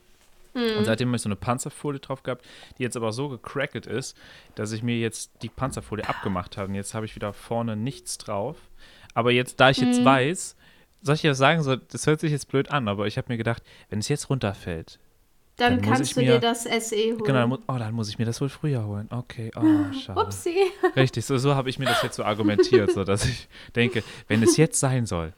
Hm. 0.54 0.78
Und 0.78 0.84
seitdem 0.84 1.08
habe 1.08 1.16
ich 1.16 1.22
so 1.22 1.28
eine 1.28 1.36
Panzerfolie 1.36 2.00
drauf 2.00 2.22
gehabt, 2.22 2.44
die 2.78 2.82
jetzt 2.84 2.96
aber 2.96 3.12
so 3.12 3.28
gecrackelt 3.28 3.86
ist, 3.86 4.16
dass 4.54 4.72
ich 4.72 4.82
mir 4.82 4.96
jetzt 4.98 5.32
die 5.42 5.48
Panzerfolie 5.50 6.08
abgemacht 6.08 6.56
habe. 6.56 6.68
Und 6.68 6.76
jetzt 6.76 6.94
habe 6.94 7.04
ich 7.04 7.14
wieder 7.14 7.32
vorne 7.34 7.76
nichts 7.76 8.16
drauf. 8.16 8.56
Aber 9.12 9.30
jetzt, 9.30 9.60
da 9.60 9.68
ich 9.70 9.78
jetzt 9.78 10.00
Mhm. 10.00 10.04
weiß, 10.06 10.56
soll 11.04 11.14
ich 11.14 11.22
ja 11.22 11.34
sagen, 11.34 11.62
so, 11.62 11.76
das 11.76 12.06
hört 12.08 12.18
sich 12.18 12.32
jetzt 12.32 12.48
blöd 12.48 12.70
an, 12.72 12.88
aber 12.88 13.06
ich 13.06 13.16
habe 13.16 13.32
mir 13.32 13.36
gedacht, 13.36 13.62
wenn 13.90 14.00
es 14.00 14.08
jetzt 14.08 14.28
runterfällt, 14.30 14.98
Dann, 15.56 15.74
Dann 15.76 15.82
kannst 15.82 16.02
ich 16.10 16.14
du 16.14 16.20
mir- 16.22 16.32
dir 16.32 16.40
das 16.40 16.64
SE 16.64 16.96
holen. 16.96 17.18
genau, 17.22 17.48
dann, 17.48 17.52
oh, 17.68 17.78
dann 17.78 17.94
muss 17.94 18.08
ich 18.08 18.18
mir 18.18 18.24
das 18.24 18.40
wohl 18.40 18.48
früher 18.48 18.84
holen. 18.86 19.06
Okay, 19.12 19.52
oh, 19.54 19.92
schade. 19.92 20.18
Upsi. 20.20 20.56
Richtig, 20.96 21.24
so, 21.24 21.38
so 21.38 21.54
habe 21.54 21.70
ich 21.70 21.78
mir 21.78 21.84
das 21.84 22.02
jetzt 22.02 22.16
so 22.16 22.24
argumentiert, 22.24 22.90
so 22.90 23.04
dass 23.04 23.24
ich 23.24 23.48
denke, 23.76 24.02
wenn 24.26 24.42
es 24.42 24.56
jetzt 24.56 24.80
sein 24.80 25.06
soll, 25.06 25.32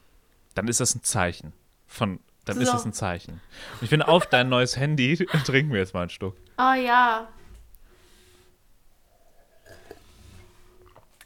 dann 0.54 0.68
ist 0.68 0.80
das 0.80 0.94
ein 0.94 1.02
Zeichen 1.02 1.52
von, 1.86 2.18
dann 2.46 2.58
ist 2.58 2.68
So. 2.68 2.72
das 2.72 2.86
ein 2.86 2.94
Zeichen. 2.94 3.32
Und 3.74 3.82
ich 3.82 3.90
finde, 3.90 4.08
auf 4.08 4.24
dein 4.26 4.48
neues 4.48 4.78
Handy 4.78 5.16
trinken 5.44 5.72
wir 5.72 5.80
jetzt 5.80 5.92
mal 5.92 6.04
ein 6.04 6.08
Stück. 6.10 6.34
Oh 6.56 6.72
ja. 6.72 7.28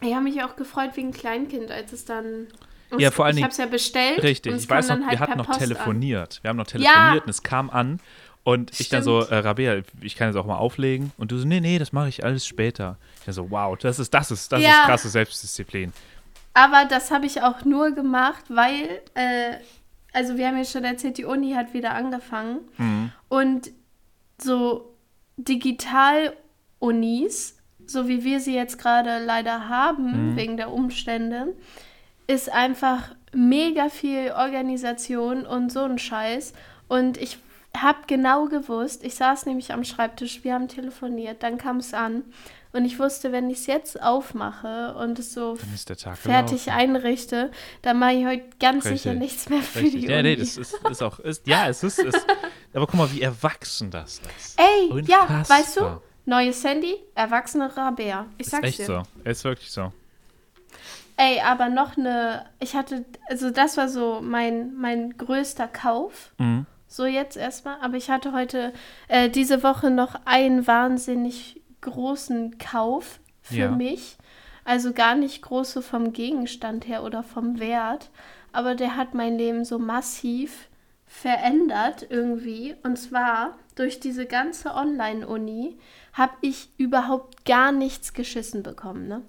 Ich 0.00 0.12
habe 0.14 0.24
mich 0.24 0.42
auch 0.42 0.56
gefreut 0.56 0.92
wie 0.96 1.02
ein 1.02 1.12
Kleinkind, 1.12 1.70
als 1.70 1.92
es 1.92 2.04
dann. 2.06 2.48
Ja, 2.98 3.10
vor 3.10 3.24
allen 3.26 3.32
ich 3.32 3.36
Dingen- 3.36 3.44
habe 3.44 3.52
es 3.52 3.58
ja 3.58 3.66
bestellt. 3.66 4.22
Richtig, 4.22 4.54
ich 4.54 4.68
weiß 4.68 4.88
noch, 4.88 5.00
halt 5.00 5.10
wir 5.12 5.20
hatten 5.20 5.38
noch 5.38 5.46
Post 5.46 5.60
an. 5.60 5.68
telefoniert. 5.68 6.38
Wir 6.42 6.48
haben 6.50 6.56
noch 6.56 6.66
telefoniert 6.66 7.14
Ja. 7.16 7.22
und 7.22 7.28
es 7.28 7.42
kam 7.42 7.70
an. 7.70 8.00
Und 8.42 8.80
ich 8.80 8.88
dann 8.88 9.02
so, 9.02 9.20
äh, 9.20 9.36
Rabea, 9.36 9.82
ich 10.00 10.16
kann 10.16 10.28
jetzt 10.28 10.36
auch 10.36 10.46
mal 10.46 10.56
auflegen. 10.56 11.12
Und 11.18 11.30
du 11.30 11.38
so, 11.38 11.46
nee, 11.46 11.60
nee, 11.60 11.78
das 11.78 11.92
mache 11.92 12.08
ich 12.08 12.24
alles 12.24 12.46
später. 12.46 12.96
Ich 13.18 13.26
dann 13.26 13.34
so, 13.34 13.50
wow, 13.50 13.76
das 13.78 13.98
ist, 13.98 14.12
das 14.14 14.30
ist, 14.30 14.50
das 14.50 14.62
Ja. 14.62 14.70
ist 14.70 14.82
krasse 14.86 15.08
Selbstdisziplin. 15.10 15.92
Aber 16.54 16.86
das 16.88 17.10
habe 17.10 17.26
ich 17.26 17.42
auch 17.42 17.64
nur 17.64 17.90
gemacht, 17.92 18.44
weil, 18.48 19.02
äh, 19.14 19.56
also 20.12 20.36
wir 20.38 20.48
haben 20.48 20.56
ja 20.56 20.64
schon 20.64 20.84
erzählt, 20.84 21.18
die 21.18 21.24
Uni 21.26 21.52
hat 21.52 21.74
wieder 21.74 21.94
angefangen. 21.94 22.60
Mhm. 22.78 23.12
Und 23.28 23.70
so 24.42 24.94
Digital-Unis, 25.36 27.56
so 27.86 28.08
wie 28.08 28.24
wir 28.24 28.40
sie 28.40 28.54
jetzt 28.54 28.78
gerade 28.78 29.22
leider 29.24 29.68
haben, 29.68 30.30
Mhm. 30.32 30.36
wegen 30.36 30.56
der 30.56 30.70
Umstände, 30.72 31.48
ist 32.30 32.50
einfach 32.50 33.14
mega 33.32 33.88
viel 33.88 34.32
Organisation 34.32 35.44
und 35.46 35.72
so 35.72 35.80
ein 35.84 35.98
Scheiß. 35.98 36.52
Und 36.88 37.16
ich 37.16 37.38
habe 37.76 37.98
genau 38.06 38.46
gewusst, 38.46 39.04
ich 39.04 39.14
saß 39.14 39.46
nämlich 39.46 39.72
am 39.72 39.84
Schreibtisch, 39.84 40.42
wir 40.44 40.54
haben 40.54 40.68
telefoniert, 40.68 41.42
dann 41.42 41.58
kam 41.58 41.78
es 41.78 41.94
an. 41.94 42.24
Und 42.72 42.84
ich 42.84 43.00
wusste, 43.00 43.32
wenn 43.32 43.50
ich 43.50 43.58
es 43.58 43.66
jetzt 43.66 44.00
aufmache 44.00 44.94
und 44.94 45.18
es 45.18 45.32
so 45.34 45.54
ist 45.74 45.88
fertig 46.14 46.64
gelaufen. 46.66 46.70
einrichte, 46.80 47.50
dann 47.82 47.98
mache 47.98 48.12
ich 48.12 48.26
heute 48.26 48.44
ganz 48.60 48.84
Richtig. 48.84 49.02
sicher 49.02 49.14
nichts 49.14 49.48
mehr 49.48 49.62
für 49.62 49.80
Richtig. 49.80 50.02
die 50.02 50.06
Ja, 50.06 50.20
Uni. 50.20 50.28
nee, 50.30 50.36
das 50.36 50.56
ist, 50.56 50.74
ist 50.88 51.02
auch, 51.02 51.18
ist, 51.18 51.46
ja, 51.48 51.68
es 51.68 51.82
ist, 51.82 51.98
ist, 51.98 52.24
aber 52.72 52.86
guck 52.86 52.94
mal, 52.94 53.12
wie 53.12 53.22
erwachsen 53.22 53.90
das 53.90 54.20
ist. 54.38 54.56
Ey, 54.60 55.02
ja, 55.02 55.22
Unfassbar. 55.22 55.58
weißt 55.58 55.76
du, 55.78 56.00
neues 56.26 56.62
Handy, 56.62 56.94
erwachsene 57.16 57.76
Rabea. 57.76 58.26
Ich 58.38 58.46
Ist 58.46 58.50
sag's 58.52 58.68
echt 58.68 58.78
dir. 58.80 58.86
so. 58.86 59.02
Ist 59.24 59.42
wirklich 59.42 59.70
so. 59.72 59.92
Ey, 61.22 61.40
aber 61.42 61.68
noch 61.68 61.98
eine, 61.98 62.46
ich 62.60 62.74
hatte, 62.74 63.04
also 63.28 63.50
das 63.50 63.76
war 63.76 63.90
so 63.90 64.20
mein, 64.22 64.74
mein 64.74 65.18
größter 65.18 65.68
Kauf. 65.68 66.32
Mhm. 66.38 66.64
So 66.88 67.04
jetzt 67.04 67.36
erstmal. 67.36 67.76
Aber 67.82 67.98
ich 67.98 68.08
hatte 68.08 68.32
heute, 68.32 68.72
äh, 69.08 69.28
diese 69.28 69.62
Woche 69.62 69.90
noch 69.90 70.14
einen 70.24 70.66
wahnsinnig 70.66 71.60
großen 71.82 72.56
Kauf 72.56 73.20
für 73.42 73.54
Ja. 73.54 73.70
mich. 73.70 74.16
Also 74.64 74.94
gar 74.94 75.14
nicht 75.14 75.42
groß 75.42 75.72
so 75.72 75.82
vom 75.82 76.14
Gegenstand 76.14 76.88
her 76.88 77.04
oder 77.04 77.22
vom 77.22 77.58
Wert. 77.60 78.08
Aber 78.52 78.74
der 78.74 78.96
hat 78.96 79.12
mein 79.12 79.36
Leben 79.36 79.66
so 79.66 79.78
massiv 79.78 80.68
verändert 81.04 82.06
irgendwie. 82.08 82.76
Und 82.82 82.96
zwar 82.98 83.58
durch 83.74 84.00
diese 84.00 84.24
ganze 84.24 84.74
Online-Uni 84.74 85.76
habe 86.14 86.32
ich 86.40 86.70
überhaupt 86.78 87.44
gar 87.44 87.72
nichts 87.72 88.14
geschissen 88.14 88.62
bekommen. 88.62 89.06
Ne? 89.06 89.20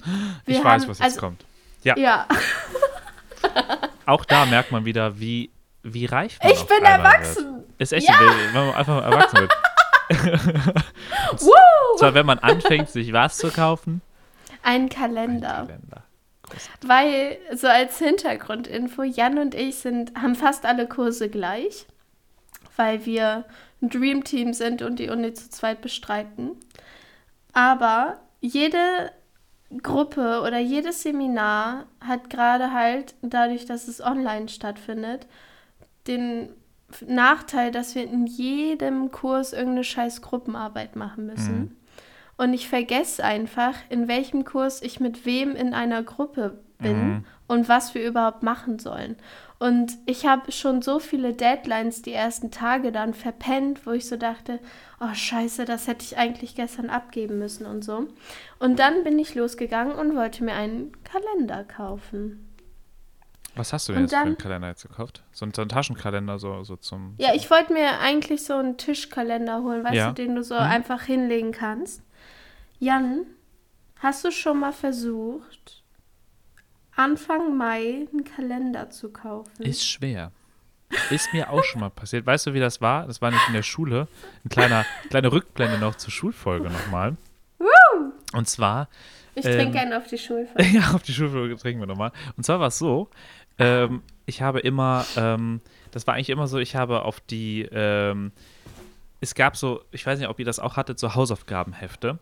Wir 0.45 0.57
ich 0.59 0.63
weiß, 0.63 0.83
haben- 0.83 0.89
was 0.89 0.99
jetzt 0.99 1.05
also, 1.05 1.19
kommt. 1.19 1.43
Ja, 1.83 1.95
Ja, 1.97 2.27
auch 4.05 4.25
da 4.25 4.45
merkt 4.45 4.71
man 4.71 4.85
wieder, 4.85 5.19
wie, 5.19 5.49
wie 5.83 6.05
reich 6.05 6.37
man 6.41 6.51
ich 6.51 6.63
bin 6.65 6.83
erwachsen. 6.83 7.45
Wird. 7.55 7.65
Ist 7.79 7.93
echt 7.93 8.07
Ja. 8.07 8.15
so, 8.19 8.25
wenn 8.53 8.65
man 8.67 8.75
einfach 8.75 9.03
erwachsen 9.03 9.39
wird. 9.39 9.51
Woo! 11.41 11.97
Zwar, 11.97 12.13
wenn 12.13 12.25
man 12.25 12.39
anfängt, 12.39 12.89
sich 12.89 13.13
was 13.13 13.37
zu 13.37 13.49
kaufen. 13.49 14.01
Ein 14.63 14.83
Ein 14.83 14.89
Kalender. 14.89 15.47
Kalender. 15.67 16.03
Großartig. 16.43 16.89
Weil, 16.89 17.37
so 17.55 17.67
als 17.67 17.97
Hintergrundinfo, 17.97 19.03
Jan 19.03 19.37
und 19.39 19.55
ich 19.55 19.77
sind, 19.77 20.13
haben 20.21 20.35
fast 20.35 20.65
alle 20.65 20.87
Kurse 20.87 21.29
gleich, 21.29 21.85
weil 22.75 23.05
wir 23.05 23.45
ein 23.81 23.89
Dream 23.89 24.23
Team 24.23 24.53
sind 24.53 24.81
und 24.81 24.99
die 24.99 25.09
Uni 25.09 25.33
zu 25.33 25.49
zweit 25.49 25.81
bestreiten. 25.81 26.51
Aber 27.53 28.17
jede 28.41 29.11
Gruppe 29.81 30.41
oder 30.45 30.59
jedes 30.59 31.03
Seminar 31.03 31.85
hat 31.99 32.29
gerade 32.29 32.73
halt, 32.73 33.15
dadurch, 33.21 33.65
dass 33.65 33.87
es 33.87 34.01
online 34.01 34.49
stattfindet, 34.49 35.27
den 36.07 36.49
Nachteil, 37.07 37.71
dass 37.71 37.95
wir 37.95 38.03
in 38.03 38.25
jedem 38.25 39.11
Kurs 39.11 39.53
irgendeine 39.53 39.83
scheiß 39.85 40.21
Gruppenarbeit 40.21 40.95
machen 40.95 41.25
müssen. 41.25 41.77
Und 42.37 42.53
ich 42.53 42.67
vergesse 42.67 43.23
einfach, 43.23 43.75
in 43.89 44.07
welchem 44.07 44.43
Kurs 44.45 44.81
ich 44.81 44.99
mit 44.99 45.25
wem 45.25 45.55
in 45.55 45.73
einer 45.73 46.03
Gruppe 46.03 46.59
bin 46.79 46.97
Mhm. 46.97 47.25
und 47.47 47.69
was 47.69 47.93
wir 47.93 48.05
überhaupt 48.05 48.41
machen 48.43 48.79
sollen. 48.79 49.15
Und 49.61 49.91
ich 50.07 50.25
habe 50.25 50.51
schon 50.51 50.81
so 50.81 50.97
viele 50.97 51.33
Deadlines 51.33 52.01
die 52.01 52.13
ersten 52.13 52.49
Tage 52.49 52.91
dann 52.91 53.13
verpennt, 53.13 53.85
wo 53.85 53.91
ich 53.91 54.07
so 54.09 54.17
dachte, 54.17 54.57
oh 54.99 55.13
scheiße, 55.13 55.65
das 55.65 55.85
hätte 55.87 56.03
ich 56.03 56.17
eigentlich 56.17 56.55
gestern 56.55 56.89
abgeben 56.89 57.37
müssen 57.37 57.67
und 57.67 57.83
so. 57.83 58.07
Und 58.57 58.79
dann 58.79 59.03
bin 59.03 59.19
ich 59.19 59.35
losgegangen 59.35 59.93
und 59.93 60.15
wollte 60.15 60.43
mir 60.43 60.53
einen 60.55 60.91
Kalender 61.03 61.63
kaufen. 61.63 62.47
Was 63.53 63.71
hast 63.71 63.87
du 63.87 63.93
denn 63.93 64.01
Und 64.01 64.05
jetzt 64.05 64.13
für 64.13 64.17
einen 64.25 64.35
dann- 64.35 64.37
Kalender 64.41 64.67
jetzt 64.69 64.81
gekauft? 64.87 65.21
So 65.31 65.45
einen, 65.45 65.53
so 65.53 65.61
einen 65.61 65.69
Taschenkalender, 65.69 66.39
so, 66.39 66.63
so 66.63 66.75
zum. 66.75 67.13
Ja, 67.19 67.35
ich 67.35 67.51
wollte 67.51 67.71
mir 67.71 67.99
eigentlich 67.99 68.43
so 68.43 68.55
einen 68.55 68.77
Tischkalender 68.77 69.61
holen, 69.61 69.83
weißt 69.83 69.93
Ja. 69.93 70.07
du, 70.07 70.13
den 70.15 70.33
du 70.33 70.43
so 70.43 70.55
Hm. 70.57 70.63
einfach 70.63 71.03
hinlegen 71.03 71.51
kannst. 71.51 72.01
Jan, 72.79 73.27
hast 73.99 74.25
du 74.25 74.31
schon 74.31 74.59
mal 74.59 74.73
versucht, 74.73 75.80
Anfang 77.01 77.57
Mai 77.57 78.07
einen 78.11 78.23
Kalender 78.23 78.89
zu 78.89 79.11
kaufen? 79.11 79.63
Ist 79.63 79.87
schwer. 79.87 80.31
Ist 81.09 81.33
mir 81.33 81.49
auch 81.49 81.63
schon 81.63 81.79
mal 81.81 81.89
passiert. 81.89 82.25
Weißt 82.25 82.45
du, 82.45 82.53
wie 82.53 82.59
das 82.59 82.81
war? 82.81 83.07
Das 83.07 83.21
war 83.21 83.31
nicht 83.31 83.47
in 83.47 83.53
der 83.53 83.63
Schule. 83.63 84.07
Ein 84.45 84.49
kleiner, 84.49 84.85
kleine 85.09 85.31
Rückblende 85.31 85.77
noch 85.77 85.95
zur 85.95 86.11
Schulfolge 86.11 86.69
nochmal. 86.69 87.15
Und 88.33 88.47
zwar, 88.47 88.87
ich 89.35 89.45
ähm, 89.45 89.53
trinke 89.53 89.79
einen 89.79 89.93
auf 89.93 90.07
die 90.07 90.17
Schulfahrt. 90.17 90.65
ja, 90.73 90.91
auf 90.93 91.03
die 91.03 91.13
Schulfolge 91.13 91.55
trinken 91.57 91.81
wir 91.81 91.87
nochmal. 91.87 92.11
Und 92.37 92.45
zwar 92.45 92.59
war 92.59 92.67
es 92.67 92.77
so, 92.77 93.09
ähm, 93.57 94.01
ich 94.25 94.41
habe 94.41 94.59
immer, 94.59 95.05
ähm, 95.17 95.61
das 95.91 96.07
war 96.07 96.13
eigentlich 96.13 96.29
immer 96.29 96.47
so, 96.47 96.59
ich 96.59 96.75
habe 96.75 97.03
auf 97.03 97.19
die, 97.19 97.67
ähm, 97.71 98.31
es 99.19 99.35
gab 99.35 99.57
so, 99.57 99.81
ich 99.91 100.05
weiß 100.05 100.19
nicht, 100.19 100.29
ob 100.29 100.39
ihr 100.39 100.45
das 100.45 100.59
auch 100.59 100.77
hattet, 100.77 100.99
so 100.99 101.13
Hausaufgabenhefte. 101.15 102.19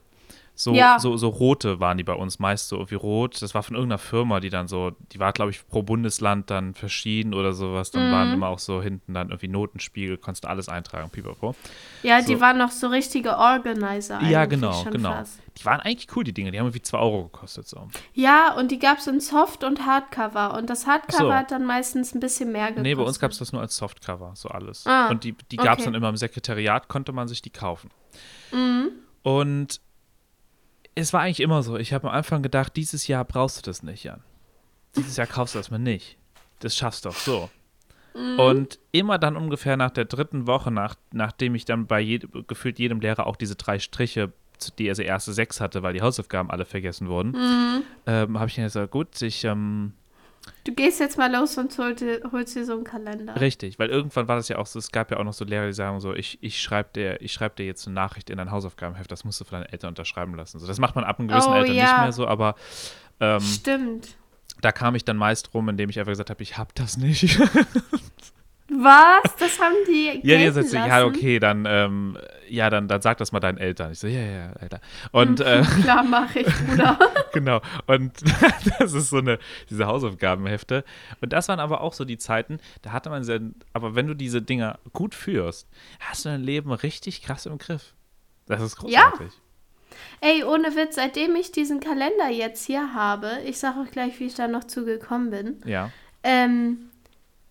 So, 0.61 0.73
Ja. 0.73 0.99
so, 0.99 1.15
so 1.15 1.29
rote 1.29 1.79
waren 1.79 1.97
die 1.97 2.03
bei 2.03 2.11
uns 2.13 2.37
meist 2.37 2.67
so 2.67 2.75
irgendwie 2.75 2.95
rot. 2.95 3.41
Das 3.41 3.53
war 3.55 3.63
von 3.63 3.75
irgendeiner 3.77 3.97
Firma, 3.97 4.41
die 4.41 4.49
dann 4.49 4.67
so, 4.67 4.91
die 5.13 5.17
war, 5.19 5.31
glaube 5.31 5.51
ich, 5.51 5.65
pro 5.65 5.83
Bundesland 5.83 6.49
dann 6.49 6.73
verschieden 6.73 7.33
oder 7.33 7.53
sowas. 7.53 7.91
Dann 7.91 8.09
Mhm. 8.09 8.11
waren 8.13 8.33
immer 8.33 8.47
auch 8.49 8.59
so 8.59 8.81
hinten 8.81 9.13
dann 9.13 9.29
irgendwie 9.29 9.47
Notenspiegel, 9.47 10.17
konntest 10.17 10.43
du 10.43 10.49
alles 10.49 10.67
eintragen, 10.67 11.09
pipapo. 11.11 11.55
Ja, 12.03 12.21
So. 12.21 12.27
die 12.33 12.41
waren 12.41 12.57
noch 12.57 12.71
so 12.71 12.87
richtige 12.87 13.37
Organizer. 13.37 14.21
Ja, 14.23 14.43
genau, 14.47 14.83
genau. 14.91 15.13
fast. 15.13 15.39
Die 15.57 15.63
waren 15.63 15.79
eigentlich 15.79 16.07
cool, 16.17 16.25
die 16.25 16.33
Dinge. 16.33 16.51
Die 16.51 16.59
haben 16.59 16.65
irgendwie 16.67 16.81
2 16.81 16.97
Euro 16.97 17.23
gekostet. 17.23 17.65
So. 17.67 17.87
Ja, 18.13 18.53
und 18.57 18.69
die 18.71 18.79
gab 18.79 18.97
es 18.97 19.07
in 19.07 19.21
Soft- 19.21 19.63
und 19.63 19.85
Hardcover. 19.85 20.57
Und 20.57 20.69
das 20.69 20.87
Hardcover 20.87 21.23
so. 21.29 21.33
hat 21.33 21.51
dann 21.51 21.65
meistens 21.65 22.13
ein 22.13 22.19
bisschen 22.19 22.51
mehr 22.51 22.67
gekostet. 22.67 22.83
Nee, 22.83 22.95
bei 22.95 23.03
uns 23.03 23.17
gab 23.19 23.31
es 23.31 23.37
das 23.37 23.53
nur 23.53 23.61
als 23.61 23.77
Softcover, 23.77 24.31
so 24.35 24.49
alles. 24.49 24.85
Ah, 24.85 25.07
und 25.09 25.23
die, 25.23 25.33
die 25.51 25.55
gab 25.55 25.73
es 25.79 25.79
okay. 25.79 25.83
dann 25.85 25.93
immer 25.95 26.09
im 26.09 26.17
Sekretariat, 26.17 26.89
konnte 26.89 27.13
man 27.13 27.29
sich 27.29 27.41
die 27.41 27.49
kaufen. 27.49 27.89
Mhm. 28.51 28.89
Und 29.23 29.79
es 30.99 31.13
war 31.13 31.21
eigentlich 31.21 31.39
immer 31.39 31.63
so. 31.63 31.77
Ich 31.77 31.93
habe 31.93 32.09
am 32.09 32.13
Anfang 32.15 32.41
gedacht, 32.43 32.75
dieses 32.75 33.07
Jahr 33.07 33.25
brauchst 33.25 33.57
du 33.57 33.61
das 33.69 33.83
nicht, 33.83 34.03
Jan. 34.03 34.21
Dieses 34.95 35.17
Jahr 35.17 35.27
kaufst 35.27 35.55
du 35.55 35.59
das 35.59 35.71
mal 35.71 35.77
nicht. 35.79 36.17
Das 36.59 36.75
schaffst 36.75 37.05
du 37.05 37.09
doch 37.09 37.15
so. 37.15 37.49
Mhm. 38.15 38.39
Und 38.39 38.79
immer 38.91 39.17
dann 39.19 39.37
ungefähr 39.37 39.77
nach 39.77 39.91
der 39.91 40.05
dritten 40.05 40.47
Woche, 40.47 40.71
nach, 40.71 40.95
nachdem 41.11 41.55
ich 41.55 41.65
dann 41.65 41.85
bei 41.87 41.99
jed 42.01 42.27
gefühlt 42.47 42.79
jedem 42.79 42.99
Lehrer 42.99 43.27
auch 43.27 43.35
diese 43.35 43.55
drei 43.55 43.79
Striche, 43.79 44.31
zu- 44.57 44.71
die 44.77 44.89
also 44.89 45.01
erste 45.03 45.31
sechs 45.31 45.61
hatte, 45.61 45.83
weil 45.83 45.93
die 45.93 46.01
Hausaufgaben 46.01 46.49
alle 46.51 46.65
vergessen 46.65 47.07
wurden, 47.07 47.31
Mhm. 47.31 47.83
ähm, 48.07 48.39
habe 48.39 48.49
ich 48.49 48.55
dann 48.55 48.65
gesagt, 48.65 48.91
gut, 48.91 49.21
ich, 49.21 49.43
ähm, 49.45 49.93
Du 50.63 50.73
gehst 50.73 50.99
jetzt 50.99 51.17
mal 51.17 51.31
los 51.33 51.57
und 51.57 51.75
holst 51.77 52.01
dir, 52.01 52.21
holst 52.31 52.55
dir 52.55 52.65
so 52.65 52.73
einen 52.73 52.83
Kalender. 52.83 53.39
Richtig, 53.39 53.79
weil 53.79 53.89
irgendwann 53.89 54.27
war 54.27 54.35
das 54.35 54.47
ja 54.49 54.57
auch 54.57 54.65
so, 54.65 54.77
es 54.79 54.91
gab 54.91 55.09
ja 55.11 55.17
auch 55.17 55.23
noch 55.23 55.33
so 55.33 55.45
Lehrer, 55.45 55.65
die 55.67 55.73
sagen 55.73 55.99
so, 55.99 56.13
ich, 56.13 56.37
ich 56.41 56.61
schreibe 56.61 56.89
dir, 56.93 57.21
ich 57.21 57.33
schreib 57.33 57.55
dir 57.55 57.65
jetzt 57.65 57.85
eine 57.87 57.95
Nachricht 57.95 58.29
in 58.29 58.37
dein 58.37 58.51
Hausaufgabenheft, 58.51 59.11
das 59.11 59.23
musst 59.23 59.39
du 59.41 59.45
von 59.45 59.61
deinen 59.61 59.71
Eltern 59.71 59.89
unterschreiben 59.89 60.35
lassen. 60.35 60.59
So, 60.59 60.67
das 60.67 60.79
macht 60.79 60.95
man 60.95 61.03
ab 61.03 61.19
einem 61.19 61.27
gewissen 61.27 61.49
Oh, 61.49 61.53
Alter 61.53 61.69
nicht 61.73 61.81
ja. 61.81 62.01
mehr 62.03 62.11
so, 62.11 62.27
aber 62.27 62.55
ähm, 63.19 63.39
Stimmt. 63.41 64.15
da 64.61 64.71
kam 64.71 64.95
ich 64.95 65.05
dann 65.05 65.17
meist 65.17 65.53
rum, 65.53 65.69
indem 65.69 65.89
ich 65.89 65.99
einfach 65.99 66.11
gesagt 66.11 66.29
habe, 66.29 66.43
ich 66.43 66.57
hab 66.57 66.73
das 66.75 66.97
nicht. 66.97 67.39
Was? 68.69 69.35
Das 69.37 69.59
haben 69.59 69.75
die 69.87 70.19
ja, 70.23 70.37
die 70.37 70.49
so, 70.49 70.61
lassen? 70.61 70.75
ja, 70.75 71.05
okay, 71.05 71.39
dann, 71.39 71.65
ähm, 71.67 72.17
ja, 72.47 72.69
dann, 72.69 72.87
dann 72.87 73.01
sag 73.01 73.17
das 73.17 73.31
mal 73.31 73.39
deinen 73.39 73.57
Eltern. 73.57 73.91
Ich 73.91 73.99
so, 73.99 74.07
ja, 74.07 74.21
ja, 74.21 74.53
Alter. 74.59 74.79
Und 75.11 75.39
äh, 75.41 75.63
Klar, 75.83 76.03
mache 76.03 76.39
ich, 76.39 76.47
Bruder. 76.47 76.99
genau. 77.33 77.61
Und 77.87 78.13
das 78.79 78.93
ist 78.93 79.09
so 79.09 79.17
eine, 79.17 79.39
diese 79.69 79.87
Hausaufgabenhefte. 79.87 80.83
Und 81.21 81.33
das 81.33 81.47
waren 81.47 81.59
aber 81.59 81.81
auch 81.81 81.93
so 81.93 82.05
die 82.05 82.17
Zeiten, 82.17 82.59
da 82.81 82.91
hatte 82.91 83.09
man 83.09 83.23
sehr, 83.23 83.39
aber 83.73 83.95
wenn 83.95 84.07
du 84.07 84.13
diese 84.13 84.41
Dinger 84.41 84.79
gut 84.93 85.15
führst, 85.15 85.67
hast 85.99 86.25
du 86.25 86.29
dein 86.29 86.43
Leben 86.43 86.71
richtig 86.71 87.21
krass 87.21 87.45
im 87.45 87.57
Griff. 87.57 87.93
Das 88.45 88.61
ist 88.61 88.77
großartig. 88.77 89.31
Ey, 90.21 90.43
ohne 90.43 90.75
Witz, 90.75 90.95
seitdem 90.95 91.35
ich 91.35 91.51
diesen 91.51 91.79
Kalender 91.79 92.29
jetzt 92.29 92.65
hier 92.65 92.93
habe, 92.93 93.31
ich 93.45 93.57
sage 93.57 93.79
auch 93.79 93.91
gleich, 93.91 94.19
wie 94.19 94.25
ich 94.25 94.35
da 94.35 94.47
noch 94.47 94.63
zugekommen 94.65 95.29
bin, 95.31 95.61
Ja. 95.65 95.91
ähm, 96.23 96.88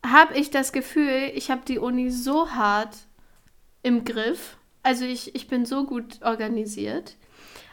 habe 0.05 0.36
ich 0.36 0.51
das 0.51 0.72
Gefühl, 0.72 1.30
ich 1.34 1.51
habe 1.51 1.62
die 1.66 1.78
Uni 1.78 2.11
so 2.11 2.51
hart 2.53 2.96
im 3.82 4.05
Griff. 4.05 4.57
Also 4.82 5.05
ich, 5.05 5.34
ich 5.34 5.49
bin 5.49 5.66
so 5.66 5.84
gut 5.84 6.22
organisiert. 6.22 7.16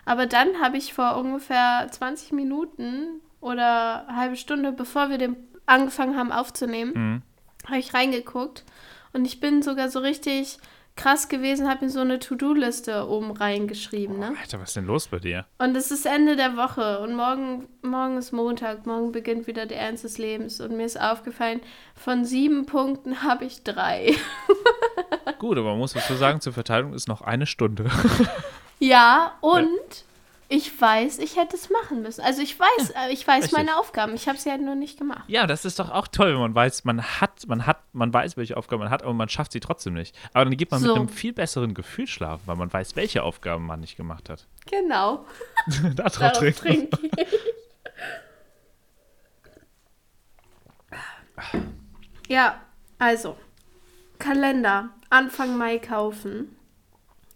Aber 0.05 0.26
dann 0.26 0.61
habe 0.61 0.78
ich 0.78 0.93
vor 0.93 1.17
ungefähr 1.17 1.88
20 1.89 2.32
Minuten 2.32 3.21
oder 3.41 4.07
eine 4.07 4.17
halbe 4.17 4.36
Stunde, 4.38 4.71
bevor 4.71 5.09
wir 5.09 5.17
den 5.17 5.36
angefangen 5.65 6.17
haben 6.17 6.32
aufzunehmen, 6.32 6.91
Mhm. 6.93 7.21
habe 7.67 7.80
ich 7.80 7.93
reingeguckt. 7.93 8.63
Und 9.13 9.26
ich 9.26 9.39
bin 9.39 9.61
sogar 9.61 9.89
so 9.89 9.99
richtig 9.99 10.57
krass 10.96 11.28
gewesen, 11.28 11.70
habe 11.70 11.86
mir 11.86 11.91
so 11.91 12.00
eine 12.00 12.20
To-Do-Liste 12.20 13.08
oben 13.08 13.32
reingeschrieben. 13.32 14.20
Ne? 14.20 14.34
Alter, 14.39 14.60
was 14.60 14.70
ist 14.70 14.78
denn 14.78 14.86
los 14.86 15.08
bei 15.08 15.20
dir? 15.20 15.46
Und 15.58 15.76
es 15.76 15.91
ist 15.91 16.06
Ende 16.06 16.36
der 16.36 16.56
Woche 16.56 17.00
und 17.00 17.16
morgen, 17.16 17.68
morgen 17.82 18.18
ist 18.18 18.32
Montag, 18.32 18.86
morgen 18.86 19.12
beginnt 19.12 19.48
wieder 19.48 19.66
der 19.66 19.80
Ernst 19.80 20.04
des 20.06 20.18
Lebens. 20.18 20.62
Und 20.62 20.78
mir 20.78 20.86
ist 20.86 21.00
aufgefallen, 21.00 21.62
von 21.96 22.24
sieben 22.24 22.66
Punkten 22.66 23.24
habe 23.24 23.46
ich 23.46 23.64
drei. 23.64 24.16
Gut, 25.39 25.58
aber 25.58 25.72
man 25.72 25.80
muss 25.80 25.93
dazu 25.93 26.16
sagen, 26.16 26.39
zur 26.39 26.54
Verteilung 26.54 26.93
ist 26.93 27.08
noch 27.08 27.22
eine 27.22 27.46
Stunde. 27.46 27.89
Ja, 28.80 29.34
und 29.41 30.06
ich 30.48 30.80
weiß, 30.80 31.18
ich 31.20 31.38
hätte 31.38 31.56
es 31.56 31.70
machen 31.70 32.02
müssen. 32.04 32.22
Also 32.22 32.41
ich 32.41 32.60
weiß, 32.60 32.91
äh, 32.91 33.12
ich 33.12 33.26
weiß 33.28 33.46
richtig. 33.46 33.58
meine 33.58 33.78
Aufgaben. 33.78 34.14
Ich 34.14 34.28
habe 34.28 34.38
sie 34.38 34.52
halt 34.52 34.62
nur 34.62 34.76
nicht 34.76 34.98
gemacht. 35.00 35.24
Ja, 35.28 35.48
das 35.48 35.66
ist 35.66 35.80
doch 35.80 35.89
auch 35.89 36.08
toll, 36.08 36.34
wenn 36.34 36.39
man 36.39 36.54
weiß, 36.54 36.84
man 36.84 37.02
hat, 37.20 37.48
man 37.48 37.66
hat, 37.66 37.82
man 37.93 38.14
weiß, 38.14 38.38
welche 38.38 38.56
Aufgaben 38.56 38.84
man 38.84 38.91
hat, 38.91 39.02
aber 39.02 39.14
man 39.14 39.28
schafft 39.30 39.52
sie 39.54 39.60
trotzdem 39.60 39.93
nicht. 39.96 40.16
Aber 40.34 40.46
dann 40.46 40.56
geht 40.56 40.70
man 40.70 40.82
So. 40.82 40.89
mit 40.89 40.98
einem 40.98 41.10
viel 41.10 41.34
besseren 41.34 41.74
Gefühl 41.74 42.06
schlafen, 42.08 42.43
weil 42.46 42.58
man 42.58 42.72
weiß, 42.72 42.96
welche 42.96 43.24
Aufgaben 43.24 43.66
man 43.66 43.80
nicht 43.80 43.98
gemacht 43.98 44.30
hat. 44.30 44.46
Genau. 44.68 45.26
Darauf 45.96 46.39
trinke 46.39 46.70
ich. 46.72 47.28
Ja, 52.28 52.62
also 52.98 53.38
Kalender 54.20 54.89
Anfang 55.10 55.58
Mai 55.58 55.78
kaufen. 55.78 56.56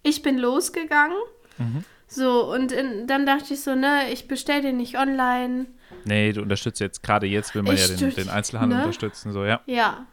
Ich 0.01 0.21
bin 0.21 0.37
losgegangen. 0.37 1.17
Mhm. 1.57 1.83
So, 2.11 2.51
und 2.51 2.71
in, 2.71 3.05
dann 3.07 3.25
dachte 3.27 3.53
ich 3.53 3.61
so, 3.61 3.75
ne, 3.75 4.11
ich 4.11 4.27
bestelle 4.27 4.63
den 4.63 4.77
nicht 4.77 4.97
online. 4.97 5.67
Nee, 6.05 6.33
du 6.33 6.41
unterstützt 6.41 6.79
jetzt, 6.79 7.03
gerade 7.03 7.27
jetzt 7.27 7.53
will 7.53 7.61
man 7.61 7.75
Ich 7.75 7.87
ja 7.87 7.95
den, 7.95 8.09
den 8.15 8.29
Einzelhandel 8.29 8.79
ne? 8.79 8.83
unterstützen, 8.85 9.31
so, 9.31 9.45
ja. 9.45 9.61
Ja. 9.67 10.05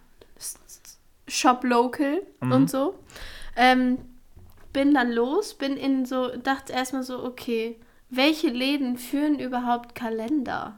Shop 1.29 1.65
Local 1.65 2.23
Mhm. 2.41 2.53
und 2.53 2.71
so. 2.71 2.99
Ähm, 3.57 3.99
bin 4.73 4.93
dann 4.95 5.11
los, 5.11 5.55
bin 5.55 5.77
in 5.77 6.05
so, 6.05 6.29
dachte 6.37 6.73
erstmal 6.73 7.03
so, 7.03 7.25
okay, 7.25 7.81
welche 8.11 8.49
Läden 8.49 8.99
führen 8.99 9.39
überhaupt 9.39 9.95
Kalender? 9.95 10.77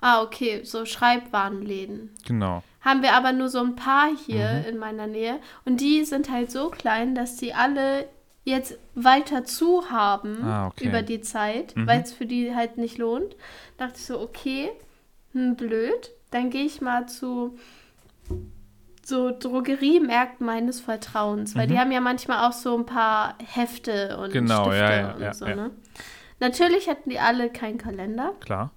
Ah, 0.00 0.22
okay, 0.22 0.62
so 0.64 0.84
Schreibwarenläden. 0.84 2.10
Genau. 2.26 2.62
Haben 2.80 3.02
wir 3.02 3.12
aber 3.14 3.32
nur 3.32 3.48
so 3.48 3.60
ein 3.60 3.76
paar 3.76 4.08
hier 4.26 4.62
Mhm. 4.64 4.68
in 4.70 4.78
meiner 4.78 5.06
Nähe. 5.06 5.38
Und 5.64 5.80
die 5.80 6.04
sind 6.04 6.30
halt 6.30 6.50
so 6.50 6.70
klein, 6.70 7.14
dass 7.14 7.36
die 7.36 7.52
alle 7.54 8.06
jetzt 8.46 8.78
weiter 8.94 9.44
zu 9.44 9.90
haben 9.90 10.42
Ah, 10.44 10.68
okay. 10.68 10.86
über 10.86 11.02
die 11.02 11.20
Zeit, 11.20 11.76
Mhm. 11.76 11.86
weil 11.86 12.00
es 12.00 12.12
für 12.12 12.26
die 12.26 12.54
halt 12.54 12.78
nicht 12.78 12.96
lohnt. 12.96 13.36
Dachte 13.76 13.94
ich 13.96 14.06
so, 14.06 14.20
okay, 14.20 14.70
hm, 15.32 15.56
blöd. 15.56 16.10
Dann 16.30 16.50
gehe 16.50 16.64
ich 16.64 16.80
mal 16.80 17.06
zu 17.08 17.58
so 19.04 19.30
Drogeriemärkten 19.38 20.44
meines 20.44 20.80
Vertrauens, 20.80 21.54
weil 21.54 21.68
die 21.68 21.78
haben 21.78 21.92
ja 21.92 22.00
manchmal 22.00 22.48
auch 22.48 22.52
so 22.52 22.76
ein 22.76 22.86
paar 22.86 23.36
Hefte 23.44 24.16
und 24.18 24.28
Mhm. 24.30 24.32
Genau, 24.32 24.64
Stifte 24.64 24.78
ja, 24.78 24.96
ja, 25.00 25.12
und 25.14 25.20
ja, 25.22 25.34
so, 25.34 25.44
ne? 25.46 25.70
Natürlich 26.40 26.88
hatten 26.88 27.08
die 27.10 27.18
alle 27.20 27.48
keinen 27.50 27.78
Kalender. 27.78 28.32
Klar. 28.40 28.70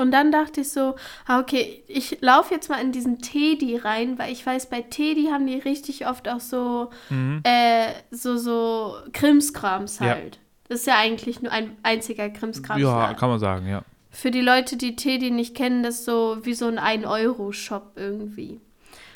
Und 0.00 0.12
dann 0.12 0.32
dachte 0.32 0.62
ich 0.62 0.70
so, 0.72 0.94
ah, 1.26 1.40
okay, 1.40 1.82
ich 1.86 2.18
laufe 2.20 2.54
jetzt 2.54 2.68
mal 2.70 2.80
in 2.80 2.90
diesen 2.92 3.18
Teddy 3.20 3.76
rein, 3.76 4.18
weil 4.18 4.32
ich 4.32 4.44
weiß, 4.46 4.70
bei 4.70 4.80
Teddy 4.82 5.26
haben 5.30 5.46
die 5.46 5.58
richtig 5.58 6.06
oft 6.06 6.28
auch 6.28 6.40
so, 6.40 6.90
Mhm. 7.10 7.40
äh, 7.44 7.88
so, 8.10 8.36
so 8.36 8.94
Krimskrams 9.12 9.98
Ja. 9.98 10.06
halt. 10.14 10.38
Das 10.68 10.80
ist 10.80 10.86
ja 10.86 10.96
eigentlich 10.98 11.42
nur 11.42 11.52
ein 11.52 11.76
einziger 11.82 12.30
Krimskrams. 12.30 12.80
Ja, 12.80 13.14
kann 13.14 13.28
man 13.28 13.38
sagen, 13.40 13.66
ja. 13.68 13.82
Für 14.10 14.30
die 14.30 14.40
Leute, 14.40 14.76
die 14.76 14.96
Teddy 14.96 15.30
nicht 15.30 15.54
kennen, 15.54 15.82
das 15.82 15.96
ist 16.00 16.04
so 16.04 16.38
wie 16.42 16.54
so 16.54 16.66
ein 16.66 16.78
1-Euro-Shop 16.78 17.92
irgendwie. 17.96 18.60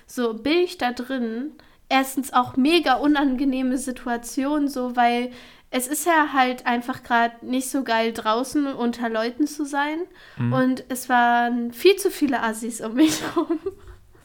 So, 0.06 0.34
bin 0.34 0.58
ich 0.58 0.78
da 0.78 0.92
drin. 0.92 1.52
Erstens 1.88 2.32
auch 2.32 2.56
mega 2.56 2.94
unangenehme 2.94 3.78
Situation, 3.78 4.68
so, 4.68 4.96
weil 4.96 5.30
es 5.70 5.86
ist 5.86 6.06
ja 6.06 6.32
halt 6.32 6.66
einfach 6.66 7.02
gerade 7.02 7.44
nicht 7.44 7.68
so 7.68 7.82
geil 7.82 8.12
draußen 8.12 8.66
unter 8.74 9.08
Leuten 9.08 9.46
zu 9.46 9.64
sein. 9.64 9.98
Mhm. 10.36 10.52
Und 10.52 10.84
es 10.88 11.08
waren 11.08 11.72
viel 11.72 11.96
zu 11.96 12.10
viele 12.10 12.42
Assis 12.42 12.80
um 12.80 12.94
mich 12.94 13.20
herum. 13.34 13.58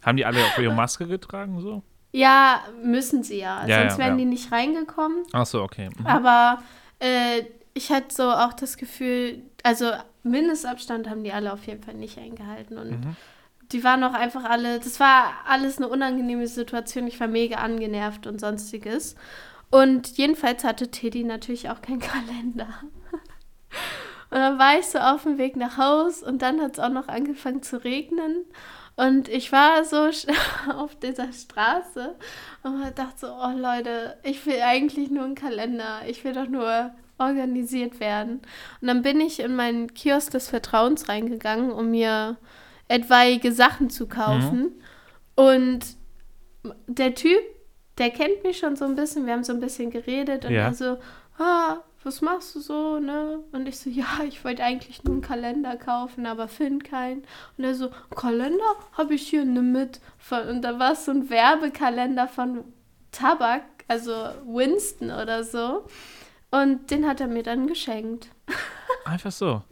Haben 0.06 0.18
die 0.18 0.26
alle 0.26 0.40
auch 0.46 0.58
ihre 0.58 0.74
Maske 0.74 1.08
getragen, 1.08 1.60
so? 1.60 1.82
Ja, 2.12 2.64
müssen 2.84 3.24
sie 3.24 3.40
ja. 3.40 3.66
Ja, 3.68 3.82
Sonst 3.82 3.94
ja, 3.94 4.06
wären 4.06 4.12
ja. 4.12 4.18
die 4.18 4.26
nicht 4.26 4.52
reingekommen. 4.52 5.24
Ach 5.34 5.46
so, 5.46 5.62
okay. 5.62 5.90
Mhm. 6.00 6.08
Aber 6.08 6.62
äh, 7.00 7.44
ich 7.74 7.92
hatte 7.92 8.14
so 8.14 8.24
auch 8.32 8.54
das 8.54 8.78
Gefühl, 8.78 9.42
also 9.64 9.92
Mindestabstand 10.24 11.10
haben 11.10 11.24
die 11.24 11.32
alle 11.34 11.52
auf 11.54 11.66
jeden 11.68 11.84
Fall 11.84 11.96
nicht 11.96 12.18
eingehalten. 12.18 12.78
Und 12.78 12.92
Mhm. 12.92 13.16
Die 13.72 13.84
waren 13.84 14.04
auch 14.04 14.14
einfach 14.14 14.46
alle, 14.46 14.80
das 14.80 15.00
war 15.00 15.34
alles 15.48 15.78
eine 15.78 15.88
unangenehme 15.88 16.48
Situation. 16.48 17.08
Ich 17.08 17.20
war 17.20 17.28
mega 17.28 17.58
angenervt 17.58 18.26
und 18.28 18.40
sonstiges. 18.40 19.16
Und 19.70 20.18
jedenfalls 20.18 20.64
hatte 20.64 20.90
Teddy 20.90 21.24
natürlich 21.24 21.70
auch 21.70 21.82
keinen 21.82 22.00
Kalender. 22.00 22.68
Und 24.32 24.38
dann 24.38 24.60
war 24.60 24.78
ich 24.78 24.86
so 24.86 25.00
auf 25.00 25.24
dem 25.24 25.38
Weg 25.38 25.56
nach 25.56 25.78
Haus 25.78 26.22
und 26.22 26.42
dann 26.42 26.62
hat 26.62 26.74
es 26.74 26.80
auch 26.80 26.90
noch 26.90 27.08
angefangen 27.08 27.64
zu 27.64 27.84
regnen. 27.84 28.46
Und 28.96 29.30
ich 29.30 29.52
war 29.52 29.84
so 29.86 30.10
auf 30.76 30.96
dieser 30.96 31.32
Straße 31.32 32.16
und 32.64 32.98
dachte 32.98 33.18
so, 33.18 33.28
oh 33.28 33.58
Leute, 33.58 34.18
ich 34.24 34.46
will 34.46 34.62
eigentlich 34.62 35.10
nur 35.10 35.24
einen 35.24 35.36
Kalender. 35.36 36.02
Ich 36.08 36.24
will 36.24 36.34
doch 36.34 36.48
nur 36.48 36.92
organisiert 37.18 38.00
werden. 38.00 38.42
Und 38.82 38.88
dann 38.88 39.02
bin 39.02 39.22
ich 39.22 39.40
in 39.40 39.56
meinen 39.56 39.94
Kiosk 39.94 40.32
des 40.32 40.50
Vertrauens 40.50 41.10
reingegangen, 41.10 41.72
um 41.72 41.92
mir 41.92 42.38
etwaige 42.90 43.54
Sachen 43.54 43.90
zu 43.90 44.08
kaufen. 44.08 44.72
Und 45.36 45.80
der 46.88 47.16
Typ, 47.16 47.40
der 47.98 48.10
kennt 48.10 48.44
mich 48.44 48.58
schon 48.58 48.76
so 48.76 48.84
ein 48.86 48.96
bisschen. 48.96 49.26
Wir 49.26 49.34
haben 49.34 49.44
so 49.46 49.54
ein 49.54 49.62
bisschen 49.62 49.90
geredet 49.90 50.44
und 50.44 50.52
Ja. 50.52 50.64
er 50.68 50.74
so, 50.74 50.98
ah, 51.38 51.78
was 52.04 52.22
machst 52.22 52.56
du 52.56 52.60
so, 52.60 53.00
ne? 53.00 53.40
Und 53.52 53.68
ich 53.68 53.78
so, 53.78 53.90
ja, 53.90 54.06
ich 54.28 54.44
wollte 54.44 54.64
eigentlich 54.64 55.04
nur 55.04 55.14
einen 55.14 55.22
Kalender 55.22 55.76
kaufen, 55.78 56.26
aber 56.26 56.48
finde 56.48 56.86
keinen. 56.86 57.24
Und 57.58 57.64
er 57.64 57.76
so, 57.76 57.90
Kalender 58.16 58.76
habe 58.94 59.14
ich 59.16 59.28
hier 59.28 59.46
ne 59.46 59.62
mit. 59.62 60.00
Von, 60.18 60.48
und 60.48 60.62
da 60.62 60.80
war 60.80 60.94
es 60.94 61.06
so 61.06 61.12
ein 61.12 61.30
Werbekalender 61.30 62.28
von 62.28 62.64
Tabak, 63.12 63.64
also 63.88 64.12
Winston 64.46 65.12
oder 65.12 65.44
so. 65.44 65.86
Und 66.52 66.90
den 66.90 67.08
hat 67.08 67.22
er 67.22 67.28
mir 67.28 67.44
dann 67.44 67.68
geschenkt. 67.68 68.30
Einfach 69.06 69.32
so. 69.32 69.64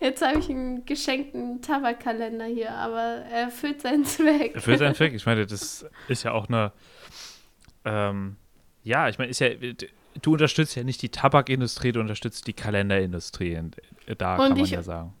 Jetzt 0.00 0.22
habe 0.24 0.38
ich 0.38 0.48
einen 0.50 0.84
geschenkten 0.84 1.60
Tabakkalender 1.62 2.44
hier, 2.44 2.72
aber 2.72 3.00
er 3.00 3.42
erfüllt 3.44 3.80
seinen 3.82 4.04
Zweck. 4.04 4.54
Erfüllt 4.54 4.78
seinen 4.78 4.94
Zweck. 4.94 5.12
Ich 5.14 5.26
meine, 5.26 5.46
das 5.46 5.84
ist 6.08 6.22
ja 6.22 6.32
auch 6.32 6.48
eine. 6.48 6.72
Ähm, 7.84 8.36
ja, 8.82 9.08
ich 9.08 9.18
meine, 9.18 9.30
ist 9.30 9.40
ja. 9.40 9.48
Du 10.22 10.32
unterstützt 10.32 10.74
ja 10.76 10.82
nicht 10.84 11.02
die 11.02 11.10
Tabakindustrie, 11.10 11.92
du 11.92 12.00
unterstützt 12.00 12.46
die 12.46 12.54
Kalenderindustrie. 12.54 13.60
Da 14.16 14.36
Und 14.36 14.40
kann 14.40 14.48
man 14.52 14.58
ich- 14.58 14.70
ja 14.70 14.82
sagen. 14.82 15.12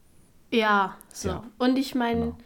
Ja, 0.50 0.96
so. 1.12 1.28
Ja. 1.28 1.44
Und 1.58 1.76
ich 1.76 1.94
meine, 1.94 2.20
Genau. 2.20 2.38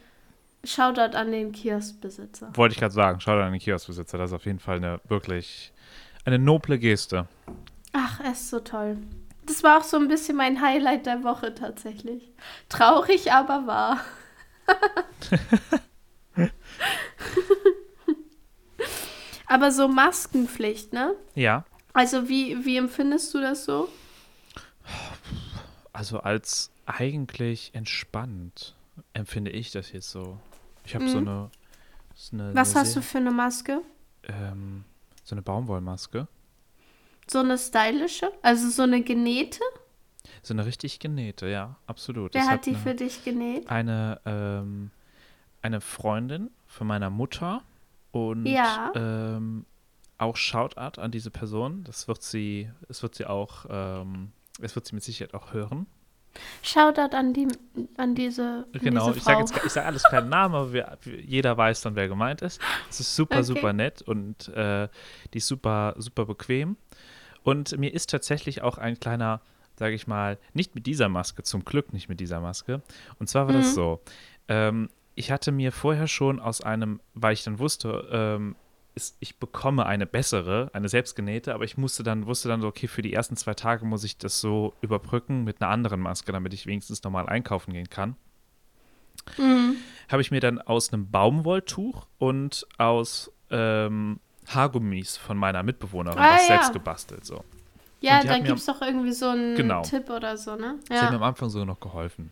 Shoutout 0.63 1.15
an 1.17 1.31
den 1.31 1.51
Kioskbesitzer. 1.51 2.51
Wollte 2.55 2.73
ich 2.73 2.79
gerade 2.79 2.93
sagen, 2.93 3.19
schau 3.19 3.35
dir 3.35 3.43
an 3.45 3.51
den 3.51 3.59
Kioskbesitzer. 3.61 4.17
Das 4.19 4.29
ist 4.29 4.35
auf 4.35 4.45
jeden 4.45 4.59
Fall 4.59 4.77
eine 4.77 4.99
wirklich 5.07 5.71
eine 6.23 6.37
noble 6.37 6.77
Geste. 6.77 7.27
Ach, 7.93 8.19
er 8.19 8.31
ist 8.33 8.49
so 8.49 8.59
toll. 8.59 8.97
Das 9.51 9.63
war 9.63 9.79
auch 9.79 9.83
so 9.83 9.97
ein 9.97 10.07
bisschen 10.07 10.37
mein 10.37 10.61
Highlight 10.61 11.05
der 11.05 11.25
Woche 11.25 11.53
tatsächlich. 11.53 12.31
Traurig, 12.69 13.33
aber 13.33 13.67
wahr. 13.67 13.99
aber 19.47 19.71
so 19.73 19.89
Maskenpflicht, 19.89 20.93
ne? 20.93 21.15
Ja. 21.35 21.65
Also 21.91 22.29
wie, 22.29 22.63
wie 22.65 22.77
empfindest 22.77 23.33
du 23.33 23.41
das 23.41 23.65
so? 23.65 23.89
Also 25.91 26.21
als 26.21 26.71
eigentlich 26.85 27.71
entspannt 27.73 28.73
empfinde 29.13 29.51
ich 29.51 29.71
das 29.71 29.91
jetzt 29.91 30.11
so. 30.11 30.39
Ich 30.85 30.95
habe 30.95 31.09
so 31.09 31.19
Mhm. 31.19 31.27
eine. 31.27 31.51
So 32.15 32.37
eine 32.37 32.55
Was 32.55 32.73
eine 32.73 32.85
hast 32.85 32.95
du 32.95 33.01
für 33.01 33.17
eine 33.17 33.31
Maske? 33.31 33.81
Ähm, 34.23 34.85
so 35.25 35.35
eine 35.35 35.41
Baumwollmaske. 35.41 36.27
So 37.27 37.39
eine 37.39 37.57
stylische? 37.57 38.31
Also 38.41 38.69
so 38.69 38.83
eine 38.83 39.01
genähte? 39.03 39.59
So 40.43 40.53
eine 40.53 40.65
richtig 40.65 40.99
genähte, 40.99 41.47
ja, 41.47 41.75
absolut. 41.87 42.33
Wer 42.33 42.41
Das 42.41 42.49
hat 42.49 42.65
die 42.65 42.71
eine, 42.71 42.79
für 42.79 42.95
dich 42.95 43.23
genäht? 43.23 43.69
eine, 43.69 44.19
ähm, 44.25 44.91
eine 45.61 45.81
Freundin 45.81 46.49
von 46.67 46.87
meiner 46.87 47.09
Mutter 47.09 47.61
und 48.11 48.45
Ja. 48.47 48.91
ähm, 48.95 49.65
auch 50.17 50.35
Shoutout 50.35 50.99
an 51.01 51.11
diese 51.11 51.31
Person. 51.31 51.83
Das 51.83 52.07
wird 52.07 52.21
sie, 52.23 52.69
es 52.89 53.01
wird 53.03 53.15
sie 53.15 53.25
auch, 53.25 53.65
ähm, 53.69 54.31
es 54.61 54.75
wird 54.75 54.85
sie 54.87 54.95
mit 54.95 55.03
Sicherheit 55.03 55.33
auch 55.33 55.53
hören. 55.53 55.85
Shoutout 56.63 57.15
an, 57.15 57.33
die, 57.33 57.47
an 57.97 58.15
diese, 58.15 58.41
an 58.73 58.79
Genau, 58.79 59.07
diese 59.07 59.17
ich 59.17 59.23
sage 59.23 59.39
jetzt 59.39 59.65
ich 59.65 59.71
sag 59.71 59.85
alles 59.85 60.03
keinen 60.03 60.29
Namen, 60.29 60.55
aber 60.55 60.73
wir, 60.73 60.97
jeder 61.25 61.57
weiß 61.57 61.81
dann, 61.81 61.95
wer 61.95 62.07
gemeint 62.07 62.41
ist. 62.41 62.61
Es 62.89 62.99
ist 62.99 63.15
super, 63.15 63.37
Okay. 63.37 63.43
super 63.45 63.73
nett 63.73 64.01
und 64.01 64.47
äh, 64.49 64.87
die 65.33 65.37
ist 65.39 65.47
super, 65.47 65.93
super 65.97 66.25
bequem. 66.25 66.77
Und 67.43 67.77
mir 67.77 67.93
ist 67.93 68.09
tatsächlich 68.09 68.61
auch 68.61 68.77
ein 68.77 68.99
kleiner, 68.99 69.41
sage 69.75 69.95
ich 69.95 70.07
mal, 70.07 70.37
nicht 70.53 70.75
mit 70.75 70.85
dieser 70.85 71.09
Maske, 71.09 71.43
zum 71.43 71.65
Glück 71.65 71.91
nicht 71.93 72.07
mit 72.07 72.19
dieser 72.19 72.39
Maske. 72.39 72.81
Und 73.19 73.27
zwar 73.27 73.47
war 73.47 73.53
das 73.53 73.71
Mhm. 73.71 73.75
so. 73.75 74.01
Ähm, 74.47 74.89
ich 75.15 75.31
hatte 75.31 75.51
mir 75.51 75.71
vorher 75.71 76.07
schon 76.07 76.39
aus 76.39 76.61
einem, 76.61 77.01
weil 77.13 77.33
ich 77.33 77.43
dann 77.43 77.59
wusste, 77.59 78.07
ähm, 78.11 78.55
ist, 78.95 79.15
ich 79.19 79.37
bekomme 79.39 79.85
eine 79.85 80.05
bessere, 80.05 80.69
eine 80.73 80.89
selbstgenähte, 80.89 81.53
aber 81.53 81.63
ich 81.63 81.77
musste 81.77 82.03
dann, 82.03 82.25
wusste 82.25 82.49
dann 82.49 82.61
so, 82.61 82.67
okay, 82.67 82.87
für 82.87 83.01
die 83.01 83.13
ersten 83.13 83.35
zwei 83.37 83.53
Tage 83.53 83.85
muss 83.85 84.03
ich 84.03 84.17
das 84.17 84.39
so 84.41 84.73
überbrücken 84.81 85.43
mit 85.43 85.61
einer 85.61 85.71
anderen 85.71 85.99
Maske, 86.01 86.31
damit 86.31 86.53
ich 86.53 86.65
wenigstens 86.65 87.03
normal 87.03 87.27
einkaufen 87.27 87.73
gehen 87.73 87.89
kann 87.89 88.15
Mhm. 89.37 89.77
habe 90.11 90.21
ich 90.21 90.31
mir 90.31 90.39
dann 90.39 90.59
aus 90.59 90.91
einem 90.91 91.09
Baumwolltuch 91.11 92.07
und 92.17 92.65
aus 92.77 93.31
ähm, 93.51 94.19
Haargummis 94.47 95.17
von 95.17 95.37
meiner 95.37 95.61
Mitbewohnerin 95.63 96.19
Ah, 96.19 96.33
was 96.33 96.41
ja. 96.41 96.47
selbst 96.55 96.73
gebastelt. 96.73 97.23
So. 97.25 97.43
Ja, 98.01 98.15
Und 98.15 98.23
die 98.23 98.27
da 98.27 98.33
hat 98.33 98.41
mir 98.41 98.47
gibt 98.47 98.59
es 98.59 98.65
doch 98.65 98.81
irgendwie 98.81 99.11
so 99.11 99.27
einen 99.29 99.55
Genau. 99.55 99.83
Tipp 99.83 100.09
oder 100.09 100.37
so, 100.37 100.55
ne? 100.55 100.79
Sie 100.87 100.95
hat 100.95 101.01
mir 101.03 101.07
Ja. 101.09 101.15
am 101.17 101.23
Anfang 101.23 101.49
so 101.49 101.63
noch 101.65 101.79
geholfen. 101.79 102.31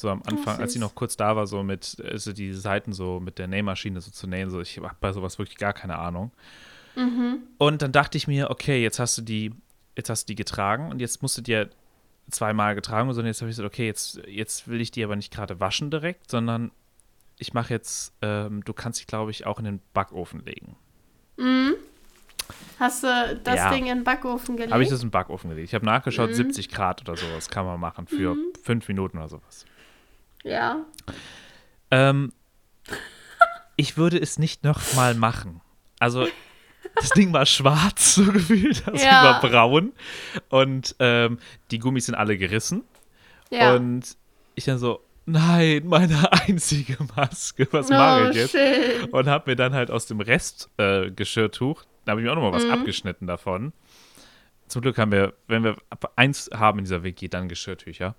So 0.00 0.08
am 0.08 0.22
Anfang, 0.24 0.58
als 0.58 0.72
sie 0.72 0.78
noch 0.78 0.94
kurz 0.94 1.16
da 1.16 1.36
war, 1.36 1.46
so 1.46 1.62
mit 1.62 2.02
also 2.04 2.32
die 2.32 2.52
Seiten 2.54 2.92
so 2.92 3.20
mit 3.20 3.38
der 3.38 3.46
Nähmaschine 3.48 4.00
so 4.00 4.10
zu 4.10 4.26
nähen, 4.26 4.48
so 4.50 4.60
ich 4.60 4.78
habe 4.78 4.96
bei 5.00 5.12
sowas 5.12 5.38
wirklich 5.38 5.58
gar 5.58 5.72
keine 5.74 5.98
Ahnung. 5.98 6.32
Mhm. 6.96 7.38
Und 7.58 7.82
dann 7.82 7.92
dachte 7.92 8.16
ich 8.18 8.26
mir, 8.26 8.50
okay, 8.50 8.82
jetzt 8.82 8.98
hast 8.98 9.18
du 9.18 9.22
die, 9.22 9.52
jetzt 9.96 10.08
hast 10.10 10.24
du 10.24 10.32
die 10.32 10.36
getragen 10.36 10.90
und 10.90 11.00
jetzt 11.00 11.20
musst 11.22 11.36
du 11.38 11.42
dir 11.42 11.68
zweimal 12.30 12.74
getragen 12.74 13.08
und 13.08 13.14
so. 13.14 13.20
Und 13.20 13.26
jetzt 13.26 13.40
habe 13.42 13.50
ich 13.50 13.56
gesagt, 13.56 13.72
okay, 13.72 13.86
jetzt, 13.86 14.20
jetzt 14.26 14.68
will 14.68 14.80
ich 14.80 14.90
die 14.90 15.04
aber 15.04 15.16
nicht 15.16 15.32
gerade 15.32 15.60
waschen 15.60 15.90
direkt, 15.90 16.30
sondern 16.30 16.70
ich 17.38 17.52
mache 17.54 17.72
jetzt, 17.72 18.12
ähm, 18.22 18.64
du 18.64 18.72
kannst 18.72 19.00
dich, 19.00 19.06
glaube 19.06 19.30
ich, 19.30 19.46
auch 19.46 19.58
in 19.58 19.64
den 19.64 19.80
Backofen 19.92 20.44
legen. 20.44 20.76
Mhm. 21.36 21.74
Hast 22.78 23.02
du 23.04 23.40
das 23.44 23.56
Ja. 23.56 23.70
Ding 23.70 23.86
in 23.86 23.98
den 23.98 24.04
Backofen 24.04 24.56
gelegt? 24.56 24.72
Habe 24.72 24.82
ich 24.82 24.88
das 24.88 25.00
in 25.02 25.06
den 25.08 25.10
Backofen 25.12 25.50
gelegt. 25.50 25.68
Ich 25.68 25.74
habe 25.74 25.84
nachgeschaut, 25.84 26.30
Mhm. 26.30 26.34
70 26.34 26.68
Grad 26.70 27.02
oder 27.02 27.16
sowas 27.16 27.48
kann 27.48 27.66
man 27.66 27.78
machen 27.78 28.06
für 28.06 28.34
fünf 28.62 28.88
Minuten 28.88 29.18
oder 29.18 29.28
sowas. 29.28 29.64
Ja. 30.44 30.84
Ähm, 31.90 32.32
ich 33.76 33.96
würde 33.96 34.18
es 34.18 34.38
nicht 34.38 34.64
nochmal 34.64 35.14
machen. 35.14 35.60
Also, 35.98 36.26
das 36.96 37.10
Ding 37.10 37.32
war 37.32 37.46
schwarz, 37.46 38.14
so 38.14 38.24
gefühlt, 38.32 38.86
also 38.88 39.04
Ja. 39.04 39.24
war 39.24 39.40
braun. 39.40 39.92
Und 40.48 40.96
ähm, 40.98 41.38
die 41.70 41.78
Gummis 41.78 42.06
sind 42.06 42.14
alle 42.14 42.36
gerissen. 42.38 42.82
Ja. 43.50 43.74
Und 43.74 44.16
ich 44.54 44.64
dann 44.64 44.78
so, 44.78 45.02
nein, 45.26 45.82
meine 45.86 46.30
einzige 46.46 46.96
Maske, 47.16 47.68
was 47.70 47.90
oh, 47.90 47.94
mache 47.94 48.30
ich 48.30 48.36
jetzt? 48.36 48.50
schön. 48.52 49.10
Und 49.10 49.26
habe 49.28 49.50
mir 49.50 49.56
dann 49.56 49.74
halt 49.74 49.90
aus 49.90 50.06
dem 50.06 50.20
Rest 50.20 50.70
äh, 50.76 51.10
Geschirrtuch, 51.10 51.84
da 52.04 52.12
habe 52.12 52.20
ich 52.20 52.24
mir 52.24 52.32
auch 52.32 52.36
nochmal 52.36 52.52
was 52.52 52.64
Mhm. 52.64 52.70
abgeschnitten 52.72 53.26
davon. 53.26 53.72
Zum 54.70 54.82
Glück 54.82 54.98
haben 54.98 55.10
wir, 55.10 55.34
wenn 55.48 55.64
wir 55.64 55.76
eins 56.14 56.48
haben 56.54 56.78
in 56.78 56.84
dieser 56.84 57.02
WG, 57.02 57.26
dann 57.28 57.48
Geschirrtücher. 57.48 58.14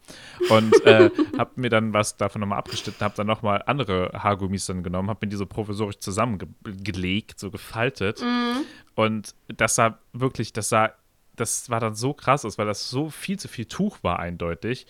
Und 0.50 0.86
äh, 0.86 1.10
habe 1.38 1.52
mir 1.56 1.70
dann 1.70 1.94
was 1.94 2.18
davon 2.18 2.42
nochmal 2.42 2.60
abgeschnitten, 2.60 3.00
habe 3.04 3.16
dann 3.16 3.28
nochmal 3.28 3.64
andere 3.66 4.12
Haargummis 4.14 4.66
dann 4.66 4.84
genommen, 4.84 5.10
habe 5.10 5.26
mir 5.26 5.30
die 5.30 5.38
so 5.38 5.46
provisorisch 5.46 6.00
zusammengelegt, 6.00 7.40
so 7.40 7.52
gefaltet. 7.52 8.22
Mhm. 8.22 8.66
Und 8.96 9.34
das 9.48 9.76
sah 9.76 9.98
wirklich, 10.12 10.52
das 10.52 10.68
sah, 10.68 10.94
das 11.38 11.70
war 11.70 11.80
dann 11.80 11.96
so 11.96 12.14
krass 12.14 12.44
aus, 12.44 12.58
weil 12.58 12.68
das 12.68 12.90
so 12.90 13.10
viel 13.10 13.40
zu 13.40 13.48
viel 13.48 13.66
Tuch 13.66 14.00
war 14.02 14.20
eindeutig. 14.20 14.88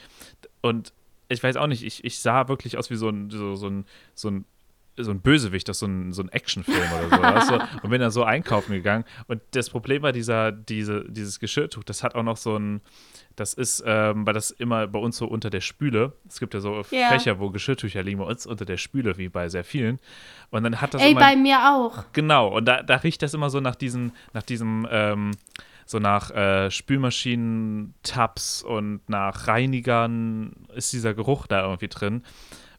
Und 0.62 0.94
ich 1.30 1.44
weiß 1.44 1.56
auch 1.58 1.68
nicht, 1.68 1.84
ich, 1.84 2.04
ich 2.04 2.20
sah 2.20 2.48
wirklich 2.48 2.78
aus 2.78 2.90
wie 2.90 2.96
so 2.96 3.10
ein, 3.10 3.30
so, 3.30 3.56
so 3.56 3.68
ein, 3.68 3.86
so 4.16 4.30
ein 4.30 4.46
so 5.04 5.12
ein 5.12 5.22
Bösewicht 5.22 5.70
aus 5.70 5.80
so 5.80 5.86
ein, 5.86 6.14
so 6.14 6.22
ein 6.22 6.30
Actionfilm 6.30 6.92
oder 6.92 7.10
so, 7.16 7.22
weißt 7.22 7.52
du? 7.52 7.60
Und 7.84 7.90
bin 7.90 8.02
dann 8.02 8.12
so 8.12 8.24
einkaufen 8.24 8.74
gegangen. 8.74 9.06
Und 9.28 9.42
das 9.52 9.70
Problem 9.70 10.02
war, 10.02 10.12
dieser, 10.12 10.52
diese, 10.52 11.06
dieses 11.10 11.40
Geschirrtuch, 11.40 11.84
das 11.84 12.04
hat 12.04 12.16
auch 12.16 12.24
noch 12.24 12.38
so 12.38 12.58
ein, 12.58 12.82
das 13.36 13.54
ist, 13.54 13.84
ähm, 13.86 14.26
weil 14.26 14.34
das 14.34 14.52
immer 14.52 14.88
bei 14.88 15.00
uns 15.00 15.18
so 15.18 15.26
unter 15.28 15.50
der 15.50 15.62
Spüle, 15.62 16.14
es 16.28 16.40
gibt 16.40 16.54
ja 16.54 16.60
so 16.60 16.84
Ja. 16.92 17.10
Fächer, 17.10 17.40
wo 17.40 17.50
Geschirrtücher 17.50 18.04
liegen, 18.04 18.20
bei 18.20 18.26
uns 18.26 18.46
unter 18.46 18.66
der 18.66 18.78
Spüle, 18.78 19.18
wie 19.18 19.30
bei 19.30 19.50
sehr 19.50 19.64
vielen. 19.64 20.00
Und 20.50 20.64
dann 20.64 20.82
hat 20.82 20.94
das 20.94 21.02
Ey, 21.02 21.12
immer, 21.12 21.22
bei 21.22 21.36
mir 21.36 21.58
auch. 21.72 22.06
Genau, 22.14 22.50
und 22.58 22.66
da, 22.66 22.84
da 22.84 22.98
riecht 22.98 23.22
das 23.22 23.34
immer 23.34 23.50
so 23.50 23.60
nach 23.60 23.76
diesen, 23.76 24.12
nach 24.34 24.44
diesem, 24.44 24.88
ähm, 24.92 25.32
so 25.86 26.00
nach 26.00 26.32
äh, 26.32 26.72
Spülmaschinen-Tabs 26.72 28.64
und 28.64 29.02
nach 29.08 29.48
Reinigern 29.48 30.54
ist 30.74 30.94
dieser 30.94 31.14
Geruch 31.14 31.48
da 31.48 31.64
irgendwie 31.64 31.90
drin. 31.90 32.24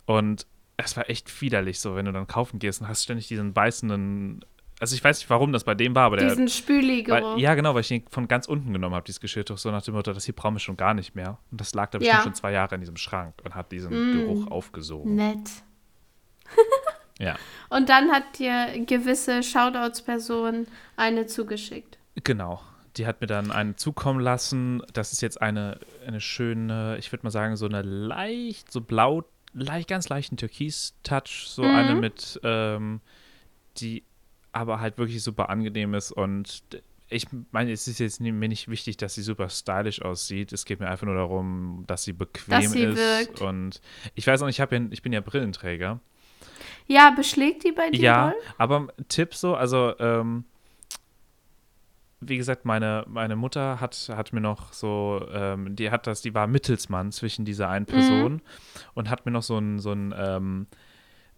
Und 0.06 0.46
es 0.76 0.96
war 0.96 1.08
echt 1.10 1.40
widerlich 1.40 1.80
so, 1.80 1.94
wenn 1.96 2.06
du 2.06 2.12
dann 2.12 2.26
kaufen 2.26 2.58
gehst 2.58 2.80
und 2.80 2.88
hast 2.88 3.02
ständig 3.04 3.28
diesen 3.28 3.52
beißenden. 3.52 4.44
Also 4.80 4.96
ich 4.96 5.04
weiß 5.04 5.18
nicht, 5.20 5.30
warum 5.30 5.52
das 5.52 5.62
bei 5.62 5.74
dem 5.76 5.94
war, 5.94 6.06
aber 6.06 6.16
der. 6.16 6.30
Diesen 6.30 6.48
Spüli-Geruch. 6.48 7.34
Weil, 7.34 7.40
ja, 7.40 7.54
genau, 7.54 7.74
weil 7.74 7.82
ich 7.82 7.90
ihn 7.92 8.04
von 8.10 8.26
ganz 8.26 8.46
unten 8.48 8.72
genommen 8.72 8.94
habe, 8.96 9.04
dieses 9.04 9.20
Geschirrtuch, 9.20 9.56
so 9.58 9.70
nach 9.70 9.82
dem 9.82 9.94
Motto, 9.94 10.12
das 10.12 10.24
hier 10.24 10.34
brauchen 10.34 10.54
wir 10.56 10.60
schon 10.60 10.76
gar 10.76 10.92
nicht 10.94 11.14
mehr. 11.14 11.38
Und 11.52 11.60
das 11.60 11.72
lag 11.74 11.90
da 11.90 11.98
bestimmt 11.98 12.18
Ja. 12.18 12.22
schon 12.24 12.34
zwei 12.34 12.50
Jahre 12.52 12.74
in 12.74 12.80
diesem 12.80 12.96
Schrank 12.96 13.34
und 13.44 13.54
hat 13.54 13.70
diesen 13.70 13.92
Mm. 13.92 14.12
Geruch 14.18 14.50
aufgesogen. 14.50 15.14
Nett. 15.14 15.48
Ja, 17.18 17.36
Und 17.68 17.88
dann 17.88 18.10
hat 18.10 18.38
dir 18.40 18.84
gewisse 18.84 19.42
Shoutouts-Person 19.44 20.66
eine 20.96 21.26
zugeschickt. 21.26 21.98
genau. 22.24 22.60
Die 22.96 23.06
hat 23.06 23.20
mir 23.22 23.26
dann 23.26 23.50
eine 23.52 23.74
zukommen 23.76 24.20
lassen. 24.20 24.82
Das 24.92 25.12
ist 25.14 25.22
jetzt 25.22 25.40
eine, 25.40 25.78
eine 26.06 26.20
schöne, 26.20 26.96
ich 26.98 27.10
würde 27.10 27.24
mal 27.24 27.30
sagen, 27.30 27.56
so 27.56 27.64
eine 27.64 27.80
leicht, 27.80 28.70
so 28.70 28.82
blau, 28.82 29.24
leicht, 29.54 29.88
ganz 29.88 30.08
leichten 30.08 30.36
Türkis-Touch. 30.36 31.46
So 31.48 31.62
Mhm. 31.62 31.70
eine 31.70 31.94
mit, 31.94 32.40
ähm, 32.42 33.00
die 33.78 34.02
aber 34.52 34.80
halt 34.80 34.98
wirklich 34.98 35.22
super 35.22 35.48
angenehm 35.48 35.94
ist. 35.94 36.12
Und 36.12 36.62
ich 37.08 37.26
meine, 37.50 37.72
es 37.72 37.88
ist 37.88 37.98
jetzt 38.00 38.20
mir 38.20 38.32
nicht 38.32 38.68
wichtig, 38.68 38.96
dass 38.96 39.14
sie 39.14 39.22
super 39.22 39.48
stylisch 39.48 40.02
aussieht. 40.02 40.52
Es 40.52 40.64
geht 40.64 40.80
mir 40.80 40.88
einfach 40.88 41.06
nur 41.06 41.14
darum, 41.14 41.84
dass 41.86 42.04
sie 42.04 42.12
bequem 42.12 42.60
Dass 42.62 42.72
sie 42.72 42.82
ist. 42.82 43.28
wirkt. 43.28 43.40
Und 43.40 43.80
ich 44.14 44.26
weiß 44.26 44.42
auch 44.42 44.46
nicht, 44.46 44.58
ich, 44.58 44.70
ja, 44.70 44.88
ich 44.90 45.02
bin 45.02 45.12
ja 45.12 45.20
Brillenträger. 45.20 46.00
Ja, 46.86 47.10
beschlägt 47.10 47.64
die 47.64 47.72
bei 47.72 47.90
dir 47.90 48.00
Ja, 48.00 48.30
doll? 48.30 48.34
aber 48.58 48.88
Tipp 49.08 49.34
so, 49.34 49.54
also 49.54 49.94
ähm, 49.98 50.44
wie 52.24 52.36
gesagt, 52.36 52.64
meine, 52.64 53.04
meine 53.08 53.36
Mutter 53.36 53.80
hat, 53.80 54.10
hat 54.14 54.32
mir 54.32 54.40
noch 54.40 54.72
so, 54.72 55.26
ähm, 55.32 55.74
die 55.76 55.90
hat 55.90 56.06
das, 56.06 56.22
die 56.22 56.34
war 56.34 56.46
Mittelsmann 56.46 57.12
zwischen 57.12 57.44
dieser 57.44 57.68
einen 57.68 57.86
Person 57.86 58.40
und 58.94 59.10
hat 59.10 59.26
mir 59.26 59.32
noch 59.32 59.42
so 59.42 59.58
ein, 59.58 59.78
so 59.78 59.92
ein, 59.92 60.14
ähm, 60.16 60.66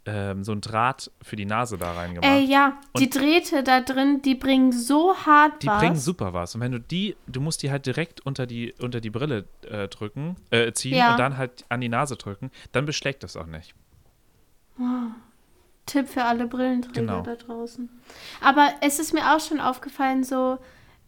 ähm, 0.06 0.44
so 0.44 0.52
ein 0.52 0.60
Draht 0.60 1.10
für 1.22 1.34
die 1.36 1.46
Nase 1.46 1.78
da 1.78 1.92
reingemacht. 1.94 2.30
Ey, 2.30 2.44
ja, 2.44 2.78
die 2.98 3.04
Und- 3.04 3.14
Drähte 3.16 3.62
da 3.62 3.80
drin, 3.80 4.20
die 4.22 4.34
bringen 4.34 4.70
so 4.70 5.14
hart 5.16 5.62
Die 5.62 5.66
was. 5.66 5.78
bringen 5.80 5.96
super 5.96 6.34
was. 6.34 6.54
Und 6.54 6.60
wenn 6.60 6.72
du 6.72 6.78
die, 6.80 7.16
du 7.26 7.40
musst 7.40 7.62
die 7.62 7.70
halt 7.70 7.86
direkt 7.86 8.20
unter 8.26 8.46
die, 8.46 8.74
unter 8.80 9.00
die 9.00 9.08
Brille 9.08 9.46
äh, 9.66 9.88
drücken, 9.88 10.36
äh, 10.50 10.72
ziehen 10.72 10.96
Ja. 10.98 11.12
und 11.12 11.18
dann 11.18 11.38
halt 11.38 11.64
an 11.70 11.80
die 11.80 11.88
Nase 11.88 12.16
drücken, 12.16 12.50
dann 12.72 12.84
beschlägt 12.84 13.22
das 13.22 13.34
auch 13.36 13.46
nicht. 13.46 13.74
Tipp 15.86 16.08
für 16.08 16.24
alle 16.24 16.46
Brillenträger 16.46 17.00
Genau. 17.00 17.22
da 17.22 17.34
draußen. 17.36 17.88
Aber 18.40 18.70
es 18.80 18.98
ist 18.98 19.12
mir 19.12 19.34
auch 19.34 19.40
schon 19.40 19.60
aufgefallen, 19.60 20.24
so 20.24 20.58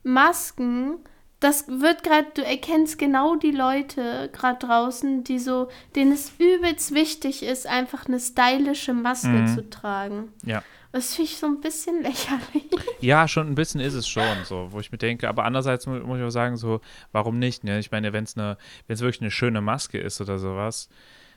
Masken, 0.06 0.96
das 1.40 1.66
wird 1.68 2.02
gerade, 2.02 2.26
du 2.34 2.42
erkennst 2.44 2.98
genau 2.98 3.36
die 3.36 3.50
Leute 3.50 4.30
gerade 4.32 4.64
draußen, 4.66 5.22
die 5.24 5.38
so, 5.38 5.68
denen 5.94 6.12
es 6.12 6.32
übelst 6.38 6.94
wichtig 6.94 7.42
ist, 7.42 7.66
einfach 7.66 8.06
eine 8.06 8.18
stylische 8.20 8.94
Maske 8.94 9.28
Mhm. 9.28 9.46
zu 9.54 9.68
tragen. 9.68 10.32
Ja. 10.44 10.62
Das 10.92 11.14
finde 11.14 11.30
ich 11.30 11.36
so 11.36 11.46
ein 11.46 11.60
bisschen 11.60 12.02
lächerlich. 12.02 12.64
Ja, 13.02 13.28
schon 13.28 13.48
ein 13.48 13.54
bisschen 13.54 13.82
ist 13.82 13.92
es 13.92 14.08
schon 14.08 14.24
so, 14.44 14.68
wo 14.70 14.80
ich 14.80 14.90
mir 14.90 14.96
denke, 14.98 15.28
aber 15.28 15.44
andererseits 15.44 15.86
mu- 15.86 15.98
muss 15.98 16.18
ich 16.18 16.24
auch 16.24 16.30
sagen, 16.30 16.56
so, 16.56 16.80
warum 17.12 17.38
nicht? 17.38 17.62
Ne? 17.64 17.78
Ich 17.78 17.90
meine, 17.90 18.14
wenn 18.14 18.24
es 18.24 18.36
eine, 18.38 18.56
wenn 18.86 18.94
es 18.94 19.00
wirklich 19.02 19.20
eine 19.20 19.30
schöne 19.30 19.60
Maske 19.60 19.98
ist 19.98 20.22
oder 20.22 20.38
sowas, 20.38 20.88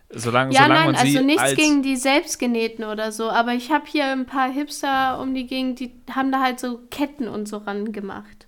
solange, 0.10 0.54
Ja, 0.54 0.64
solange 0.64 0.94
nein, 0.94 0.96
also 0.96 1.22
nichts 1.22 1.42
als, 1.42 1.56
gegen 1.58 1.84
die 1.84 1.98
selbstgenähten 1.98 2.86
oder 2.86 3.12
so, 3.12 3.30
aber 3.30 3.54
ich 3.54 3.70
habe 3.72 3.86
hier 3.88 4.06
ein 4.06 4.26
paar 4.26 4.50
Hipster 4.50 5.20
um 5.20 5.34
die 5.36 5.46
Gegend, 5.46 5.82
die 5.82 5.92
haben 6.16 6.32
da 6.32 6.40
halt 6.42 6.62
so 6.62 6.80
Ketten 6.90 7.28
und 7.28 7.48
so 7.50 7.58
ran 7.58 7.92
gemacht. 7.92 8.48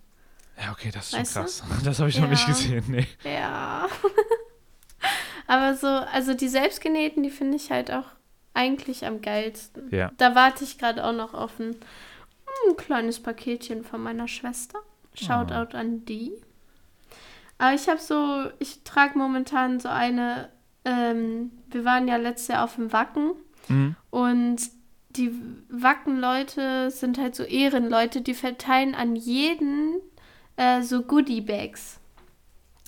Ja, 0.61 0.71
okay, 0.71 0.91
das 0.93 1.07
ist 1.07 1.13
Weißt 1.19 1.35
du? 1.35 1.39
schon 1.39 1.43
krass. 1.45 1.63
Das 1.85 1.99
habe 1.99 2.09
ich 2.09 2.19
noch 2.19 2.29
nicht 2.29 2.47
Ja. 2.47 2.53
gesehen, 2.53 2.83
nee. 2.89 3.07
Ja. 3.23 3.87
aber 5.47 5.75
so, 5.75 5.87
also 5.87 6.33
die 6.33 6.47
selbstgenähten, 6.47 7.23
die 7.23 7.29
finde 7.31 7.57
ich 7.57 7.71
halt 7.71 7.91
auch 7.91 8.05
eigentlich 8.53 9.05
am 9.05 9.21
geilsten. 9.21 9.89
Ja. 9.91 10.11
Da 10.17 10.35
warte 10.35 10.63
ich 10.63 10.77
gerade 10.77 11.03
auch 11.05 11.13
noch 11.13 11.33
auf 11.33 11.59
ein, 11.59 11.75
ein 12.69 12.77
kleines 12.77 13.21
Paketchen 13.21 13.83
von 13.83 14.01
meiner 14.01 14.27
Schwester. 14.27 14.79
Shoutout 15.13 15.75
an 15.75 16.05
die. 16.05 16.31
Aber 17.57 17.73
ich 17.73 17.87
habe 17.89 17.99
so, 17.99 18.45
ich 18.59 18.83
trage 18.83 19.17
momentan 19.17 19.79
so 19.79 19.89
eine, 19.89 20.49
ähm, 20.85 21.51
wir 21.69 21.85
waren 21.85 22.07
ja 22.07 22.15
letztes 22.17 22.47
Jahr 22.49 22.63
auf 22.63 22.75
dem 22.75 22.91
Wacken 22.93 23.31
Mhm. 23.67 23.95
und 24.09 24.57
die 25.11 25.31
Wacken-Leute 25.69 26.89
sind 26.89 27.19
halt 27.19 27.35
so 27.35 27.43
Ehrenleute, 27.43 28.21
die 28.21 28.33
verteilen 28.33 28.95
an 28.95 29.15
jeden 29.15 29.95
äh, 30.57 30.81
so 30.81 31.01
Goodie-Bags. 31.01 31.99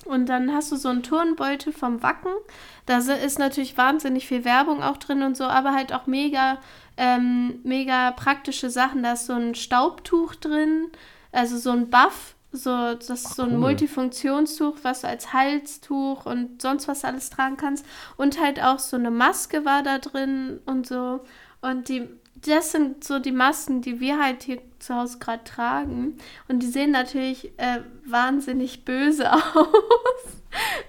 Und 0.04 0.26
dann 0.26 0.52
hast 0.52 0.70
du 0.70 0.76
so 0.76 0.88
einen 0.88 1.02
Turnbeutel 1.02 1.72
vom 1.72 2.02
Wacken. 2.02 2.32
Da 2.86 2.98
ist 2.98 3.38
natürlich 3.38 3.76
wahnsinnig 3.76 4.26
viel 4.26 4.44
Werbung 4.44 4.82
auch 4.82 4.98
drin 4.98 5.22
und 5.22 5.36
so, 5.36 5.44
aber 5.44 5.72
halt 5.72 5.92
auch 5.92 6.06
mega, 6.06 6.58
ähm, 6.96 7.60
mega 7.64 8.10
praktische 8.10 8.68
Sachen. 8.68 9.02
Da 9.02 9.12
ist 9.12 9.26
so 9.26 9.32
ein 9.32 9.54
Staubtuch 9.54 10.34
drin, 10.34 10.90
also 11.32 11.56
so 11.56 11.70
ein 11.70 11.88
Buff, 11.88 12.34
so, 12.52 12.94
das 12.94 13.10
ist 13.10 13.34
so 13.34 13.42
ein 13.42 13.52
cool. 13.52 13.58
Multifunktionstuch, 13.58 14.76
was 14.82 15.00
du 15.00 15.08
als 15.08 15.32
Halstuch 15.32 16.24
und 16.26 16.62
sonst 16.62 16.86
was 16.86 17.04
alles 17.04 17.30
tragen 17.30 17.56
kannst. 17.56 17.84
Und 18.16 18.40
halt 18.40 18.62
auch 18.62 18.78
so 18.78 18.96
eine 18.96 19.10
Maske 19.10 19.64
war 19.64 19.82
da 19.82 19.98
drin 19.98 20.60
und 20.66 20.86
so. 20.86 21.24
Und 21.62 21.88
die, 21.88 22.08
das 22.46 22.72
sind 22.72 23.04
so 23.04 23.18
die 23.18 23.32
Masken, 23.32 23.80
die 23.82 24.00
wir 24.00 24.18
halt 24.22 24.42
hier 24.42 24.60
zu 24.78 24.94
Hause 24.94 25.18
gerade 25.18 25.44
tragen. 25.44 26.18
Und 26.48 26.62
die 26.62 26.66
sehen 26.66 26.90
natürlich 26.90 27.52
äh, 27.58 27.80
wahnsinnig 28.06 28.84
böse 28.84 29.32
aus. 29.54 29.68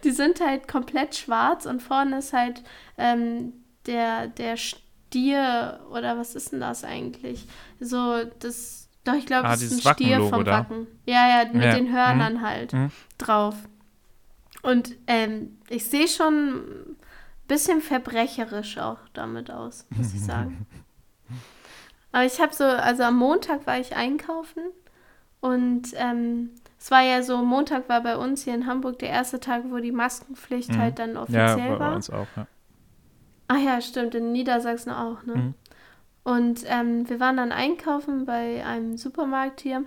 die 0.04 0.12
sind 0.12 0.40
halt 0.42 0.68
komplett 0.68 1.16
schwarz 1.16 1.66
und 1.66 1.82
vorne 1.82 2.20
ist 2.20 2.34
halt 2.34 2.64
ähm, 2.98 3.54
der, 3.86 4.28
der 4.28 4.58
Stier 4.58 5.80
oder 5.92 6.18
was 6.18 6.36
ist 6.36 6.52
denn 6.52 6.60
das 6.60 6.84
eigentlich? 6.84 7.48
So, 7.80 8.24
das. 8.40 8.90
Doch, 9.04 9.14
ich 9.14 9.26
glaube, 9.28 9.48
Ah, 9.48 9.52
das 9.52 9.62
ist 9.62 9.86
ein 9.86 9.94
Stier 9.94 10.20
vom. 10.22 10.46
Wacken. 10.46 10.88
Ja, 11.06 11.28
ja, 11.44 11.50
mit 11.54 11.64
Ja, 11.64 11.76
den 11.76 11.94
Hörnern 11.94 12.42
halt 12.42 12.74
Mhm. 12.74 12.92
drauf. 13.20 13.56
Und 14.64 14.96
ähm, 15.06 15.60
ich 15.70 15.86
sehe 15.86 16.08
schon 16.08 16.56
ein 16.58 16.96
bisschen 17.48 17.82
verbrecherisch 17.82 18.80
auch 18.80 18.98
damit 19.14 19.52
aus, 19.52 19.86
muss 19.92 20.12
ich 20.14 20.22
sagen. 20.26 20.66
Aber 22.16 22.24
ich 22.24 22.40
habe 22.40 22.54
so, 22.54 22.64
also 22.64 23.04
am 23.04 23.18
Montag 23.18 23.68
war 23.68 23.78
ich 23.78 23.94
einkaufen 23.94 24.64
und 25.42 25.90
ähm, 25.96 26.52
es 26.80 26.90
war 26.90 27.02
ja 27.02 27.22
so, 27.22 27.40
Montag 27.40 27.90
war 27.90 28.00
bei 28.00 28.16
uns 28.16 28.46
hier 28.46 28.56
in 28.56 28.68
Hamburg 28.68 29.00
der 29.00 29.10
erste 29.10 29.42
Tag, 29.42 29.64
wo 29.66 29.80
die 29.80 29.92
Maskenpflicht 29.92 30.70
Mhm. 30.70 30.78
halt 30.78 31.00
dann 31.00 31.16
Ja, 31.16 31.24
offiziell 31.24 31.72
bei, 31.72 31.76
bei 31.76 31.80
war. 31.80 31.96
uns 31.96 32.10
auch, 32.10 32.28
ja. 32.38 32.48
Ach 33.50 33.60
ja, 33.60 33.82
stimmt, 33.82 34.16
in 34.16 34.32
Niedersachsen 34.32 34.94
auch, 34.94 35.24
ne? 35.24 35.36
Mhm. 35.36 35.54
Und 36.24 36.62
ähm, 36.68 37.10
wir 37.10 37.20
waren 37.20 37.36
dann 37.36 37.52
einkaufen 37.52 38.24
bei 38.24 38.66
einem 38.66 38.96
Supermarkt 38.96 39.60
hier. 39.60 39.84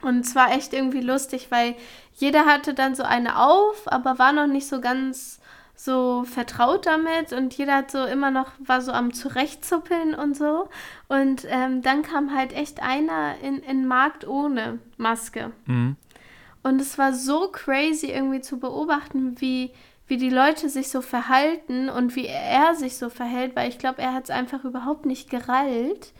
Und 0.00 0.20
es 0.20 0.34
war 0.34 0.50
echt 0.50 0.72
irgendwie 0.72 1.02
lustig, 1.02 1.50
weil 1.50 1.74
jeder 2.14 2.46
hatte 2.46 2.72
dann 2.72 2.94
so 2.94 3.02
eine 3.02 3.38
auf, 3.38 3.82
aber 3.92 4.18
war 4.18 4.32
noch 4.32 4.46
nicht 4.46 4.66
so 4.66 4.80
ganz 4.80 5.40
so 5.74 6.24
vertraut 6.24 6.86
damit 6.86 7.32
und 7.32 7.54
jeder 7.54 7.76
hat 7.76 7.90
so 7.90 8.04
immer 8.04 8.30
noch, 8.30 8.52
war 8.58 8.80
so 8.80 8.92
am 8.92 9.12
Zurechtzuppeln 9.12 10.14
und 10.14 10.36
so. 10.36 10.68
Und 11.08 11.46
ähm, 11.48 11.82
dann 11.82 12.02
kam 12.02 12.34
halt 12.34 12.52
echt 12.52 12.82
einer 12.82 13.34
in, 13.42 13.58
in 13.58 13.78
den 13.78 13.86
Markt 13.86 14.26
ohne 14.26 14.78
Maske. 14.96 15.52
Mhm. 15.66 15.96
Und 16.62 16.80
es 16.80 16.96
war 16.96 17.12
so 17.12 17.48
crazy 17.48 18.06
irgendwie 18.06 18.40
zu 18.40 18.58
beobachten, 18.58 19.40
wie, 19.40 19.72
wie 20.06 20.16
die 20.16 20.30
Leute 20.30 20.68
sich 20.68 20.88
so 20.88 21.02
verhalten 21.02 21.90
und 21.90 22.16
wie 22.16 22.26
er 22.26 22.74
sich 22.74 22.96
so 22.96 23.10
verhält, 23.10 23.54
weil 23.54 23.68
ich 23.68 23.78
glaube, 23.78 24.00
er 24.00 24.14
hat 24.14 24.24
es 24.24 24.30
einfach 24.30 24.64
überhaupt 24.64 25.04
nicht 25.04 25.28
gerallt. 25.28 26.12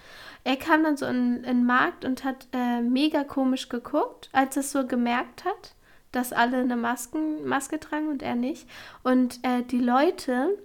Er 0.42 0.56
kam 0.56 0.82
dann 0.82 0.98
so 0.98 1.06
in, 1.06 1.36
in 1.36 1.42
den 1.42 1.64
Markt 1.64 2.04
und 2.04 2.24
hat 2.24 2.48
äh, 2.52 2.82
mega 2.82 3.24
komisch 3.24 3.70
geguckt, 3.70 4.28
als 4.32 4.56
er 4.56 4.60
es 4.60 4.72
so 4.72 4.86
gemerkt 4.86 5.46
hat, 5.46 5.74
dass 6.14 6.32
alle 6.32 6.58
eine 6.58 6.76
Masken, 6.76 7.46
Maske 7.46 7.80
tragen 7.80 8.08
und 8.08 8.22
er 8.22 8.34
nicht. 8.34 8.68
Und 9.02 9.40
äh, 9.42 9.62
die 9.62 9.80
Leute 9.80 10.56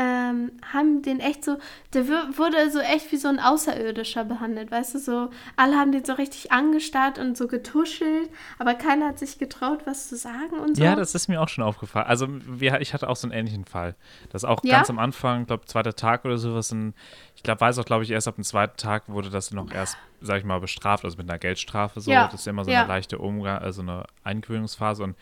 ähm, 0.00 0.52
haben 0.72 1.02
den 1.02 1.20
echt 1.20 1.44
so, 1.44 1.58
der 1.92 2.08
wurde 2.08 2.70
so 2.70 2.78
echt 2.78 3.12
wie 3.12 3.16
so 3.16 3.28
ein 3.28 3.38
Außerirdischer 3.38 4.24
behandelt, 4.24 4.70
weißt 4.70 4.94
du, 4.94 4.98
so, 4.98 5.30
alle 5.56 5.76
haben 5.76 5.92
den 5.92 6.06
so 6.06 6.14
richtig 6.14 6.52
angestarrt 6.52 7.18
und 7.18 7.36
so 7.36 7.46
getuschelt, 7.48 8.30
aber 8.58 8.72
keiner 8.74 9.08
hat 9.08 9.18
sich 9.18 9.38
getraut, 9.38 9.80
was 9.84 10.08
zu 10.08 10.16
sagen 10.16 10.58
und 10.58 10.76
so. 10.78 10.82
Ja, 10.82 10.96
das 10.96 11.14
ist 11.14 11.28
mir 11.28 11.42
auch 11.42 11.48
schon 11.48 11.64
aufgefallen. 11.64 12.06
Also 12.06 12.28
wir, 12.30 12.80
ich 12.80 12.94
hatte 12.94 13.10
auch 13.10 13.16
so 13.16 13.26
einen 13.26 13.38
ähnlichen 13.38 13.66
Fall. 13.66 13.94
Das 14.30 14.44
auch 14.46 14.64
Ja? 14.64 14.76
ganz 14.76 14.88
am 14.88 14.98
Anfang, 14.98 15.44
glaube 15.46 15.66
zweiter 15.66 15.94
Tag 15.94 16.24
oder 16.24 16.38
sowas. 16.38 16.72
Ein, 16.72 16.94
ich 17.36 17.42
glaube, 17.42 17.60
weiß 17.60 17.78
auch, 17.78 17.84
glaube 17.84 18.04
ich, 18.04 18.10
erst 18.10 18.26
ab 18.26 18.36
dem 18.36 18.44
zweiten 18.44 18.78
Tag 18.78 19.08
wurde 19.08 19.28
das 19.28 19.50
noch 19.50 19.70
erst, 19.70 19.98
sag 20.22 20.38
ich 20.38 20.44
mal, 20.44 20.60
bestraft, 20.60 21.04
also 21.04 21.18
mit 21.18 21.28
einer 21.28 21.38
Geldstrafe 21.38 22.00
so. 22.00 22.10
Ja, 22.10 22.26
Das 22.28 22.40
ist 22.40 22.46
immer 22.46 22.64
so 22.64 22.70
ja. 22.70 22.80
eine 22.80 22.88
leichte 22.88 23.18
Umgang, 23.18 23.58
also 23.58 23.82
eine 23.82 24.04
Eingewöhnungsphase. 24.24 25.02
Und 25.02 25.16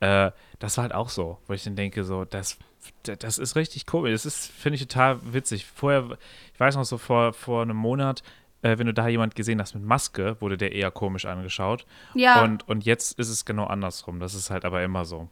äh, 0.00 0.30
das 0.58 0.78
war 0.78 0.82
halt 0.82 0.94
auch 0.94 1.10
so, 1.10 1.38
wo 1.46 1.52
ich 1.52 1.64
dann 1.64 1.76
denke, 1.76 2.02
so, 2.04 2.24
das, 2.24 2.56
das 3.02 3.38
ist 3.38 3.56
richtig 3.56 3.86
komisch. 3.86 4.12
Das 4.12 4.26
ist, 4.26 4.50
finde 4.50 4.76
ich, 4.76 4.82
total 4.86 5.18
witzig. 5.32 5.66
Vorher, 5.66 6.18
ich 6.52 6.60
weiß 6.60 6.76
noch 6.76 6.84
so, 6.84 6.98
vor, 6.98 7.32
vor 7.32 7.62
einem 7.62 7.76
Monat, 7.76 8.22
äh, 8.62 8.78
wenn 8.78 8.86
du 8.86 8.94
da 8.94 9.08
jemand 9.08 9.34
gesehen 9.34 9.60
hast 9.60 9.74
mit 9.74 9.84
Maske, 9.84 10.36
wurde 10.40 10.56
der 10.56 10.72
eher 10.72 10.90
komisch 10.90 11.24
angeschaut. 11.26 11.84
ja, 12.14 12.42
Und, 12.42 12.68
und 12.68 12.84
jetzt 12.84 13.18
ist 13.18 13.28
es 13.28 13.44
genau 13.44 13.64
andersrum. 13.64 14.20
Das 14.20 14.34
ist 14.34 14.50
halt 14.50 14.64
aber 14.64 14.82
immer 14.82 15.04
so. 15.04 15.28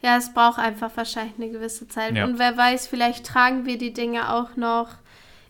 ja, 0.00 0.16
es 0.16 0.32
braucht 0.34 0.58
einfach 0.58 0.90
wahrscheinlich 0.96 1.34
eine 1.36 1.50
gewisse 1.50 1.88
Zeit. 1.88 2.14
Ja. 2.16 2.24
Und 2.24 2.38
wer 2.38 2.56
weiß, 2.56 2.86
vielleicht 2.86 3.24
tragen 3.26 3.66
wir 3.66 3.78
die 3.78 3.92
Dinge 3.92 4.32
auch 4.32 4.56
noch 4.56 4.88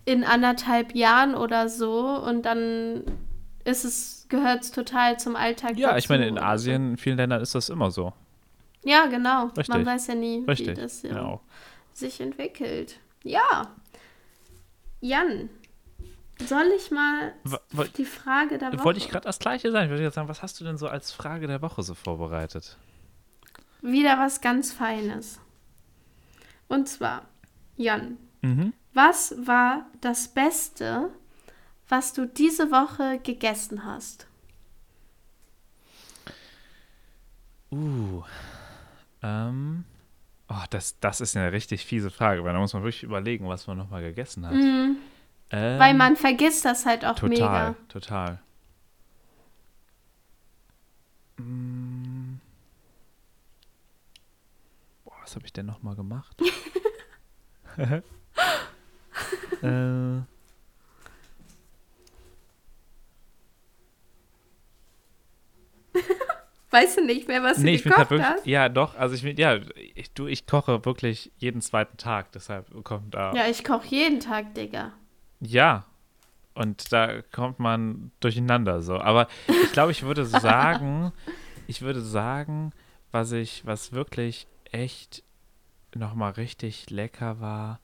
in 0.05 0.25
anderthalb 0.25 0.95
Jahren 0.95 1.35
oder 1.35 1.69
so 1.69 2.07
und 2.19 2.43
dann 2.43 3.05
ist 3.65 3.85
es, 3.85 4.27
gehört 4.29 4.63
es 4.63 4.73
total 4.73 5.19
zum 5.19 5.37
Alltag 5.37 5.79
Ja, 5.79 5.89
dazu 5.91 5.99
ich 5.99 6.09
meine, 6.09 6.27
in. 6.27 6.39
Asien, 6.39 6.93
in 6.93 6.97
vielen 6.97 7.17
Ländern 7.17 7.41
ist 7.41 7.55
das 7.55 7.69
immer 7.69 7.91
so. 7.93 8.13
Ja, 8.85 9.07
genau. 9.07 9.47
Richtig. 9.47 9.69
Man 9.69 9.87
weiß 9.87 10.09
ja 10.09 10.15
nie, 10.15 10.45
Richtig. 10.47 10.69
wie 10.69 10.75
das 10.75 11.03
ja 11.03 11.11
Genau. 11.11 11.41
sich 11.93 12.21
entwickelt. 12.21 12.99
Ja. 13.23 13.73
Jan, 15.01 15.49
soll 16.41 16.67
ich 16.77 16.91
mal 16.91 17.33
wa- 17.45 17.61
die 17.97 18.05
Frage 18.05 18.59
der 18.59 18.73
Woche? 18.73 18.85
Wollte 18.85 18.99
ich 18.99 19.09
gerade 19.09 19.25
das 19.27 19.39
Gleiche 19.39 19.71
sagen. 19.71 19.85
Ich 19.87 19.91
wollte 19.91 20.03
jetzt 20.03 20.15
sagen, 20.15 20.29
was 20.29 20.43
hast 20.43 20.59
du 20.61 20.65
denn 20.65 20.79
so 20.79 20.89
als 20.89 21.13
Frage 21.13 21.47
der 21.47 21.63
Woche 21.63 21.83
so 21.83 21.95
vorbereitet? 21.95 22.77
Wieder 23.83 24.19
was 24.19 24.41
ganz 24.41 24.73
Feines. 24.73 25.39
Und 26.69 26.89
zwar, 26.89 27.27
Jan, 27.77 28.17
Mhm. 28.43 28.73
was 28.95 29.35
war 29.39 29.87
das 30.01 30.29
Beste, 30.29 31.11
was 31.89 32.13
du 32.13 32.27
diese 32.27 32.71
Woche 32.71 33.19
gegessen 33.23 33.85
hast? 33.85 34.27
Uh. 37.71 38.23
Ähm. 39.23 39.85
Oh, 40.49 40.65
das, 40.71 40.99
das 41.01 41.21
ist 41.21 41.37
eine 41.37 41.53
richtig 41.53 41.87
fiese 41.87 42.11
Frage, 42.11 42.45
weil 42.45 42.53
da 42.53 42.59
muss 42.59 42.75
man 42.75 42.83
wirklich 42.83 43.05
überlegen, 43.05 43.49
was 43.49 43.67
man 43.67 43.79
nochmal 43.79 44.03
gegessen 44.03 44.45
hat. 44.47 44.53
Mhm, 44.55 44.97
Ähm, 45.51 45.79
weil 45.79 45.95
man 45.95 46.17
vergisst 46.17 46.65
das 46.65 46.85
halt 46.85 47.05
auch 47.05 47.15
Total, 47.15 47.29
mega. 47.31 47.75
total. 47.89 48.39
Mm. 51.39 52.35
Boah, 55.05 55.15
was 55.23 55.35
habe 55.37 55.47
ich 55.47 55.53
denn 55.53 55.67
nochmal 55.67 55.95
gemacht? 55.97 56.37
äh, 59.63 60.21
Weißt 66.73 66.97
du 66.97 67.05
nicht 67.05 67.29
mehr, 67.29 67.43
was 67.43 67.59
nee, 67.59 67.73
du 67.73 67.77
ich 67.77 67.83
bin 67.85 67.93
gekocht 67.93 68.11
wirklich. 68.11 68.29
hast? 68.29 68.47
Ja, 68.47 68.71
doch. 68.71 68.97
Also 68.97 69.15
ich 69.15 69.23
bin, 69.23 69.37
ja, 69.37 69.59
ich, 69.95 70.11
du, 70.13 70.27
ich 70.27 70.47
koche 70.47 70.85
wirklich 70.87 71.31
jeden 71.37 71.61
zweiten 71.61 71.99
Tag. 71.99 72.33
Deshalb 72.33 72.67
kommt 72.83 73.15
da. 73.15 73.35
Ja, 73.35 73.47
ich 73.47 73.63
koche 73.63 73.87
jeden 73.89 74.21
Tag, 74.21 74.55
Digga. 74.55 74.93
Ja. 75.41 75.85
Und 76.55 76.91
da 76.93 77.21
kommt 77.31 77.59
man 77.59 78.11
durcheinander 78.21 78.81
so. 78.81 78.99
Aber 78.99 79.29
ich 79.49 79.73
glaube, 79.73 79.93
ich 79.93 80.03
würde 80.03 80.25
sagen, 80.27 81.13
ich 81.67 81.83
würde 81.83 82.01
sagen, 82.01 82.73
was 83.11 83.33
ich, 83.33 83.67
was 83.67 83.93
wirklich 83.93 84.47
echt 84.71 85.23
nochmal 85.95 86.33
richtig 86.33 86.89
lecker 86.89 87.39
war, 87.41 87.81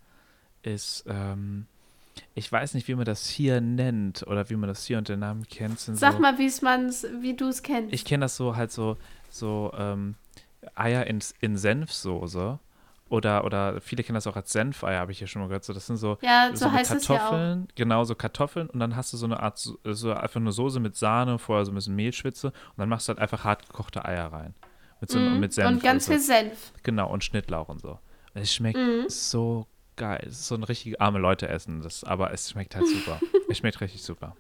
ist, 0.63 1.05
ähm, 1.09 1.67
ich 2.35 2.51
weiß 2.51 2.75
nicht, 2.75 2.89
wie 2.89 2.95
man 2.95 3.05
das 3.05 3.27
hier 3.29 3.61
nennt 3.61 4.27
oder 4.27 4.49
wie 4.51 4.57
man 4.57 4.69
das 4.69 4.85
hier 4.85 4.99
unter 4.99 5.15
dem 5.15 5.21
Namen 5.21 5.47
kennt. 5.49 5.79
Sag 5.81 6.15
so, 6.15 6.19
mal, 6.19 6.39
wie's 6.39 6.63
man's, 6.63 7.07
wie 7.21 7.35
du 7.35 7.49
es 7.49 7.63
kennst. 7.63 7.93
Ich 7.93 8.05
kenne 8.05 8.25
das 8.25 8.37
so 8.37 8.57
halt 8.57 8.73
so, 8.73 8.97
so 9.31 9.73
ähm, 9.77 10.15
Eier 10.75 11.07
in, 11.07 11.21
in 11.41 11.57
Senfsoße. 11.57 12.59
Oder, 13.11 13.45
oder 13.47 13.81
viele 13.81 14.03
kennen 14.03 14.17
das 14.17 14.27
auch 14.27 14.37
als 14.37 14.53
Senfeier, 14.53 15.01
habe 15.01 15.13
ich 15.13 15.19
hier 15.19 15.27
schon 15.27 15.41
mal 15.41 15.49
gehört. 15.49 15.65
So, 15.65 15.73
das 15.73 15.87
sind 15.87 15.97
so, 15.97 16.19
ja, 16.21 16.51
so, 16.53 16.69
so 16.69 16.77
es 16.77 16.89
ja. 16.91 16.95
Kartoffeln, 17.17 17.69
genau, 17.75 18.05
so 18.05 18.15
Kartoffeln 18.15 18.69
und 18.69 18.81
dann 18.81 18.97
hast 18.97 19.15
du 19.15 19.17
so 19.17 19.25
eine 19.25 19.41
Art, 19.41 19.59
so 19.59 20.13
einfach 20.13 20.41
eine 20.41 20.53
Soße 20.53 20.79
mit 20.79 20.95
Sahne, 20.95 21.39
vorher 21.39 21.65
so 21.65 21.73
ein 21.73 21.75
bisschen 21.75 21.97
Mehlschwitze 21.97 22.49
und 22.49 22.55
dann 22.77 22.91
machst 22.91 23.09
du 23.09 23.11
halt 23.11 23.19
einfach 23.19 23.45
hart 23.45 23.67
gekochte 23.67 24.05
Eier 24.05 24.31
rein. 24.31 24.55
Mit 25.01 25.11
so 25.11 25.19
Mhm. 25.19 25.41
mit 25.41 25.55
Senf. 25.55 25.69
Und 25.71 25.83
ganz 25.83 26.05
so. 26.05 26.13
viel 26.13 26.21
Senf. 26.21 26.73
Genau, 26.83 27.11
und 27.11 27.25
Schnittlauch 27.25 27.69
und 27.71 27.81
so. 27.81 27.99
Es 28.35 28.53
schmeckt 28.53 28.77
Mhm. 28.79 29.05
so 29.09 29.67
geil. 29.99 30.25
Es 30.27 30.41
ist 30.41 30.49
so 30.49 30.55
ein 30.55 30.65
richtig 30.65 31.01
arme 31.01 31.19
Leute 31.19 31.49
essen, 31.49 31.83
das, 31.83 32.05
aber 32.05 32.33
es 32.33 32.51
schmeckt 32.51 32.75
halt 32.75 32.87
super. 32.87 33.21
es 33.49 33.59
schmeckt 33.59 33.81
richtig 33.81 34.03
super. 34.03 34.35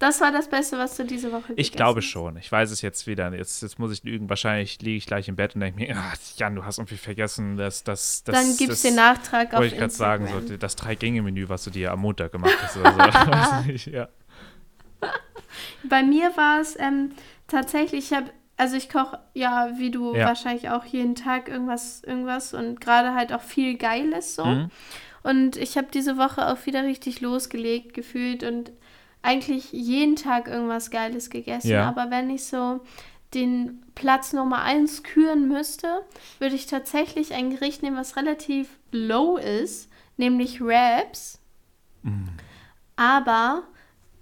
Das 0.00 0.20
war 0.20 0.32
das 0.32 0.48
Beste, 0.48 0.76
was 0.76 0.96
du 0.96 1.04
diese 1.04 1.30
Woche 1.32 1.52
Ich 1.56 1.72
glaube 1.72 2.00
hast. 2.00 2.06
schon. 2.06 2.36
Ich 2.36 2.50
weiß 2.50 2.70
es 2.70 2.82
jetzt 2.82 3.06
wieder. 3.06 3.32
Jetzt, 3.32 3.62
jetzt 3.62 3.78
muss 3.78 3.92
ich 3.92 4.02
lügen. 4.02 4.28
Wahrscheinlich 4.28 4.80
liege 4.82 4.96
ich 4.96 5.06
gleich 5.06 5.28
im 5.28 5.36
Bett 5.36 5.54
und 5.54 5.60
denke 5.60 5.80
mir, 5.80 5.96
ah, 5.96 6.12
Jan, 6.36 6.56
du 6.56 6.64
hast 6.64 6.78
irgendwie 6.78 6.96
vergessen, 6.96 7.56
dass 7.56 7.84
das. 7.84 8.24
das 8.24 8.34
Dann 8.34 8.56
gibt's 8.56 8.82
das, 8.82 8.82
den 8.82 8.96
Nachtrag 8.96 9.54
auf 9.54 9.60
Wollte 9.60 9.74
ich 9.74 9.80
gerade 9.80 9.92
sagen, 9.92 10.28
so, 10.28 10.56
das 10.56 10.76
Drei-Gänge-Menü, 10.76 11.48
was 11.48 11.64
du 11.64 11.70
dir 11.70 11.92
am 11.92 12.00
Montag 12.00 12.32
gemacht 12.32 12.56
hast 12.60 12.76
oder 12.76 12.92
so. 12.92 12.98
Weiß 12.98 13.66
nicht, 13.66 13.86
ja. 13.92 14.08
Bei 15.88 16.02
mir 16.02 16.36
war 16.36 16.60
es 16.60 16.78
ähm, 16.78 17.12
tatsächlich, 17.46 18.06
ich 18.10 18.12
habe, 18.12 18.30
also 18.56 18.76
ich 18.76 18.88
koche 18.88 19.18
ja, 19.34 19.70
wie 19.78 19.90
du 19.90 20.14
Ja. 20.14 20.26
wahrscheinlich 20.26 20.70
auch 20.70 20.84
jeden 20.84 21.14
Tag 21.14 21.48
irgendwas, 21.48 22.02
irgendwas 22.04 22.54
und 22.54 22.80
gerade 22.80 23.14
halt 23.14 23.32
auch 23.32 23.42
viel 23.42 23.76
Geiles 23.76 24.34
so. 24.36 24.44
Mhm. 24.44 24.70
Und 25.22 25.56
ich 25.56 25.76
habe 25.76 25.88
diese 25.92 26.16
Woche 26.18 26.48
auch 26.48 26.66
wieder 26.66 26.84
richtig 26.84 27.20
losgelegt 27.20 27.94
gefühlt 27.94 28.44
und 28.44 28.72
eigentlich 29.22 29.72
jeden 29.72 30.16
Tag 30.16 30.48
irgendwas 30.48 30.90
Geiles 30.90 31.30
gegessen. 31.30 31.70
Ja. 31.70 31.88
Aber 31.88 32.10
wenn 32.10 32.28
ich 32.28 32.44
so 32.44 32.80
den 33.32 33.82
Platz 33.94 34.32
Nummer 34.32 34.62
eins 34.62 35.02
küren 35.02 35.48
müsste, 35.48 36.02
würde 36.38 36.54
ich 36.54 36.66
tatsächlich 36.66 37.32
ein 37.32 37.50
Gericht 37.50 37.82
nehmen, 37.82 37.96
was 37.96 38.16
relativ 38.16 38.68
low 38.92 39.36
ist, 39.38 39.90
nämlich 40.18 40.60
Wraps. 40.60 41.40
Mhm. 42.02 42.28
Aber, 42.96 43.62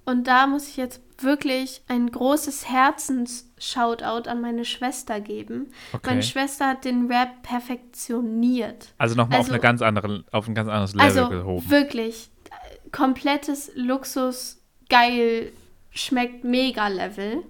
und 0.04 0.26
da 0.28 0.46
muss 0.46 0.68
ich 0.68 0.76
jetzt 0.76 1.02
wirklich 1.22 1.82
ein 1.88 2.10
großes 2.10 2.68
Herzens-Shoutout 2.68 4.28
an 4.28 4.40
meine 4.40 4.64
Schwester 4.64 5.20
geben. 5.20 5.72
Okay. 5.92 6.10
Meine 6.10 6.22
Schwester 6.22 6.68
hat 6.68 6.84
den 6.84 7.10
Rap 7.10 7.42
perfektioniert. 7.42 8.88
Also 8.98 9.14
nochmal 9.14 9.38
auf, 9.40 9.44
Also- 9.46 9.52
eine 9.52 9.60
ganz 9.62 9.82
andere, 9.82 10.24
auf 10.32 10.48
ein 10.48 10.54
ganz 10.54 10.68
anderes 10.68 10.94
Level 10.94 11.06
Also 11.06 11.28
gehoben. 11.28 11.70
wirklich 11.70 12.30
komplettes 12.90 13.70
Luxus, 13.74 14.60
geil, 14.88 15.52
schmeckt 15.90 16.44
mega 16.44 16.88
Level. 16.88 17.42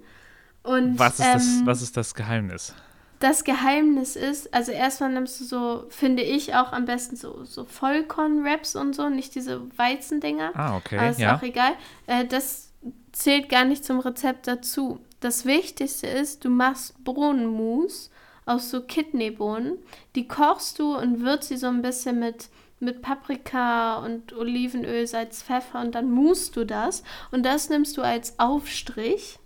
Und 0.62 0.98
Was 0.98 1.18
ist, 1.18 1.26
das, 1.34 1.44
ähm, 1.44 1.62
was 1.66 1.82
ist 1.82 1.96
das 1.96 2.14
Geheimnis? 2.14 2.74
das 3.18 3.44
Geheimnis 3.44 4.16
ist, 4.16 4.52
also 4.52 4.72
erstmal 4.72 5.12
nimmst 5.12 5.40
du 5.40 5.44
so, 5.44 5.86
finde 5.90 6.24
ich 6.24 6.56
auch 6.56 6.72
am 6.72 6.86
besten 6.86 7.14
so, 7.14 7.44
so 7.44 7.64
Vollkorn-Raps 7.64 8.74
und 8.74 8.94
so, 8.96 9.08
nicht 9.10 9.36
diese 9.36 9.60
Weizendinger. 9.78 10.50
Ah, 10.54 10.76
okay. 10.76 10.98
Aber 10.98 11.10
ist 11.10 11.20
ja. 11.20 11.36
auch 11.36 11.42
egal. 11.42 11.74
Äh, 12.08 12.24
das 12.26 12.71
zählt 13.12 13.48
gar 13.48 13.64
nicht 13.64 13.84
zum 13.84 14.00
Rezept 14.00 14.46
dazu. 14.46 14.98
Das 15.20 15.44
Wichtigste 15.44 16.06
ist, 16.06 16.44
du 16.44 16.50
machst 16.50 17.02
Bohnenmus 17.04 18.10
aus 18.44 18.70
so 18.70 18.80
Kidneybohnen. 18.82 19.78
Die 20.16 20.26
kochst 20.26 20.78
du 20.78 20.96
und 20.96 21.20
würzt 21.20 21.48
sie 21.48 21.56
so 21.56 21.68
ein 21.68 21.82
bisschen 21.82 22.18
mit, 22.18 22.48
mit 22.80 23.02
Paprika 23.02 23.98
und 23.98 24.32
Olivenöl, 24.32 25.06
Salz, 25.06 25.42
Pfeffer 25.42 25.80
und 25.80 25.94
dann 25.94 26.10
musst 26.10 26.56
du 26.56 26.64
das. 26.64 27.04
Und 27.30 27.44
das 27.44 27.68
nimmst 27.68 27.96
du 27.96 28.02
als 28.02 28.38
Aufstrich 28.38 29.38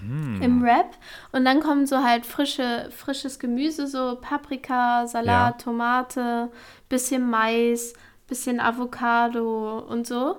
Hm. 0.00 0.40
im 0.40 0.62
Wrap. 0.62 0.96
Und 1.32 1.44
dann 1.44 1.60
kommen 1.60 1.86
so 1.86 2.04
halt 2.04 2.24
frische, 2.24 2.88
frisches 2.90 3.40
Gemüse, 3.40 3.88
so 3.88 4.16
Paprika, 4.20 5.06
Salat, 5.08 5.26
Ja. 5.26 5.64
Tomate, 5.64 6.50
bisschen 6.88 7.28
Mais, 7.28 7.94
bisschen 8.28 8.60
Avocado 8.60 9.80
und 9.80 10.06
so. 10.06 10.36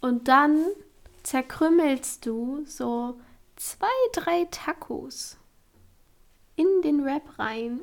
Und 0.00 0.28
dann 0.28 0.64
zerkrümmelst 1.30 2.26
du 2.26 2.64
so 2.66 3.20
zwei, 3.56 3.86
drei 4.12 4.46
Tacos 4.50 5.38
in 6.56 6.66
den 6.82 7.04
Wrap 7.04 7.38
rein. 7.38 7.80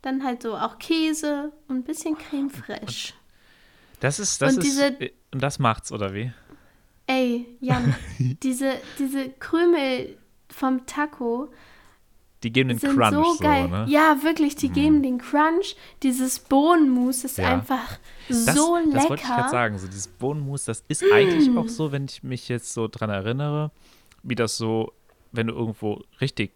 Dann 0.00 0.24
halt 0.24 0.42
so 0.42 0.56
auch 0.56 0.78
Käse 0.78 1.52
und 1.68 1.76
ein 1.78 1.84
bisschen 1.84 2.16
Creme 2.16 2.48
fraiche. 2.50 3.12
Das 4.00 4.18
ist, 4.18 4.40
das 4.40 4.52
Und 4.56 4.58
ist, 4.60 4.66
diese- 4.66 5.00
äh, 5.00 5.12
und 5.32 5.42
das 5.42 5.58
macht's, 5.58 5.92
oder 5.92 6.14
wie? 6.14 6.32
Ey, 7.06 7.46
Jan, 7.60 7.94
diese, 8.42 8.74
diese 8.98 9.28
Krümel 9.30 10.16
vom 10.50 10.86
Taco, 10.86 11.50
Die 12.42 12.52
geben 12.52 12.68
den 12.70 12.78
Crunch 12.78 13.10
so 13.12 13.32
so, 13.34 13.42
geil. 13.42 13.68
ne? 13.68 13.84
Ja, 13.88 14.22
wirklich, 14.22 14.56
die 14.56 14.68
geben 14.70 15.02
den 15.02 15.18
Crunch. 15.18 15.76
Dieses 16.02 16.38
Bohnenmus 16.38 17.24
ist 17.24 17.36
Ja. 17.38 17.48
einfach 17.52 17.98
Das, 18.28 18.54
so 18.54 18.76
lecker. 18.76 18.90
das 18.92 19.08
wollte 19.10 19.22
ich 19.22 19.28
gerade 19.28 19.48
sagen. 19.50 19.78
So 19.78 19.86
dieses 19.86 20.08
Bohnenmus, 20.08 20.64
das 20.64 20.84
ist 20.88 21.02
eigentlich 21.12 21.56
auch 21.56 21.68
so, 21.68 21.92
wenn 21.92 22.04
ich 22.06 22.22
mich 22.22 22.48
jetzt 22.48 22.72
so 22.74 22.88
dran 22.88 23.10
erinnere, 23.10 23.70
wie 24.22 24.34
das 24.34 24.56
so, 24.56 24.92
wenn 25.32 25.46
du 25.48 25.54
irgendwo 25.54 26.02
richtig 26.20 26.52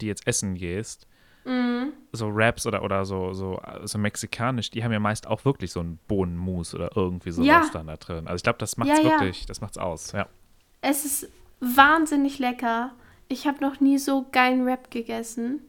die 0.00 0.06
jetzt 0.06 0.26
essen 0.26 0.54
gehst, 0.54 1.06
Mhm. 1.44 1.94
so 2.12 2.28
Raps 2.30 2.66
oder, 2.66 2.82
oder 2.82 3.04
so, 3.06 3.32
so, 3.32 3.58
so 3.84 3.96
mexikanisch, 3.98 4.70
die 4.70 4.84
haben 4.84 4.92
ja 4.92 5.00
meist 5.00 5.26
auch 5.26 5.44
wirklich 5.46 5.72
so 5.72 5.80
einen 5.80 5.98
Bohnenmus 6.06 6.74
oder 6.74 6.90
irgendwie 6.94 7.30
sowas 7.30 7.46
Ja. 7.46 7.70
dann 7.72 7.86
da 7.86 7.96
drin. 7.96 8.26
Also 8.26 8.36
ich 8.36 8.42
glaube, 8.42 8.58
das 8.58 8.76
macht's 8.76 8.92
Ja, 8.98 9.04
ja. 9.04 9.10
wirklich, 9.12 9.46
das 9.46 9.60
macht's 9.62 9.78
aus, 9.78 10.12
ja. 10.12 10.26
Es 10.82 11.04
ist 11.06 11.28
wahnsinnig 11.60 12.38
lecker. 12.38 12.92
Ich 13.28 13.46
habe 13.46 13.60
noch 13.62 13.80
nie 13.80 13.96
so 13.98 14.26
geilen 14.32 14.64
Rap 14.64 14.90
gegessen. 14.90 15.60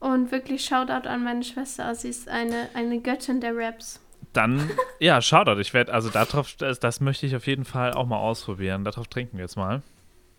Und 0.00 0.32
wirklich 0.32 0.64
Shoutout 0.64 1.08
an 1.08 1.22
meine 1.24 1.44
Schwester. 1.44 1.94
Sie 1.94 2.08
ist 2.08 2.28
eine, 2.28 2.68
eine 2.74 3.00
Göttin 3.00 3.40
der 3.40 3.56
Raps. 3.56 4.00
Dann, 4.34 4.70
ja, 5.00 5.22
Shoutout. 5.22 5.58
Ich 5.60 5.72
werde, 5.72 5.92
also 5.94 6.10
darauf, 6.10 6.54
das, 6.56 6.78
das 6.80 7.00
möchte 7.00 7.24
ich 7.24 7.34
auf 7.34 7.46
jeden 7.46 7.64
Fall 7.64 7.92
auch 7.94 8.04
mal 8.06 8.18
ausprobieren. 8.18 8.84
Darauf 8.84 9.08
trinken 9.08 9.38
wir 9.38 9.44
jetzt 9.44 9.56
mal. 9.56 9.80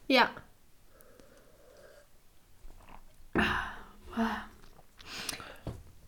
Ja. 0.07 0.29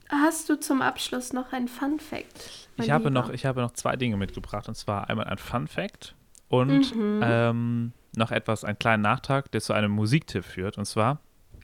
Hast 0.10 0.48
du 0.50 0.56
zum 0.60 0.82
Abschluss 0.82 1.34
noch 1.34 1.52
ein 1.52 1.68
Fun 1.68 2.00
Fact? 2.00 2.70
Ich 2.78 2.90
habe, 2.92 3.06
Lieber? 3.10 3.10
noch, 3.22 3.30
ich 3.30 3.46
habe 3.46 3.62
noch 3.62 3.72
zwei 3.74 3.96
Dinge 3.98 4.16
mitgebracht. 4.18 4.68
Und 4.68 4.76
zwar 4.76 5.10
einmal 5.10 5.26
ein 5.26 5.38
Fun 5.38 5.68
Fact 5.68 6.16
und 6.48 6.96
Mhm. 6.96 7.20
ähm, 7.24 7.92
noch 8.16 8.32
etwas, 8.32 8.64
einen 8.64 8.80
kleinen 8.80 9.04
Nachtrag, 9.04 9.52
der 9.52 9.62
zu 9.62 9.74
einem 9.74 9.92
Musiktipp 9.92 10.46
führt. 10.46 10.78
Und 10.78 10.86
zwar 10.86 11.20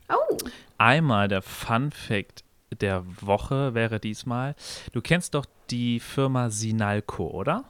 Oh, 0.10 0.38
einmal 0.78 1.28
der 1.30 1.42
Fun 1.42 1.92
Fact 1.92 2.44
der 2.76 3.04
Woche 3.22 3.74
wäre 3.74 4.00
diesmal. 4.00 4.56
Du 4.92 5.02
kennst 5.02 5.34
doch 5.34 5.46
die 5.70 6.00
Firma 6.00 6.50
Sinalco, 6.50 7.28
oder? 7.28 7.66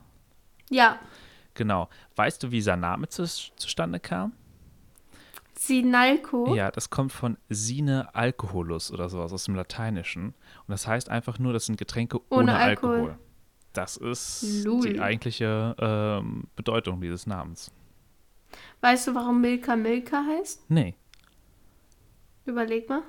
ja. 0.69 0.99
Genau. 1.55 1.87
Weißt 2.15 2.41
du, 2.41 2.47
wie 2.49 2.55
dieser 2.55 2.75
Name 2.75 3.07
zu, 3.09 3.25
zustande 3.25 3.99
kam? 3.99 4.33
Sinalco. 5.55 6.55
Ja, 6.55 6.71
das 6.71 6.89
kommt 6.89 7.11
von 7.11 7.37
Sine 7.47 8.13
Alcoholus 8.15 8.91
oder 8.91 9.07
sowas 9.07 9.31
aus 9.31 9.43
dem 9.45 9.53
Lateinischen. 9.53 10.29
Und 10.29 10.69
das 10.69 10.87
heißt 10.87 11.09
einfach 11.09 11.37
nur, 11.37 11.53
das 11.53 11.67
sind 11.67 11.77
Getränke 11.77 12.17
ohne, 12.29 12.41
Ohne 12.53 12.55
Alkohol. 12.55 12.95
Alkohol. 12.95 13.19
Das 13.73 13.97
ist 13.97 14.63
Lul. 14.65 14.81
die 14.93 14.99
eigentliche 14.99 15.75
ähm, 15.79 16.45
Bedeutung 16.55 16.99
dieses 17.01 17.27
Namens. 17.27 17.71
Weißt 18.81 19.07
du, 19.07 19.13
warum 19.15 19.39
Milka 19.41 19.75
Milka 19.75 20.23
heißt? 20.25 20.71
Nee, 20.71 20.95
Überleg 22.45 22.89
mal. 22.89 23.03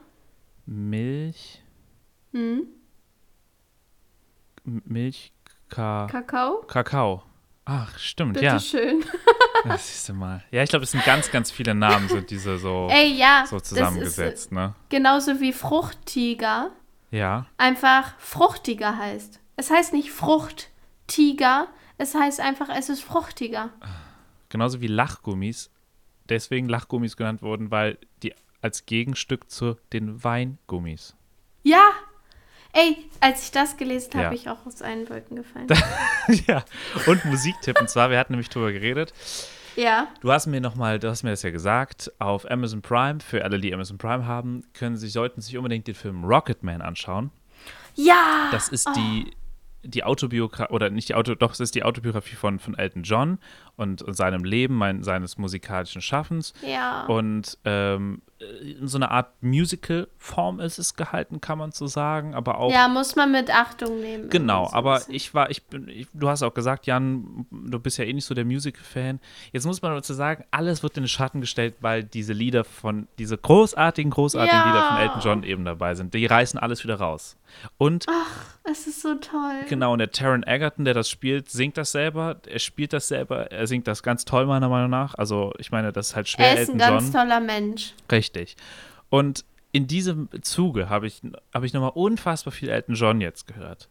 Milch, 0.66 1.62
Hm? 2.34 2.66
Milch, 4.64 5.32
Ka 5.68 6.06
Kakao? 6.10 6.62
Kakao. 6.66 7.22
Ach, 7.64 7.96
stimmt, 7.98 8.40
ja. 8.40 8.54
Bitteschön. 8.54 9.02
Das 9.66 9.88
siehst 9.88 10.10
du 10.10 10.12
mal. 10.12 10.44
Ja, 10.50 10.62
ich 10.62 10.68
glaube, 10.68 10.82
es 10.84 10.90
sind 10.90 11.02
ganz, 11.06 11.30
ganz 11.30 11.50
viele 11.50 11.74
Namen, 11.74 12.06
sind 12.10 12.28
diese 12.28 12.58
so, 12.58 12.86
Ey, 12.92 13.14
ja. 13.14 13.46
so 13.48 13.58
zusammengesetzt, 13.58 14.52
ne? 14.52 14.74
Ist 14.82 14.90
genauso 14.90 15.40
wie 15.40 15.54
Fruchttiger 15.54 16.70
Ja. 17.10 17.46
einfach 17.56 18.12
fruchtiger 18.18 18.98
heißt. 18.98 19.40
Es 19.56 19.70
heißt 19.70 19.94
nicht 19.94 20.10
Fruchttiger, 20.10 21.68
es 21.96 22.14
heißt 22.14 22.40
einfach, 22.40 22.68
es 22.68 22.90
ist 22.90 23.02
fruchtiger. 23.02 23.70
Genauso 24.50 24.82
wie 24.82 24.86
Lachgummis. 24.86 25.70
Deswegen 26.28 26.68
Lachgummis 26.68 27.16
genannt 27.16 27.40
wurden, 27.40 27.70
weil 27.70 27.96
die 28.22 28.34
als 28.60 28.84
Gegenstück 28.84 29.50
zu 29.50 29.78
den 29.94 30.22
Weingummis. 30.22 31.16
Ja! 31.62 31.90
Ey, 32.74 32.96
als 33.20 33.44
ich 33.44 33.50
das 33.52 33.76
gelesen 33.76 34.10
habe, 34.14 34.22
Ja. 34.24 34.28
bin 34.30 34.38
ich 34.38 34.48
auch 34.48 34.66
aus 34.66 34.82
allen 34.82 35.08
Wolken 35.08 35.36
gefallen. 35.36 35.68
ja. 36.46 36.64
Und 37.06 37.24
Musiktipp. 37.24 37.80
Und 37.80 37.88
zwar, 37.88 38.10
wir 38.10 38.18
hatten 38.18 38.32
nämlich 38.32 38.48
drüber 38.48 38.72
geredet. 38.72 39.14
ja. 39.76 40.08
Du 40.20 40.32
hast 40.32 40.46
mir 40.46 40.60
noch 40.60 40.74
mal, 40.74 40.98
du 40.98 41.08
hast 41.08 41.22
mir 41.22 41.30
das 41.30 41.42
ja 41.42 41.50
gesagt, 41.50 42.12
auf 42.18 42.50
Amazon 42.50 42.82
Prime, 42.82 43.20
für 43.20 43.44
alle, 43.44 43.60
die 43.60 43.72
Amazon 43.72 43.96
Prime 43.96 44.26
haben, 44.26 44.64
können 44.74 44.96
sich, 44.96 45.12
sollten 45.12 45.40
sich 45.40 45.56
unbedingt 45.56 45.86
den 45.86 45.94
Film 45.94 46.24
Rocketman 46.24 46.82
anschauen. 46.82 47.30
Ja! 47.94 48.48
Das 48.50 48.68
ist 48.68 48.88
die, 48.96 49.30
die 49.84 50.02
Autobiografie, 50.02 50.72
oder 50.72 50.90
nicht 50.90 51.08
die 51.10 51.14
Auto, 51.14 51.34
doch, 51.36 51.52
es 51.52 51.60
ist 51.60 51.74
die 51.76 51.84
Autobiografie 51.84 52.34
von, 52.34 52.58
von 52.58 52.76
Elton 52.76 53.04
John 53.04 53.38
und, 53.76 54.02
und 54.02 54.14
seinem 54.14 54.42
Leben, 54.44 54.74
mein, 54.74 55.02
seines 55.04 55.38
musikalischen 55.38 56.02
Schaffens. 56.02 56.54
Ja. 56.66 57.04
Und 57.06 57.56
ähm, 57.64 58.22
in 58.80 58.88
so 58.88 58.98
einer 58.98 59.10
Art 59.10 59.30
Musical-Form 59.42 60.60
ist 60.60 60.78
es 60.78 60.94
gehalten, 60.94 61.40
kann 61.40 61.58
man 61.58 61.72
so 61.72 61.86
sagen, 61.86 62.34
aber 62.34 62.58
auch 62.58 62.72
ja, 62.72 62.88
muss 62.88 63.16
man 63.16 63.32
mit 63.32 63.54
Achtung 63.54 64.00
nehmen. 64.00 64.28
Genau, 64.30 64.66
so 64.66 64.72
aber 64.74 64.94
bisschen. 64.96 65.14
ich 65.14 65.34
war, 65.34 65.50
ich 65.50 65.62
bin, 65.64 65.88
ich, 65.88 66.06
du 66.12 66.28
hast 66.28 66.42
auch 66.42 66.54
gesagt, 66.54 66.86
Jan, 66.86 67.46
du 67.50 67.78
bist 67.78 67.98
ja 67.98 68.04
eh 68.04 68.12
nicht 68.12 68.24
so 68.24 68.34
der 68.34 68.44
Musical-Fan. 68.44 69.20
Jetzt 69.52 69.66
muss 69.66 69.82
man 69.82 69.94
dazu 69.94 70.14
sagen, 70.14 70.44
alles 70.50 70.82
wird 70.82 70.96
in 70.96 71.04
den 71.04 71.08
Schatten 71.08 71.40
gestellt, 71.40 71.74
weil 71.80 72.04
diese 72.04 72.32
Lieder 72.32 72.64
von, 72.64 73.08
diese 73.18 73.36
großartigen, 73.38 74.10
großartigen 74.10 74.58
Ja. 74.58 74.66
Lieder 74.66 74.88
von 74.88 74.96
Elton 74.98 75.20
John 75.20 75.42
eben 75.44 75.64
dabei 75.64 75.94
sind. 75.94 76.14
Die 76.14 76.26
reißen 76.26 76.58
alles 76.58 76.84
wieder 76.84 76.96
raus. 76.96 77.36
Und 77.78 78.06
Es 78.64 78.86
ist 78.86 79.02
so 79.02 79.14
toll. 79.16 79.60
genau, 79.68 79.92
und 79.92 79.98
der 80.00 80.10
Taron 80.10 80.42
Egerton, 80.44 80.84
der 80.84 80.94
das 80.94 81.08
spielt, 81.08 81.50
singt 81.50 81.76
das 81.76 81.92
selber. 81.92 82.36
Er 82.46 82.58
spielt 82.58 82.92
das 82.92 83.06
selber. 83.08 83.50
Er 83.52 83.66
singt 83.66 83.86
das 83.86 84.02
ganz 84.02 84.24
toll, 84.24 84.46
meiner 84.46 84.68
Meinung 84.68 84.90
nach. 84.90 85.14
Also, 85.14 85.52
ich 85.58 85.70
meine, 85.70 85.92
das 85.92 86.08
ist 86.08 86.16
halt 86.16 86.28
schwer, 86.28 86.46
Er 86.48 86.52
ist 86.54 86.58
Elton 86.70 86.74
ein 86.74 86.78
ganz 86.78 87.04
John. 87.04 87.12
toller 87.12 87.40
Mensch. 87.40 87.94
Richtig. 88.34 88.56
Und 89.10 89.44
in 89.72 89.86
diesem 89.86 90.28
Zuge 90.42 90.88
habe 90.88 91.06
ich, 91.06 91.20
hab 91.52 91.64
ich 91.64 91.72
nochmal 91.72 91.92
unfassbar 91.94 92.52
viel 92.52 92.68
Elton 92.68 92.94
John 92.94 93.20
jetzt 93.20 93.46
gehört. 93.46 93.88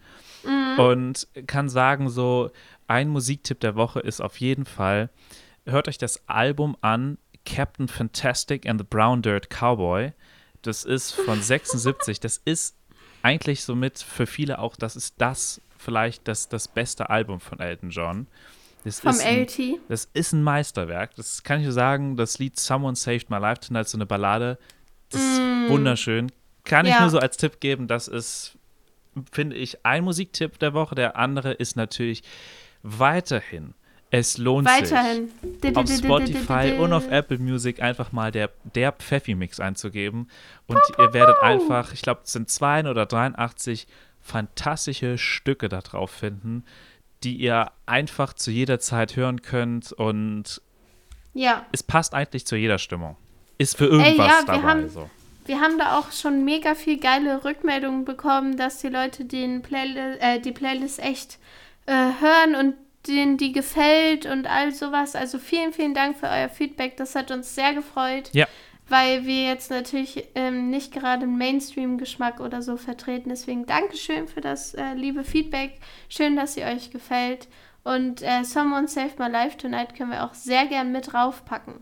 Und 0.78 1.28
kann 1.46 1.70
sagen, 1.70 2.10
so 2.10 2.52
ein 2.88 3.10
Musiktipp 3.10 3.60
der 3.60 3.76
Woche 3.76 4.00
ist 4.00 4.22
auf 4.22 4.40
jeden 4.40 4.66
Fall, 4.66 5.10
hört 5.66 5.88
euch 5.88 5.98
das 5.98 6.28
Album 6.28 6.78
an, 6.82 7.18
Captain 7.46 7.88
Fantastic 7.88 8.68
and 8.68 8.80
the 8.80 8.88
Brown 8.90 9.22
Dirt 9.22 9.50
Cowboy. 9.50 10.14
Das 10.62 10.86
ist 10.86 11.12
von 11.12 11.42
76. 11.42 12.20
Das 12.20 12.38
ist 12.38 12.78
eigentlich 13.22 13.64
somit 13.64 14.00
für 14.00 14.26
viele 14.26 14.60
auch, 14.60 14.76
das 14.76 14.96
ist 14.96 15.16
das 15.18 15.62
vielleicht 15.78 16.28
das, 16.28 16.48
das 16.48 16.68
beste 16.70 17.10
Album 17.10 17.40
von 17.40 17.60
Elton 17.60 17.90
John. 17.90 18.28
Das 18.84 19.00
Vom 19.00 19.12
ist 19.12 19.26
ein, 19.26 19.42
LT. 19.44 19.80
das 19.88 20.10
ist 20.14 20.34
ein 20.34 20.44
Meisterwerk. 20.44 21.16
Das 21.16 21.44
kann 21.44 21.60
ich 21.60 21.64
nur 21.66 21.74
sagen. 21.74 22.18
Das 22.18 22.38
Lied 22.40 22.60
Someone 22.60 22.96
Saved 22.96 23.30
My 23.30 23.38
Life 23.38 23.62
Tonight, 23.62 23.88
so 23.88 23.98
eine 23.98 24.06
Ballade. 24.06 24.58
Das 25.10 25.22
ist 25.22 25.40
wunderschön. 25.70 26.32
Kann 26.66 26.86
ich 26.86 26.92
Mm. 26.92 26.96
Ja. 26.96 27.02
nur 27.02 27.10
so 27.10 27.20
als 27.20 27.38
Tipp 27.38 27.60
geben. 27.60 27.88
Das 27.88 28.08
ist, 28.08 28.58
finde 29.32 29.56
ich, 29.56 29.86
ein 29.86 30.04
Musiktipp 30.04 30.60
der 30.60 30.74
Woche. 30.74 30.96
Der 30.96 31.16
andere 31.18 31.54
ist 31.54 31.76
natürlich 31.76 32.24
weiterhin. 32.82 33.74
Es 34.10 34.38
lohnt 34.38 34.68
Weiterhin. 34.68 35.32
sich 35.62 35.76
auf 35.76 35.90
Spotify 35.90 36.74
und 36.78 36.94
auf 36.94 37.10
Apple 37.10 37.40
Music 37.40 37.82
einfach 37.82 38.12
mal 38.12 38.32
der, 38.32 38.52
der 38.76 38.92
Pfeffi-Mix 38.92 39.60
einzugeben. 39.60 40.30
Und 40.68 40.80
ihr 41.00 41.14
werdet 41.14 41.38
einfach, 41.42 41.94
ich 41.94 42.04
glaube, 42.04 42.22
es 42.24 42.32
sind 42.34 42.48
2 42.48 42.88
oder 42.92 43.08
83 43.08 43.88
fantastische 44.22 45.18
Stücke 45.18 45.68
da 45.68 45.82
drauf 45.82 46.12
finden, 46.12 46.64
die 47.24 47.36
ihr 47.36 47.72
einfach 47.86 48.34
zu 48.34 48.52
jeder 48.52 48.80
Zeit 48.80 49.16
hören 49.16 49.42
könnt. 49.42 49.92
Und 49.92 50.62
Ja. 51.34 51.66
es 51.72 51.84
passt 51.84 52.14
eigentlich 52.14 52.46
zu 52.46 52.56
jeder 52.56 52.78
Stimmung. 52.80 53.16
Ist 53.58 53.78
für 53.78 53.86
irgendwas 53.86 54.28
ja, 54.28 54.40
wir 54.40 54.46
dabei. 54.46 54.62
haben- 54.68 54.90
so. 54.90 55.10
Wir 55.46 55.60
haben 55.60 55.78
da 55.78 56.00
auch 56.00 56.12
schon 56.14 56.46
mega 56.46 56.74
viel 56.74 56.98
geile 57.00 57.44
Rückmeldungen 57.44 58.06
bekommen, 58.06 58.56
dass 58.56 58.78
die 58.80 58.88
Leute 58.88 59.26
den 59.26 59.62
Playli 59.62 60.00
äh, 60.20 60.40
die 60.40 60.54
Playlist 60.54 61.00
echt 61.00 61.38
äh, 61.86 61.92
hören 61.92 62.56
und 62.58 62.76
denen 63.08 63.36
die 63.38 63.52
gefällt 63.52 64.26
und 64.26 64.48
all 64.48 64.72
sowas. 64.74 65.16
Also 65.18 65.38
vielen, 65.40 65.74
vielen 65.74 65.94
Dank 65.94 66.18
für 66.18 66.28
euer 66.30 66.48
Feedback. 66.48 66.96
Das 66.96 67.16
hat 67.16 67.30
uns 67.32 67.54
sehr 67.56 67.74
gefreut. 67.74 68.30
Ja. 68.32 68.48
Weil 68.90 69.26
wir 69.26 69.46
jetzt 69.46 69.72
natürlich 69.72 70.28
ähm, 70.36 70.70
nicht 70.70 70.94
gerade 70.94 71.24
einen 71.24 71.38
Mainstream-Geschmack 71.38 72.40
oder 72.40 72.62
so 72.62 72.78
vertreten. 72.78 73.30
Deswegen 73.30 73.66
Dankeschön 73.66 74.28
für 74.28 74.42
das 74.42 74.74
äh, 74.74 74.94
liebe 74.94 75.24
Feedback. 75.24 75.80
Schön, 76.10 76.36
dass 76.36 76.56
sie 76.56 76.64
euch 76.64 76.92
gefällt. 76.92 77.48
Und 77.84 78.22
äh, 78.22 78.44
Someone 78.44 78.88
Saved 78.88 79.20
My 79.20 79.30
Life 79.30 79.58
Tonight 79.58 79.96
können 79.96 80.12
wir 80.12 80.24
auch 80.24 80.34
sehr 80.34 80.66
gern 80.68 80.92
mit 80.92 81.14
draufpacken. 81.14 81.76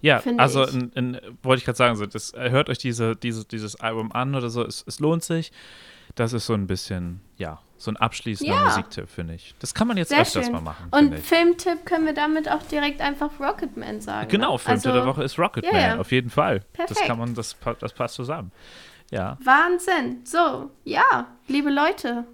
Ja, 0.00 0.20
finde 0.20 0.42
also 0.42 0.66
ich. 0.66 0.74
in, 0.74 0.90
in, 0.92 1.20
wollte 1.42 1.60
ich 1.60 1.64
gerade 1.64 1.76
sagen, 1.76 1.96
so, 1.96 2.06
das, 2.06 2.32
äh, 2.34 2.50
hört 2.50 2.68
euch 2.68 2.78
diese, 2.78 3.16
diese, 3.16 3.44
dieses 3.44 3.76
Album 3.76 4.12
an 4.12 4.34
oder 4.34 4.50
so, 4.50 4.64
es, 4.64 4.84
es 4.86 5.00
lohnt 5.00 5.24
sich. 5.24 5.52
Das 6.14 6.32
ist 6.32 6.46
so 6.46 6.54
ein 6.54 6.66
bisschen, 6.66 7.20
ja, 7.36 7.60
so 7.78 7.90
ein 7.90 7.96
abschließender 7.96 8.54
Ja. 8.54 8.64
Musiktipp, 8.64 9.08
finde 9.08 9.34
ich. 9.34 9.54
Das 9.58 9.74
kann 9.74 9.86
man 9.86 9.96
jetzt 9.96 10.08
Sehr 10.08 10.20
öfters 10.20 10.44
schön. 10.44 10.54
mal 10.54 10.62
machen. 10.62 10.88
Und. 10.90 11.18
Filmtipp 11.18 11.84
können 11.84 12.06
wir 12.06 12.14
damit 12.14 12.50
auch 12.50 12.62
direkt 12.62 13.00
einfach 13.00 13.30
Rocketman 13.38 14.00
sagen. 14.00 14.28
Genau, 14.28 14.52
ne? 14.52 14.58
Film 14.58 14.74
also, 14.74 14.92
der 14.92 15.06
Woche 15.06 15.24
ist 15.24 15.38
Rocketman, 15.38 15.74
ja. 15.74 15.98
auf 15.98 16.10
jeden 16.12 16.30
Fall. 16.30 16.60
Das 16.76 16.86
Perfekt. 16.86 17.06
kann 17.06 17.18
man, 17.18 17.34
das, 17.34 17.56
das 17.80 17.92
passt 17.92 18.14
zusammen. 18.14 18.52
Ja. 19.10 19.36
Wahnsinn. 19.42 20.20
So, 20.24 20.70
ja, 20.84 21.26
liebe 21.46 21.70
Leute, 21.70 22.24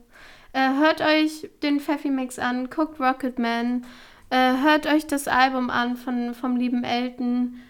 äh, 0.53 0.61
hört 0.79 1.01
euch 1.01 1.51
den 1.63 1.81
Pfeffi-Mix 1.81 2.39
an, 2.39 2.71
guckt 2.71 3.01
Rocketman, 3.01 3.85
äh, 4.31 4.37
hört 4.63 4.87
euch 4.87 5.07
das 5.07 5.29
Album 5.29 5.71
an 5.71 5.97
von, 5.97 6.35
vom 6.35 6.57
lieben 6.57 6.85
Elton. 6.85 7.61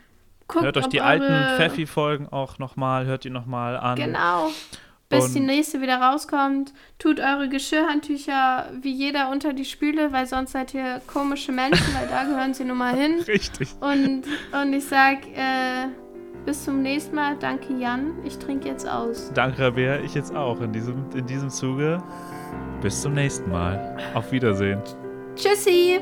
Guckt, 0.49 0.64
Hört 0.64 0.77
euch 0.77 0.89
die 0.89 1.01
alten 1.01 1.57
Pfeffi-Folgen 1.57 2.29
auch 2.29 2.59
nochmal, 2.59 3.07
hört 3.07 3.25
die 3.25 3.31
nochmal 3.31 3.77
an. 3.77 3.97
Genau. 3.97 4.51
Bis 5.13 5.27
Und- 5.27 5.35
die 5.35 5.41
nächste 5.41 5.81
wieder 5.81 5.97
rauskommt. 6.01 6.73
Tut 6.99 7.21
eure 7.21 7.49
Geschirrhandtücher 7.49 8.71
wie 8.81 8.93
jeder 8.93 9.31
unter 9.31 9.53
die 9.53 9.65
Spüle, 9.65 10.11
weil 10.13 10.27
sonst 10.27 10.53
seid 10.53 10.73
ihr 10.75 11.01
komische 11.07 11.53
Menschen, 11.53 11.87
weil 11.95 12.09
da 12.09 12.25
gehören 12.25 12.55
sie 12.55 12.65
nun 12.65 12.79
mal 12.79 12.95
hin. 12.97 13.21
Richtig. 13.29 13.69
Und, 13.81 14.23
und 14.61 14.73
ich 14.73 14.85
sag, 14.87 15.19
äh, 15.37 15.89
bis 16.47 16.65
zum 16.65 16.83
nächsten 16.83 17.15
Mal. 17.15 17.37
Danke, 17.39 17.75
Jan. 17.75 18.13
Ich 18.25 18.39
trinke 18.39 18.69
jetzt 18.69 18.89
aus. 18.89 19.31
Danke, 19.35 19.63
Rabea, 19.63 20.01
ich 20.01 20.15
jetzt 20.15 20.35
auch 20.35 20.61
in 20.61 20.73
diesem, 20.73 21.05
in 21.15 21.27
diesem 21.27 21.51
Zuge. 21.51 22.03
Bis 22.81 23.03
zum 23.03 23.13
nächsten 23.15 23.51
Mal. 23.51 23.97
Auf 24.15 24.33
Wiedersehen. 24.33 24.81
Tschüssi! 25.37 26.01